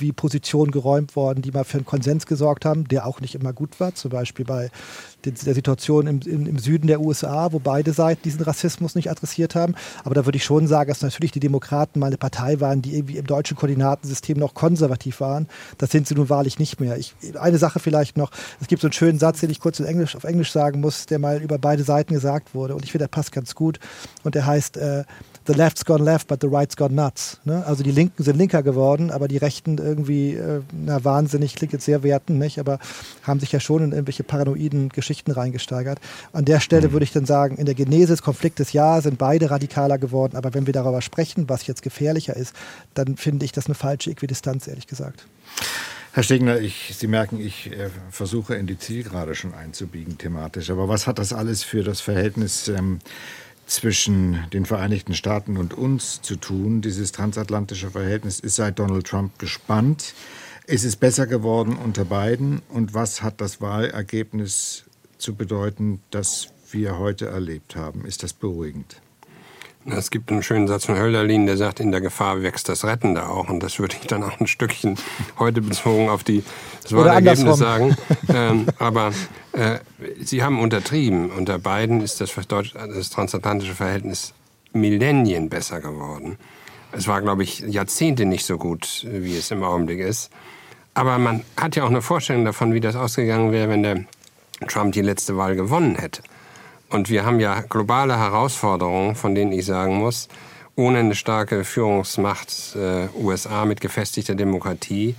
irgendwie 0.03 0.09
wie 0.09 0.13
Positionen 0.13 0.71
geräumt 0.71 1.17
worden, 1.17 1.43
die 1.43 1.51
mal 1.51 1.65
für 1.65 1.79
einen 1.79 1.87
Konsens 1.87 2.27
gesorgt 2.27 2.65
haben, 2.65 2.89
der 2.89 3.07
auch 3.07 3.21
nicht 3.21 3.35
immer 3.35 3.53
gut 3.53 3.79
war. 3.81 3.95
Zum 3.95 4.11
Beispiel 4.11 4.45
bei 4.45 4.71
der 5.25 5.55
Situation 5.55 6.09
im, 6.09 6.21
im, 6.23 6.47
im, 6.47 6.59
Süden 6.59 6.89
der 6.89 7.01
USA, 7.01 7.53
wo 7.53 7.61
beide 7.61 7.93
Seiten 7.93 8.23
diesen 8.25 8.43
Rassismus 8.43 8.97
nicht 8.97 9.09
adressiert 9.09 9.55
haben. 9.55 9.77
Aber 10.03 10.17
da 10.17 10.27
würde 10.27 10.37
ich 10.37 10.45
schon 10.45 10.67
sagen, 10.67 10.89
dass 10.89 11.01
natürlich 11.01 11.31
die 11.31 11.39
Demokraten 11.39 12.01
mal 12.01 12.09
eine 12.09 12.17
Partei 12.17 12.61
waren, 12.61 12.83
die 12.83 12.97
irgendwie 12.97 13.19
im 13.19 13.27
deutschen 13.27 13.57
Koordinatensystem 13.57 14.37
noch 14.37 14.55
konservativ 14.55 15.21
waren. 15.21 15.47
Das 15.79 15.91
sind 15.91 16.09
sie 16.09 16.17
nun 16.17 16.29
wahrlich 16.29 16.59
nicht 16.59 16.81
mehr. 16.81 16.97
Ich, 16.97 17.15
eine 17.39 17.59
Sache 17.59 17.79
vielleicht 17.79 18.17
noch. 18.17 18.33
Es 18.61 18.67
gibt 18.67 18.83
so 18.83 18.89
einen 18.89 18.93
schönen 18.93 19.21
Satz, 19.21 19.41
den 19.41 19.51
ich 19.51 19.61
kurz 19.61 19.79
Englisch, 19.79 20.17
auf 20.17 20.25
Englisch 20.25 20.51
sagen 20.51 20.81
muss, 20.81 21.07
der 21.07 21.21
mal 21.21 21.41
über 21.41 21.59
beide 21.59 21.85
Seiten 21.85 22.15
gesagt 22.15 22.55
wurde. 22.55 22.75
Und 22.75 22.85
ich 22.85 22.91
finde, 22.91 23.05
der 23.05 23.11
passt 23.11 23.31
ganz 23.31 23.55
gut. 23.55 23.79
Und 24.25 24.35
der 24.35 24.47
heißt, 24.47 24.77
äh, 24.77 25.05
the 25.47 25.53
left's 25.53 25.85
gone 25.85 26.03
left, 26.05 26.29
but 26.29 26.41
the 26.41 26.49
right's 26.49 26.77
gone 26.77 26.95
nuts. 26.95 27.39
Ne? 27.45 27.65
Also 27.67 27.83
die 27.83 27.91
Linken 27.91 28.23
sind 28.23 28.37
linker 28.37 28.63
geworden, 28.63 29.11
aber 29.11 29.29
die 29.29 29.37
Rechten 29.37 29.79
irgendwie, 29.79 30.35
äh, 30.35 30.61
na 30.73 31.05
wahnsinnig, 31.05 31.55
klingt 31.55 31.73
jetzt 31.73 31.85
sehr 31.85 32.03
wertend, 32.03 32.39
nicht? 32.39 32.59
aber 32.59 32.79
haben 33.23 33.41
sich 33.41 33.53
ja 33.53 33.61
schon 33.61 33.83
in 33.85 33.93
irgendwelche 33.93 34.25
paranoiden 34.25 34.89
Geschichten 34.89 35.31
reingesteigert. 35.31 36.01
An 36.33 36.45
der 36.45 36.61
Stelle 36.61 36.89
mhm. 36.89 36.93
würde 36.93 37.05
ich 37.05 37.13
dann 37.13 37.27
sagen, 37.27 37.57
in 37.57 37.67
der 37.67 37.75
Genese 37.75 38.13
des 38.13 38.23
Konfliktes, 38.23 38.73
ja, 38.73 39.01
sind 39.01 39.19
beide 39.19 39.51
radikaler 39.51 39.99
geworden, 39.99 40.37
aber 40.37 40.55
wenn 40.55 40.67
wir 40.67 40.73
darüber 40.73 41.03
sprechen, 41.03 41.49
was 41.49 41.67
jetzt 41.67 41.83
gefährlicher 41.83 42.37
ist, 42.37 42.55
dann 42.95 43.17
finde 43.17 43.45
ich 43.45 43.53
das 43.53 43.67
eine 43.67 43.75
falsche 43.75 44.11
Äquidistanz, 44.11 44.67
ehrlich 44.67 44.87
gesagt. 44.87 45.27
Herr 46.15 46.23
Stegner, 46.23 46.59
ich, 46.61 46.95
Sie 46.95 47.07
merken, 47.07 47.41
ich 47.41 47.73
äh, 47.73 47.89
versuche 48.11 48.55
in 48.55 48.67
die 48.67 48.79
Zielgerade 48.79 49.35
schon 49.35 49.55
einzubiegen 49.55 50.19
thematisch. 50.19 50.69
Aber 50.69 50.87
was 50.87 51.07
hat 51.07 51.19
das 51.19 51.33
alles 51.33 51.63
für 51.65 51.83
das 51.83 52.03
Verhältnis 52.03 52.69
ähm, 52.69 52.99
zwischen 53.73 54.45
den 54.53 54.67
Vereinigten 54.67 55.15
Staaten 55.15 55.57
und 55.57 55.75
uns 55.75 56.21
zu 56.21 56.37
tun. 56.37 56.83
Dieses 56.83 57.13
transatlantische 57.13 57.91
Verhältnis 57.91 58.39
ist 58.39 58.57
seit 58.57 58.79
Donald 58.79 59.07
Trump 59.07 59.39
gespannt. 59.39 60.15
Ist 60.67 60.85
es 60.85 60.97
besser 60.97 61.27
geworden 61.27 61.77
unter 61.77 62.05
beiden? 62.05 62.61
Und 62.69 62.95
was 62.95 63.23
hat 63.23 63.41
das 63.41 63.61
Wahlergebnis 63.61 64.85
zu 65.19 65.35
bedeuten, 65.35 66.03
das 66.11 66.49
wir 66.71 66.99
heute 66.99 67.27
erlebt 67.27 67.75
haben? 67.75 68.05
Ist 68.05 68.23
das 68.23 68.33
beruhigend? 68.33 69.01
Es 69.85 70.11
gibt 70.11 70.31
einen 70.31 70.43
schönen 70.43 70.69
Satz 70.69 70.87
von 70.87 70.97
Hölderlin, 70.97 71.47
der 71.47 71.57
sagt, 71.57 71.81
in 71.81 71.91
der 71.91 72.01
Gefahr 72.01 72.43
wächst 72.43 72.69
das 72.69 72.85
Rettende 72.85 73.29
auch. 73.29 73.49
Und 73.49 73.63
das 73.63 73.79
würde 73.79 73.97
ich 74.01 74.07
dann 74.07 74.23
auch 74.23 74.39
ein 74.39 74.47
Stückchen 74.47 74.97
heute 75.39 75.61
bezogen 75.61 76.09
auf 76.09 76.23
die, 76.23 76.45
das 76.83 76.93
Wahlergebnis 76.93 77.59
sagen. 77.59 77.97
Ähm, 78.33 78.67
aber 78.79 79.13
äh, 79.53 79.79
Sie 80.21 80.43
haben 80.43 80.61
untertrieben. 80.61 81.31
Unter 81.31 81.59
beiden 81.59 82.01
ist 82.01 82.21
das, 82.21 82.33
das 82.49 83.11
transatlantische 83.11 83.75
Verhältnis 83.75 84.35
Millennien 84.73 85.49
besser 85.49 85.81
geworden. 85.81 86.39
Es 86.93 87.09
war, 87.09 87.21
glaube 87.21 87.43
ich, 87.43 87.61
Jahrzehnte 87.61 88.25
nicht 88.25 88.45
so 88.45 88.59
gut, 88.59 89.07
wie 89.11 89.37
es 89.37 89.51
im 89.51 89.63
Augenblick 89.63 90.01
ist. 90.01 90.31
Aber 90.95 91.19
man 91.19 91.43
hat 91.57 91.75
ja 91.75 91.85
auch 91.85 91.91
eine 91.91 92.03
Vorstellung 92.03 92.45
davon, 92.45 92.73
wie 92.75 92.81
das 92.81 92.97
ausgegangen 92.97 93.51
wäre, 93.51 93.69
wenn 93.69 93.83
der 93.83 94.05
Trump 94.69 94.93
die 94.93 95.01
letzte 95.01 95.37
Wahl 95.37 95.57
gewonnen 95.57 95.97
hätte. 95.97 96.23
Und 96.93 97.09
wir 97.09 97.25
haben 97.25 97.41
ja 97.41 97.63
globale 97.63 98.19
Herausforderungen, 98.19 99.15
von 99.15 99.35
denen 99.35 99.53
ich 99.53 99.65
sagen 99.65 99.97
muss, 99.97 100.29
ohne 100.77 100.99
eine 100.99 101.15
starke 101.15 101.65
Führungsmacht 101.65 102.77
äh, 102.77 103.09
USA 103.19 103.65
mit 103.65 103.81
gefestigter 103.81 104.35
Demokratie 104.35 105.15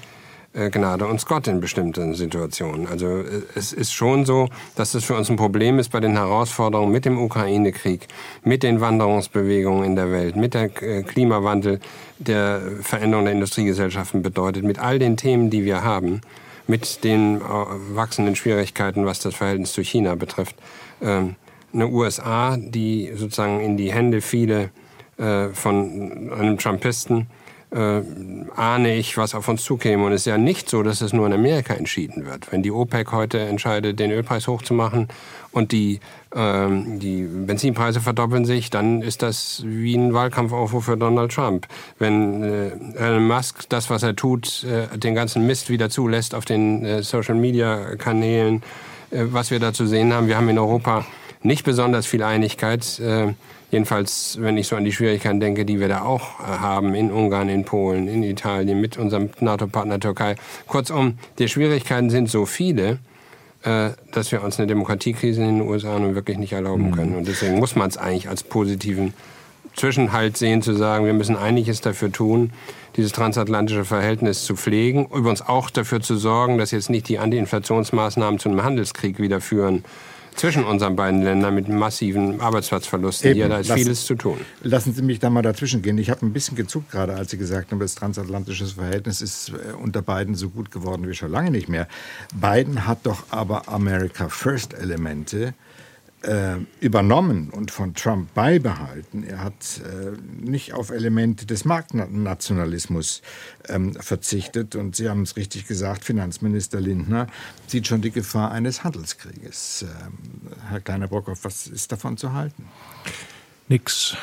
äh, 0.53 0.69
Gnade 0.69 1.07
uns 1.07 1.25
Gott 1.25 1.47
in 1.47 1.59
bestimmten 1.59 2.13
Situationen. 2.13 2.87
Also 2.87 3.07
äh, 3.07 3.41
es 3.55 3.73
ist 3.73 3.91
schon 3.91 4.25
so, 4.25 4.49
dass 4.75 4.93
es 4.93 5.03
für 5.03 5.15
uns 5.15 5.29
ein 5.31 5.35
Problem 5.35 5.79
ist 5.79 5.89
bei 5.89 5.99
den 5.99 6.13
Herausforderungen 6.13 6.91
mit 6.91 7.05
dem 7.05 7.19
Ukraine-Krieg, 7.19 8.07
mit 8.43 8.61
den 8.61 8.79
Wanderungsbewegungen 8.79 9.83
in 9.83 9.95
der 9.95 10.11
Welt, 10.11 10.35
mit 10.35 10.53
der 10.53 10.69
äh, 10.83 11.01
Klimawandel, 11.01 11.79
der 12.19 12.61
Veränderung 12.81 13.25
der 13.25 13.33
Industriegesellschaften 13.33 14.21
bedeutet, 14.21 14.63
mit 14.63 14.77
all 14.77 14.99
den 14.99 15.17
Themen, 15.17 15.49
die 15.49 15.65
wir 15.65 15.83
haben, 15.83 16.21
mit 16.67 17.03
den 17.03 17.41
wachsenden 17.41 18.37
Schwierigkeiten, 18.37 19.05
was 19.05 19.19
das 19.19 19.35
Verhältnis 19.35 19.73
zu 19.73 19.83
China 19.83 20.15
betrifft. 20.15 20.55
Ähm, 21.01 21.35
eine 21.73 21.87
USA, 21.87 22.57
die 22.57 23.11
sozusagen 23.15 23.59
in 23.59 23.77
die 23.77 23.91
Hände 23.91 24.21
fiele 24.21 24.69
von 25.15 26.31
einem 26.31 26.57
Trumpisten, 26.57 27.27
äh, 27.73 28.01
ahne 28.55 28.95
ich, 28.95 29.17
was 29.17 29.33
auf 29.33 29.47
uns 29.47 29.63
zukäme. 29.63 30.05
Und 30.05 30.11
es 30.11 30.21
ist 30.21 30.25
ja 30.25 30.37
nicht 30.37 30.69
so, 30.69 30.83
dass 30.83 31.01
es 31.01 31.11
nur 31.11 31.25
in 31.25 31.33
Amerika 31.33 31.73
entschieden 31.73 32.25
wird. 32.25 32.51
Wenn 32.51 32.61
die 32.61 32.71
OPEC 32.71 33.11
heute 33.11 33.39
entscheidet, 33.39 33.99
den 33.99 34.11
Ölpreis 34.11 34.47
hochzumachen 34.47 35.07
und 35.51 35.71
die, 35.71 35.99
ähm, 36.35 36.99
die 36.99 37.23
Benzinpreise 37.23 37.99
verdoppeln 37.99 38.45
sich, 38.45 38.69
dann 38.69 39.01
ist 39.01 39.23
das 39.23 39.63
wie 39.65 39.95
ein 39.95 40.13
Wahlkampfaufruf 40.13 40.85
für 40.85 40.97
Donald 40.97 41.31
Trump. 41.31 41.67
Wenn 41.97 42.43
äh, 42.43 42.71
Elon 42.95 43.27
Musk 43.27 43.67
das, 43.69 43.89
was 43.89 44.03
er 44.03 44.15
tut, 44.15 44.63
äh, 44.65 44.95
den 44.97 45.15
ganzen 45.15 45.47
Mist 45.47 45.69
wieder 45.69 45.89
zulässt 45.89 46.35
auf 46.35 46.45
den 46.45 46.85
äh, 46.85 47.01
Social-Media-Kanälen, 47.01 48.61
äh, 49.09 49.23
was 49.31 49.49
wir 49.49 49.59
da 49.59 49.73
zu 49.73 49.87
sehen 49.87 50.13
haben, 50.13 50.27
wir 50.27 50.37
haben 50.37 50.49
in 50.49 50.59
Europa 50.59 51.05
nicht 51.43 51.63
besonders 51.63 52.05
viel 52.05 52.23
Einigkeit. 52.23 52.99
Äh, 52.99 53.33
Jedenfalls, 53.73 54.37
wenn 54.39 54.55
ich 54.55 54.67
so 54.67 54.75
an 54.75 54.85
die 54.85 54.91
Schwierigkeiten 54.91 55.39
denke, 55.39 55.65
die 55.65 55.79
wir 55.79 55.87
da 55.87 56.03
auch 56.03 56.39
äh, 56.39 56.43
haben 56.43 56.93
in 56.93 57.11
Ungarn, 57.11 57.49
in 57.49 57.65
Polen, 57.65 58.07
in 58.07 58.21
Italien, 58.21 58.79
mit 58.79 58.99
unserem 58.99 59.31
NATO-Partner 59.39 59.99
Türkei. 59.99 60.35
Kurzum, 60.67 61.17
die 61.39 61.49
Schwierigkeiten 61.49 62.11
sind 62.11 62.29
so 62.29 62.45
viele, 62.45 62.99
äh, 63.63 63.89
dass 64.11 64.31
wir 64.31 64.43
uns 64.43 64.59
eine 64.59 64.67
Demokratiekrise 64.67 65.41
in 65.41 65.57
den 65.57 65.67
USA 65.67 65.97
nun 65.97 66.13
wirklich 66.13 66.37
nicht 66.37 66.53
erlauben 66.53 66.89
mhm. 66.89 66.91
können. 66.91 67.15
Und 67.15 67.27
deswegen 67.27 67.57
muss 67.57 67.75
man 67.75 67.89
es 67.89 67.97
eigentlich 67.97 68.29
als 68.29 68.43
positiven 68.43 69.15
Zwischenhalt 69.75 70.37
sehen, 70.37 70.61
zu 70.61 70.75
sagen, 70.75 71.07
wir 71.07 71.13
müssen 71.13 71.35
einiges 71.35 71.81
dafür 71.81 72.11
tun, 72.11 72.53
dieses 72.95 73.11
transatlantische 73.11 73.85
Verhältnis 73.85 74.45
zu 74.45 74.55
pflegen. 74.55 75.05
Übrigens 75.05 75.41
auch 75.41 75.71
dafür 75.71 75.99
zu 75.99 76.15
sorgen, 76.15 76.59
dass 76.59 76.69
jetzt 76.69 76.91
nicht 76.91 77.09
die 77.09 77.17
Anti-Inflationsmaßnahmen 77.17 78.37
zu 78.37 78.49
einem 78.49 78.63
Handelskrieg 78.63 79.17
wieder 79.17 79.41
führen, 79.41 79.83
zwischen 80.35 80.63
unseren 80.63 80.95
beiden 80.95 81.21
Ländern 81.21 81.55
mit 81.55 81.67
massiven 81.67 82.41
Arbeitsplatzverlusten 82.41 83.31
Eben. 83.31 83.35
hier. 83.35 83.49
Da 83.49 83.59
ist 83.59 83.67
Lass, 83.67 83.77
vieles 83.77 84.05
zu 84.05 84.15
tun. 84.15 84.37
Lassen 84.61 84.93
Sie 84.93 85.01
mich 85.01 85.19
da 85.19 85.29
mal 85.29 85.41
dazwischen 85.41 85.81
gehen. 85.81 85.97
Ich 85.97 86.09
habe 86.09 86.25
ein 86.25 86.33
bisschen 86.33 86.55
gezuckt 86.55 86.91
gerade, 86.91 87.13
als 87.15 87.31
Sie 87.31 87.37
gesagt 87.37 87.71
haben, 87.71 87.79
das 87.79 87.95
transatlantische 87.95 88.65
Verhältnis 88.65 89.21
ist 89.21 89.49
äh, 89.49 89.73
unter 89.73 90.01
beiden 90.01 90.35
so 90.35 90.49
gut 90.49 90.71
geworden 90.71 91.07
wie 91.07 91.13
schon 91.13 91.31
lange 91.31 91.51
nicht 91.51 91.69
mehr. 91.69 91.87
Biden 92.33 92.87
hat 92.87 92.99
doch 93.03 93.23
aber 93.29 93.67
America 93.67 94.29
First 94.29 94.73
Elemente 94.73 95.53
äh, 96.23 96.57
übernommen 96.79 97.49
und 97.49 97.71
von 97.71 97.93
Trump 97.93 98.33
beibehalten. 98.33 99.23
Er 99.23 99.43
hat 99.43 99.81
äh, 99.83 100.11
nicht 100.43 100.73
auf 100.73 100.89
Elemente 100.89 101.45
des 101.45 101.65
Marktnationalismus 101.65 103.21
ähm, 103.67 103.93
verzichtet. 103.93 104.75
Und 104.75 104.95
Sie 104.95 105.09
haben 105.09 105.23
es 105.23 105.35
richtig 105.35 105.67
gesagt, 105.67 106.03
Finanzminister 106.03 106.79
Lindner 106.79 107.27
sieht 107.67 107.87
schon 107.87 108.01
die 108.01 108.11
Gefahr 108.11 108.51
eines 108.51 108.83
Handelskrieges. 108.83 109.83
Ähm, 109.83 110.51
Herr 110.69 110.79
Kleiner-Brockhoff, 110.79 111.43
was 111.43 111.67
ist 111.67 111.91
davon 111.91 112.17
zu 112.17 112.33
halten? 112.33 112.65
Nix. 113.73 114.15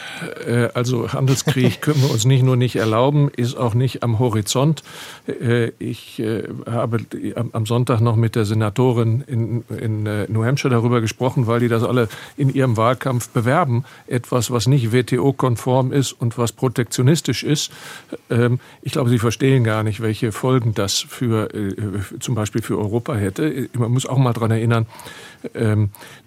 Äh, 0.46 0.68
also 0.74 1.12
Handelskrieg 1.12 1.80
können 1.82 2.00
wir 2.02 2.10
uns 2.12 2.24
nicht 2.24 2.44
nur 2.44 2.54
nicht 2.54 2.76
erlauben, 2.76 3.30
ist 3.34 3.56
auch 3.56 3.74
nicht 3.74 4.04
am 4.04 4.20
Horizont. 4.20 4.84
Äh, 5.26 5.72
ich 5.80 6.20
äh, 6.20 6.44
habe 6.70 7.00
am 7.52 7.66
Sonntag 7.66 8.00
noch 8.00 8.14
mit 8.14 8.36
der 8.36 8.44
Senatorin 8.44 9.24
in, 9.26 9.64
in 9.76 10.04
New 10.04 10.44
Hampshire 10.44 10.72
darüber 10.72 11.00
gesprochen, 11.00 11.48
weil 11.48 11.58
die 11.58 11.66
das 11.66 11.82
alle 11.82 12.08
in 12.36 12.54
ihrem 12.54 12.76
Wahlkampf 12.76 13.30
bewerben. 13.30 13.84
Etwas, 14.06 14.52
was 14.52 14.68
nicht 14.68 14.92
WTO-konform 14.92 15.92
ist 15.92 16.12
und 16.12 16.38
was 16.38 16.52
protektionistisch 16.52 17.42
ist. 17.42 17.72
Ähm, 18.30 18.60
ich 18.82 18.92
glaube, 18.92 19.10
sie 19.10 19.18
verstehen 19.18 19.64
gar 19.64 19.82
nicht, 19.82 20.00
welche 20.00 20.30
Folgen 20.30 20.74
das 20.74 21.00
für 21.00 21.48
zum 22.20 22.34
Beispiel 22.34 22.62
für 22.62 22.78
Europa 22.78 23.14
hätte. 23.14 23.68
Man 23.76 23.90
muss 23.90 24.06
auch 24.06 24.18
mal 24.18 24.32
daran 24.32 24.52
erinnern, 24.52 24.86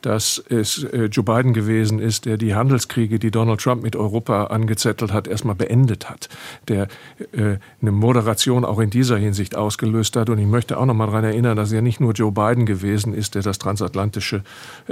dass 0.01 0.43
es 0.49 0.87
Joe 1.11 1.23
Biden 1.23 1.53
gewesen 1.53 1.99
ist, 1.99 2.25
der 2.25 2.37
die 2.37 2.55
Handelskriege 2.55 2.93
Kriege, 2.93 3.17
die 3.19 3.31
Donald 3.31 3.59
Trump 3.59 3.83
mit 3.83 3.95
Europa 3.95 4.45
angezettelt 4.45 5.11
hat, 5.11 5.27
erstmal 5.27 5.55
beendet 5.55 6.09
hat, 6.09 6.29
der 6.67 6.87
äh, 7.31 7.57
eine 7.81 7.91
Moderation 7.91 8.65
auch 8.65 8.79
in 8.79 8.89
dieser 8.91 9.17
Hinsicht 9.17 9.55
ausgelöst 9.55 10.15
hat. 10.15 10.29
Und 10.29 10.37
ich 10.37 10.47
möchte 10.47 10.77
auch 10.77 10.85
noch 10.85 10.93
mal 10.93 11.07
daran 11.07 11.23
erinnern, 11.23 11.57
dass 11.57 11.71
ja 11.71 11.81
nicht 11.81 11.99
nur 11.99 12.13
Joe 12.13 12.31
Biden 12.31 12.65
gewesen 12.65 13.13
ist, 13.13 13.35
der 13.35 13.41
das 13.41 13.59
transatlantische 13.59 14.43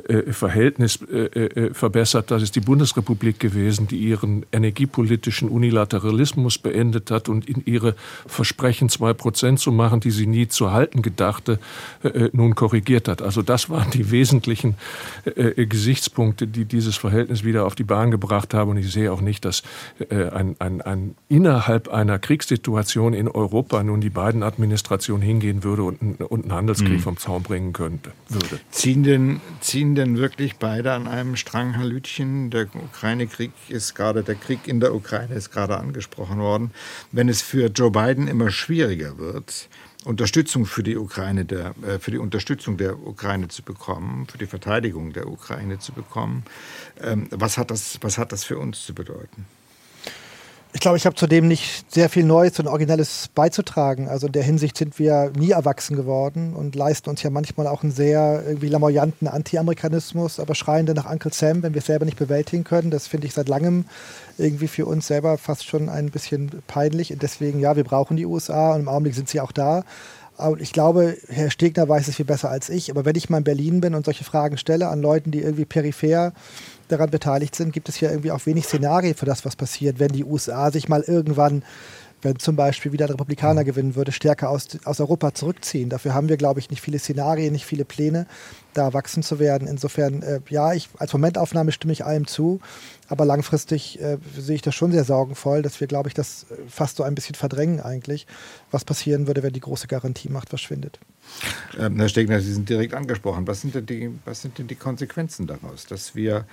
äh, 0.07 0.33
Verhältnis 0.33 0.99
äh, 1.11 1.25
äh 1.25 1.73
verbessert, 1.73 2.31
das 2.31 2.43
ist 2.43 2.55
die 2.55 2.59
Bundesrepublik 2.59 3.39
gewesen, 3.39 3.87
die 3.87 3.97
ihren 3.97 4.45
energiepolitischen 4.51 5.47
Unilateralismus 5.47 6.57
beendet 6.57 7.11
hat 7.11 7.29
und 7.29 7.47
in 7.47 7.63
ihre 7.65 7.95
Versprechen 8.27 8.89
zwei 8.89 9.13
Prozent 9.13 9.59
zu 9.59 9.71
machen, 9.71 9.99
die 9.99 10.11
sie 10.11 10.27
nie 10.27 10.47
zu 10.47 10.71
halten 10.71 11.01
gedachte, 11.01 11.59
äh, 12.03 12.07
äh 12.07 12.29
nun 12.33 12.55
korrigiert 12.55 13.07
hat. 13.07 13.21
Also 13.21 13.41
das 13.41 13.69
waren 13.69 13.91
die 13.91 14.10
wesentlichen 14.11 14.75
äh, 15.25 15.65
Gesichtspunkte, 15.65 16.47
die 16.47 16.65
dieses 16.65 16.97
Verhältnis 16.97 17.43
wieder 17.43 17.65
auf 17.65 17.75
die 17.75 17.83
Bahn 17.83 18.11
gebracht 18.11 18.53
haben. 18.53 18.71
Und 18.71 18.77
ich 18.77 18.91
sehe 18.91 19.11
auch 19.11 19.21
nicht, 19.21 19.45
dass 19.45 19.63
äh, 20.09 20.29
ein, 20.29 20.55
ein, 20.59 20.81
ein 20.81 21.15
innerhalb 21.29 21.87
einer 21.89 22.19
Kriegssituation 22.19 23.13
in 23.13 23.27
Europa 23.27 23.83
nun 23.83 24.01
die 24.01 24.09
beiden 24.09 24.43
Administrationen 24.43 25.21
hingehen 25.21 25.63
würde 25.63 25.83
und, 25.83 26.21
und 26.21 26.43
einen 26.43 26.53
Handelskrieg 26.53 26.93
mhm. 26.93 26.99
vom 26.99 27.17
Zaun 27.17 27.43
bringen 27.43 27.73
könnte, 27.73 28.11
würde. 28.29 28.59
Ziehen 28.69 29.03
denn, 29.03 29.41
ziehen 29.59 29.95
denn 29.95 30.17
wirklich 30.17 30.57
beide 30.57 30.93
an 30.93 31.07
einem 31.07 31.35
Strang, 31.35 31.73
Herr 31.73 31.85
Lütchen? 31.85 32.49
Der 32.49 32.67
Ukraine-Krieg 32.73 33.51
ist 33.69 33.95
gerade, 33.95 34.23
der 34.23 34.35
Krieg 34.35 34.67
in 34.67 34.79
der 34.79 34.93
Ukraine 34.93 35.35
ist 35.35 35.51
gerade 35.51 35.77
angesprochen 35.77 36.39
worden. 36.39 36.71
Wenn 37.11 37.29
es 37.29 37.41
für 37.41 37.67
Joe 37.67 37.91
Biden 37.91 38.27
immer 38.27 38.51
schwieriger 38.51 39.17
wird, 39.17 39.69
Unterstützung 40.03 40.65
für 40.65 40.83
die 40.83 40.97
Ukraine, 40.97 41.45
der, 41.45 41.75
äh, 41.83 41.99
für 41.99 42.11
die 42.11 42.17
Unterstützung 42.17 42.77
der 42.77 42.97
Ukraine 42.99 43.49
zu 43.49 43.61
bekommen, 43.61 44.25
für 44.27 44.37
die 44.37 44.47
Verteidigung 44.47 45.13
der 45.13 45.27
Ukraine 45.27 45.79
zu 45.79 45.91
bekommen. 45.91 46.43
Ähm, 46.99 47.27
was 47.31 47.57
hat 47.57 47.69
das, 47.69 47.99
was 48.01 48.17
hat 48.17 48.31
das 48.31 48.43
für 48.43 48.57
uns 48.57 48.85
zu 48.85 48.95
bedeuten? 48.95 49.45
Ich 50.73 50.79
glaube, 50.79 50.95
ich 50.95 51.05
habe 51.05 51.15
zudem 51.15 51.49
nicht 51.49 51.91
sehr 51.93 52.07
viel 52.07 52.23
Neues 52.23 52.57
und 52.57 52.67
Originelles 52.67 53.29
beizutragen. 53.35 54.07
Also 54.07 54.27
in 54.27 54.33
der 54.33 54.43
Hinsicht 54.43 54.77
sind 54.77 54.99
wir 54.99 55.31
nie 55.37 55.51
erwachsen 55.51 55.97
geworden 55.97 56.53
und 56.53 56.75
leisten 56.75 57.09
uns 57.09 57.21
ja 57.23 57.29
manchmal 57.29 57.67
auch 57.67 57.83
einen 57.83 57.91
sehr 57.91 58.41
irgendwie 58.47 58.69
lamoyanten 58.69 59.27
Anti-Amerikanismus, 59.27 60.39
aber 60.39 60.55
schreien 60.55 60.85
dann 60.85 60.95
nach 60.95 61.11
Uncle 61.11 61.33
Sam, 61.33 61.61
wenn 61.61 61.73
wir 61.73 61.79
es 61.79 61.87
selber 61.87 62.05
nicht 62.05 62.17
bewältigen 62.17 62.63
können. 62.63 62.89
Das 62.89 63.07
finde 63.07 63.27
ich 63.27 63.33
seit 63.33 63.49
langem 63.49 63.83
irgendwie 64.37 64.69
für 64.69 64.85
uns 64.85 65.07
selber 65.07 65.37
fast 65.37 65.65
schon 65.65 65.89
ein 65.89 66.09
bisschen 66.09 66.49
peinlich. 66.67 67.11
Und 67.11 67.21
deswegen, 67.21 67.59
ja, 67.59 67.75
wir 67.75 67.83
brauchen 67.83 68.15
die 68.15 68.25
USA 68.25 68.73
und 68.73 68.81
im 68.81 68.87
Augenblick 68.87 69.15
sind 69.15 69.27
sie 69.27 69.41
auch 69.41 69.51
da. 69.51 69.83
Aber 70.41 70.59
ich 70.59 70.73
glaube, 70.73 71.17
Herr 71.29 71.51
Stegner 71.51 71.87
weiß 71.87 72.07
es 72.07 72.15
viel 72.15 72.25
besser 72.25 72.49
als 72.49 72.69
ich. 72.69 72.89
Aber 72.91 73.05
wenn 73.05 73.15
ich 73.15 73.29
mal 73.29 73.39
in 73.39 73.43
Berlin 73.43 73.81
bin 73.81 73.95
und 73.95 74.05
solche 74.05 74.23
Fragen 74.23 74.57
stelle 74.57 74.87
an 74.89 75.01
Leuten, 75.01 75.31
die 75.31 75.41
irgendwie 75.41 75.65
peripher 75.65 76.33
daran 76.87 77.09
beteiligt 77.09 77.55
sind, 77.55 77.71
gibt 77.71 77.89
es 77.89 77.99
ja 77.99 78.09
irgendwie 78.09 78.31
auch 78.31 78.45
wenig 78.45 78.65
Szenarien 78.65 79.15
für 79.15 79.25
das, 79.25 79.45
was 79.45 79.55
passiert, 79.55 79.99
wenn 79.99 80.11
die 80.11 80.25
USA 80.25 80.71
sich 80.71 80.89
mal 80.89 81.01
irgendwann 81.01 81.63
wenn 82.23 82.37
zum 82.37 82.55
Beispiel 82.55 82.91
wieder 82.91 83.05
ein 83.05 83.11
Republikaner 83.11 83.63
gewinnen 83.63 83.95
würde, 83.95 84.11
stärker 84.11 84.49
aus, 84.49 84.67
aus 84.85 84.99
Europa 84.99 85.33
zurückziehen. 85.33 85.89
Dafür 85.89 86.13
haben 86.13 86.29
wir, 86.29 86.37
glaube 86.37 86.59
ich, 86.59 86.69
nicht 86.69 86.81
viele 86.81 86.99
Szenarien, 86.99 87.51
nicht 87.51 87.65
viele 87.65 87.85
Pläne, 87.85 88.27
da 88.73 88.83
erwachsen 88.83 89.23
zu 89.23 89.39
werden. 89.39 89.67
Insofern, 89.67 90.21
äh, 90.21 90.39
ja, 90.49 90.73
ich, 90.73 90.89
als 90.97 91.13
Momentaufnahme 91.13 91.71
stimme 91.71 91.93
ich 91.93 92.05
allem 92.05 92.27
zu. 92.27 92.59
Aber 93.07 93.25
langfristig 93.25 93.99
äh, 93.99 94.17
sehe 94.37 94.55
ich 94.55 94.61
das 94.61 94.73
schon 94.73 94.93
sehr 94.93 95.03
sorgenvoll, 95.03 95.61
dass 95.61 95.81
wir, 95.81 95.87
glaube 95.87 96.07
ich, 96.07 96.13
das 96.13 96.45
äh, 96.49 96.55
fast 96.69 96.95
so 96.95 97.03
ein 97.03 97.13
bisschen 97.13 97.35
verdrängen 97.35 97.81
eigentlich, 97.81 98.25
was 98.71 98.85
passieren 98.85 99.27
würde, 99.27 99.43
wenn 99.43 99.51
die 99.51 99.59
große 99.59 99.87
Garantiemacht 99.87 100.47
verschwindet. 100.47 100.99
Ähm, 101.77 101.97
Herr 101.97 102.09
Stegner, 102.09 102.39
Sie 102.39 102.53
sind 102.53 102.69
direkt 102.69 102.93
angesprochen. 102.93 103.47
Was 103.47 103.61
sind, 103.61 103.75
denn 103.75 103.85
die, 103.85 104.11
was 104.25 104.41
sind 104.41 104.57
denn 104.57 104.67
die 104.67 104.75
Konsequenzen 104.75 105.45
daraus? 105.45 105.85
Dass 105.87 106.15
wir, 106.15 106.45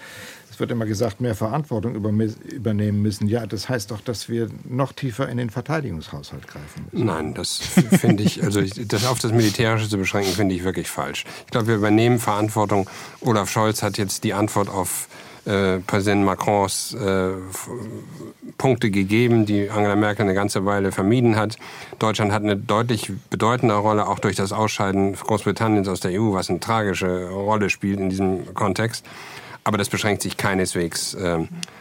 es 0.50 0.58
wird 0.58 0.72
immer 0.72 0.86
gesagt, 0.86 1.20
mehr 1.20 1.36
Verantwortung 1.36 1.94
übernehmen 1.94 3.02
müssen. 3.02 3.28
Ja, 3.28 3.46
das 3.46 3.68
heißt 3.68 3.92
doch, 3.92 4.00
dass 4.00 4.28
wir 4.28 4.48
noch 4.68 4.92
tiefer 4.92 5.28
in 5.28 5.36
den 5.36 5.50
Verteidigungshaushalt 5.50 6.48
greifen 6.48 6.86
müssen. 6.90 7.06
Nein, 7.06 7.34
das 7.34 7.58
finde 7.58 8.24
ich, 8.24 8.42
also 8.42 8.60
das 8.62 9.06
auf 9.06 9.20
das 9.20 9.32
Militärische 9.32 9.88
zu 9.88 9.96
beschränken, 9.96 10.32
finde 10.32 10.54
ich 10.56 10.64
wirklich 10.64 10.88
falsch. 10.88 11.24
Ich 11.46 11.52
glaube, 11.52 11.68
wir 11.68 11.76
übernehmen 11.76 12.07
Verantwortung. 12.16 12.88
Olaf 13.20 13.50
Scholz 13.50 13.82
hat 13.82 13.98
jetzt 13.98 14.24
die 14.24 14.32
Antwort 14.32 14.70
auf 14.70 15.08
äh, 15.48 15.78
Präsident 15.78 16.24
Macrons 16.24 16.94
äh, 16.94 17.30
Punkte 18.58 18.90
gegeben, 18.90 19.46
die 19.46 19.70
Angela 19.70 19.96
Merkel 19.96 20.24
eine 20.24 20.34
ganze 20.34 20.64
Weile 20.66 20.92
vermieden 20.92 21.36
hat. 21.36 21.56
Deutschland 21.98 22.32
hat 22.32 22.42
eine 22.42 22.56
deutlich 22.56 23.10
bedeutende 23.30 23.74
Rolle, 23.74 24.08
auch 24.08 24.18
durch 24.18 24.36
das 24.36 24.52
Ausscheiden 24.52 25.14
Großbritanniens 25.14 25.88
aus 25.88 26.00
der 26.00 26.20
EU, 26.20 26.32
was 26.32 26.50
eine 26.50 26.60
tragische 26.60 27.28
Rolle 27.28 27.70
spielt 27.70 28.00
in 28.00 28.10
diesem 28.10 28.54
Kontext. 28.54 29.06
Aber 29.64 29.78
das 29.78 29.88
beschränkt 29.88 30.22
sich 30.22 30.36
keineswegs 30.36 31.14
äh, 31.14 31.38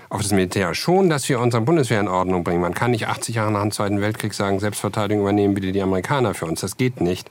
auf 0.09 0.21
das 0.21 0.31
Militär. 0.31 0.73
Schon, 0.73 1.09
dass 1.09 1.27
wir 1.27 1.39
unsere 1.39 1.61
Bundeswehr 1.61 1.99
in 1.99 2.07
Ordnung 2.07 2.43
bringen. 2.43 2.61
Man 2.61 2.73
kann 2.73 2.91
nicht 2.91 3.07
80 3.07 3.35
Jahre 3.35 3.51
nach 3.51 3.61
dem 3.61 3.71
Zweiten 3.71 4.01
Weltkrieg 4.01 4.33
sagen, 4.33 4.59
Selbstverteidigung 4.59 5.23
übernehmen 5.23 5.53
bitte 5.53 5.71
die 5.71 5.81
Amerikaner 5.81 6.33
für 6.33 6.45
uns. 6.45 6.61
Das 6.61 6.77
geht 6.77 7.01
nicht 7.01 7.29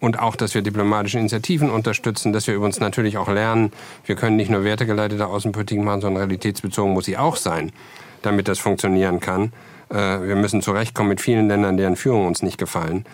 und 0.00 0.18
auch, 0.18 0.36
dass 0.36 0.54
wir 0.54 0.62
diplomatische 0.62 1.18
Initiativen 1.18 1.70
unterstützen, 1.70 2.32
dass 2.32 2.46
wir 2.46 2.54
übrigens 2.54 2.80
natürlich 2.80 3.18
auch 3.18 3.28
lernen, 3.28 3.72
wir 4.04 4.14
können 4.14 4.36
nicht 4.36 4.50
nur 4.50 4.64
wertegeleitete 4.64 5.26
Außenpolitik 5.26 5.80
machen, 5.80 6.00
sondern 6.00 6.22
realitätsbezogen 6.22 6.92
muss 6.92 7.06
sie 7.06 7.16
auch 7.16 7.36
sein, 7.36 7.72
damit 8.22 8.48
das 8.48 8.58
funktionieren 8.58 9.20
kann. 9.20 9.52
Äh, 9.90 9.94
wir 9.94 10.36
müssen 10.36 10.62
zurechtkommen 10.62 11.08
mit 11.08 11.20
vielen 11.20 11.48
Ländern, 11.48 11.76
deren 11.76 11.96
Führung 11.96 12.26
uns 12.26 12.42
nicht 12.42 12.58
gefallen. 12.58 13.04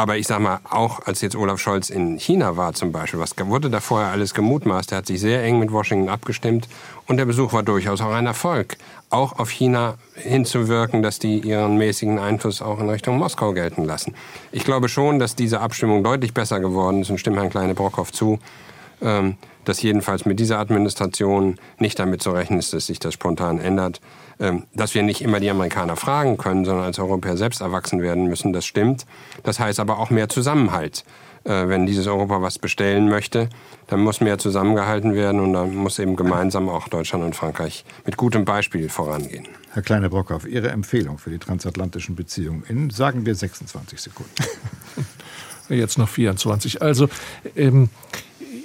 Aber 0.00 0.16
ich 0.16 0.26
sage 0.26 0.42
mal, 0.42 0.60
auch 0.70 1.00
als 1.04 1.20
jetzt 1.20 1.36
Olaf 1.36 1.60
Scholz 1.60 1.90
in 1.90 2.18
China 2.18 2.56
war 2.56 2.72
zum 2.72 2.90
Beispiel, 2.90 3.20
was 3.20 3.34
wurde 3.38 3.68
da 3.68 3.80
vorher 3.80 4.10
alles 4.10 4.32
gemutmaßt? 4.32 4.92
Er 4.92 4.98
hat 4.98 5.06
sich 5.06 5.20
sehr 5.20 5.44
eng 5.44 5.58
mit 5.58 5.72
Washington 5.72 6.08
abgestimmt 6.08 6.70
und 7.06 7.18
der 7.18 7.26
Besuch 7.26 7.52
war 7.52 7.62
durchaus 7.62 8.00
auch 8.00 8.12
ein 8.12 8.24
Erfolg. 8.24 8.78
Auch 9.10 9.38
auf 9.38 9.50
China 9.50 9.98
hinzuwirken, 10.14 11.02
dass 11.02 11.18
die 11.18 11.40
ihren 11.40 11.76
mäßigen 11.76 12.18
Einfluss 12.18 12.62
auch 12.62 12.80
in 12.80 12.88
Richtung 12.88 13.18
Moskau 13.18 13.52
gelten 13.52 13.84
lassen. 13.84 14.14
Ich 14.52 14.64
glaube 14.64 14.88
schon, 14.88 15.18
dass 15.18 15.36
diese 15.36 15.60
Abstimmung 15.60 16.02
deutlich 16.02 16.32
besser 16.32 16.60
geworden 16.60 17.02
ist 17.02 17.10
und 17.10 17.18
stimme 17.18 17.36
Herrn 17.36 17.50
Kleine-Brockhoff 17.50 18.10
zu, 18.10 18.38
ähm, 19.02 19.36
dass 19.64 19.82
jedenfalls 19.82 20.24
mit 20.24 20.40
dieser 20.40 20.58
Administration 20.58 21.56
nicht 21.78 21.98
damit 21.98 22.22
zu 22.22 22.30
rechnen 22.30 22.58
ist, 22.58 22.72
dass 22.72 22.86
sich 22.86 22.98
das 22.98 23.14
spontan 23.14 23.58
ändert. 23.58 24.00
Ähm, 24.38 24.64
dass 24.74 24.94
wir 24.94 25.02
nicht 25.02 25.20
immer 25.20 25.38
die 25.38 25.50
Amerikaner 25.50 25.96
fragen 25.96 26.38
können, 26.38 26.64
sondern 26.64 26.86
als 26.86 26.98
Europäer 26.98 27.36
selbst 27.36 27.60
erwachsen 27.60 28.00
werden 28.00 28.26
müssen, 28.26 28.54
das 28.54 28.64
stimmt. 28.64 29.04
Das 29.42 29.60
heißt 29.60 29.80
aber 29.80 29.98
auch 29.98 30.08
mehr 30.08 30.30
Zusammenhalt. 30.30 31.04
Äh, 31.44 31.68
wenn 31.68 31.86
dieses 31.86 32.06
Europa 32.06 32.42
was 32.42 32.58
bestellen 32.58 33.08
möchte, 33.08 33.48
dann 33.86 34.00
muss 34.00 34.20
mehr 34.20 34.38
zusammengehalten 34.38 35.14
werden 35.14 35.40
und 35.40 35.54
dann 35.54 35.74
muss 35.74 35.98
eben 35.98 36.16
gemeinsam 36.16 36.68
auch 36.68 36.88
Deutschland 36.88 37.24
und 37.24 37.34
Frankreich 37.34 37.84
mit 38.04 38.16
gutem 38.16 38.44
Beispiel 38.44 38.88
vorangehen. 38.88 39.48
Herr 39.72 39.82
Kleine-Brockhoff, 39.82 40.46
Ihre 40.46 40.70
Empfehlung 40.70 41.18
für 41.18 41.30
die 41.30 41.38
transatlantischen 41.38 42.14
Beziehungen 42.14 42.64
in, 42.68 42.90
sagen 42.90 43.24
wir, 43.24 43.34
26 43.34 44.00
Sekunden. 44.00 44.32
Jetzt 45.70 45.98
noch 45.98 46.08
24. 46.08 46.82
Also, 46.82 47.08
ähm, 47.56 47.88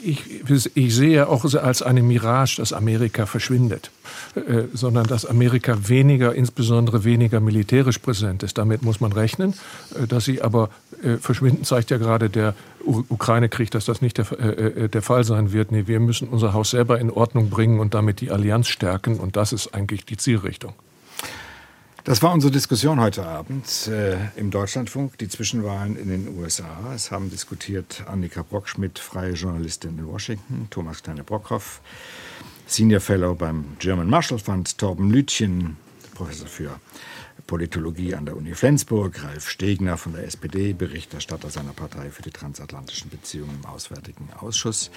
ich, 0.06 0.76
ich 0.76 0.96
sehe 0.96 1.28
auch 1.28 1.46
als 1.56 1.82
eine 1.82 2.04
Mirage, 2.04 2.58
dass 2.58 2.74
Amerika 2.74 3.26
verschwindet, 3.26 3.92
äh, 4.36 4.64
sondern 4.74 5.08
dass 5.08 5.26
Amerika 5.26 5.88
weniger, 5.88 6.36
insbesondere 6.36 7.04
weniger 7.04 7.40
militärisch 7.40 7.98
präsent 7.98 8.44
ist. 8.44 8.58
Damit 8.58 8.84
muss 8.84 9.02
man 9.02 9.12
rechnen. 9.12 9.54
Äh, 10.00 10.08
dass 10.08 10.26
sie 10.26 10.42
aber 10.42 10.70
äh, 11.04 11.18
verschwinden, 11.18 11.64
zeigt 11.64 11.92
ja 11.92 11.98
gerade 11.98 12.30
der 12.30 12.54
Ukraine-Krieg, 12.86 13.72
dass 13.72 13.86
das 13.86 14.02
nicht 14.02 14.18
der, 14.18 14.28
äh, 14.32 14.84
äh, 14.84 14.90
der 14.90 15.02
Fall 15.02 15.24
sein 15.24 15.52
wird. 15.52 15.72
Nee, 15.72 15.88
wir 15.88 16.00
müssen 16.00 16.28
unser 16.28 16.54
Haus 16.54 16.70
selber 16.72 17.00
in 17.00 17.10
Ordnung 17.10 17.50
bringen 17.50 17.80
und 17.80 17.94
damit 17.94 18.22
die 18.22 18.32
Allianz 18.32 18.68
stärken. 18.68 19.20
Und 19.20 19.36
das 19.36 19.54
ist 19.54 19.74
eigentlich 19.74 20.06
die 20.06 20.18
Zielrichtung. 20.18 20.74
Das 22.06 22.22
war 22.22 22.32
unsere 22.34 22.52
Diskussion 22.52 23.00
heute 23.00 23.26
Abend 23.26 23.88
äh, 23.88 24.18
im 24.36 24.52
Deutschlandfunk, 24.52 25.18
die 25.18 25.28
Zwischenwahlen 25.28 25.98
in 25.98 26.10
den 26.10 26.38
USA. 26.38 26.94
Es 26.94 27.10
haben 27.10 27.32
diskutiert 27.32 28.04
Annika 28.06 28.44
Brockschmidt, 28.44 29.00
freie 29.00 29.32
Journalistin 29.32 29.98
in 29.98 30.08
Washington, 30.08 30.68
Thomas 30.70 31.02
Kleine-Brockhoff, 31.02 31.82
Senior 32.68 33.02
Fellow 33.02 33.34
beim 33.34 33.76
German 33.80 34.08
Marshall 34.08 34.38
Fund, 34.38 34.78
Torben 34.78 35.10
Lütchen, 35.10 35.78
Professor 36.14 36.48
für 36.48 36.80
Politologie 37.48 38.16
an 38.16 38.26
der 38.26 38.36
Uni 38.36 38.54
Flensburg, 38.56 39.24
Ralf 39.24 39.50
Stegner 39.50 39.98
von 39.98 40.14
der 40.14 40.26
SPD, 40.26 40.74
Berichterstatter 40.74 41.50
seiner 41.50 41.74
Partei 41.74 42.10
für 42.10 42.22
die 42.22 42.32
transatlantischen 42.32 43.10
Beziehungen 43.10 43.60
im 43.64 43.66
Auswärtigen 43.66 44.30
Ausschuss. 44.40 44.92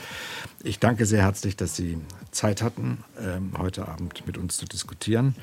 Ich 0.62 0.78
danke 0.78 1.06
sehr 1.06 1.22
herzlich, 1.22 1.56
dass 1.56 1.76
Sie 1.76 1.98
Zeit 2.30 2.62
hatten, 2.62 3.04
ähm, 3.20 3.52
heute 3.58 3.88
Abend 3.88 4.26
mit 4.26 4.38
uns 4.38 4.56
zu 4.56 4.66
diskutieren. 4.66 5.34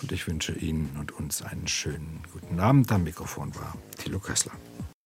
Und 0.00 0.12
ich 0.12 0.26
wünsche 0.26 0.52
Ihnen 0.52 0.96
und 0.98 1.12
uns 1.12 1.42
einen 1.42 1.68
schönen 1.68 2.22
guten 2.32 2.58
Abend. 2.60 2.90
Am 2.92 3.04
Mikrofon 3.04 3.54
war 3.54 3.76
Thilo 3.98 4.18
Kössler. 4.18 4.52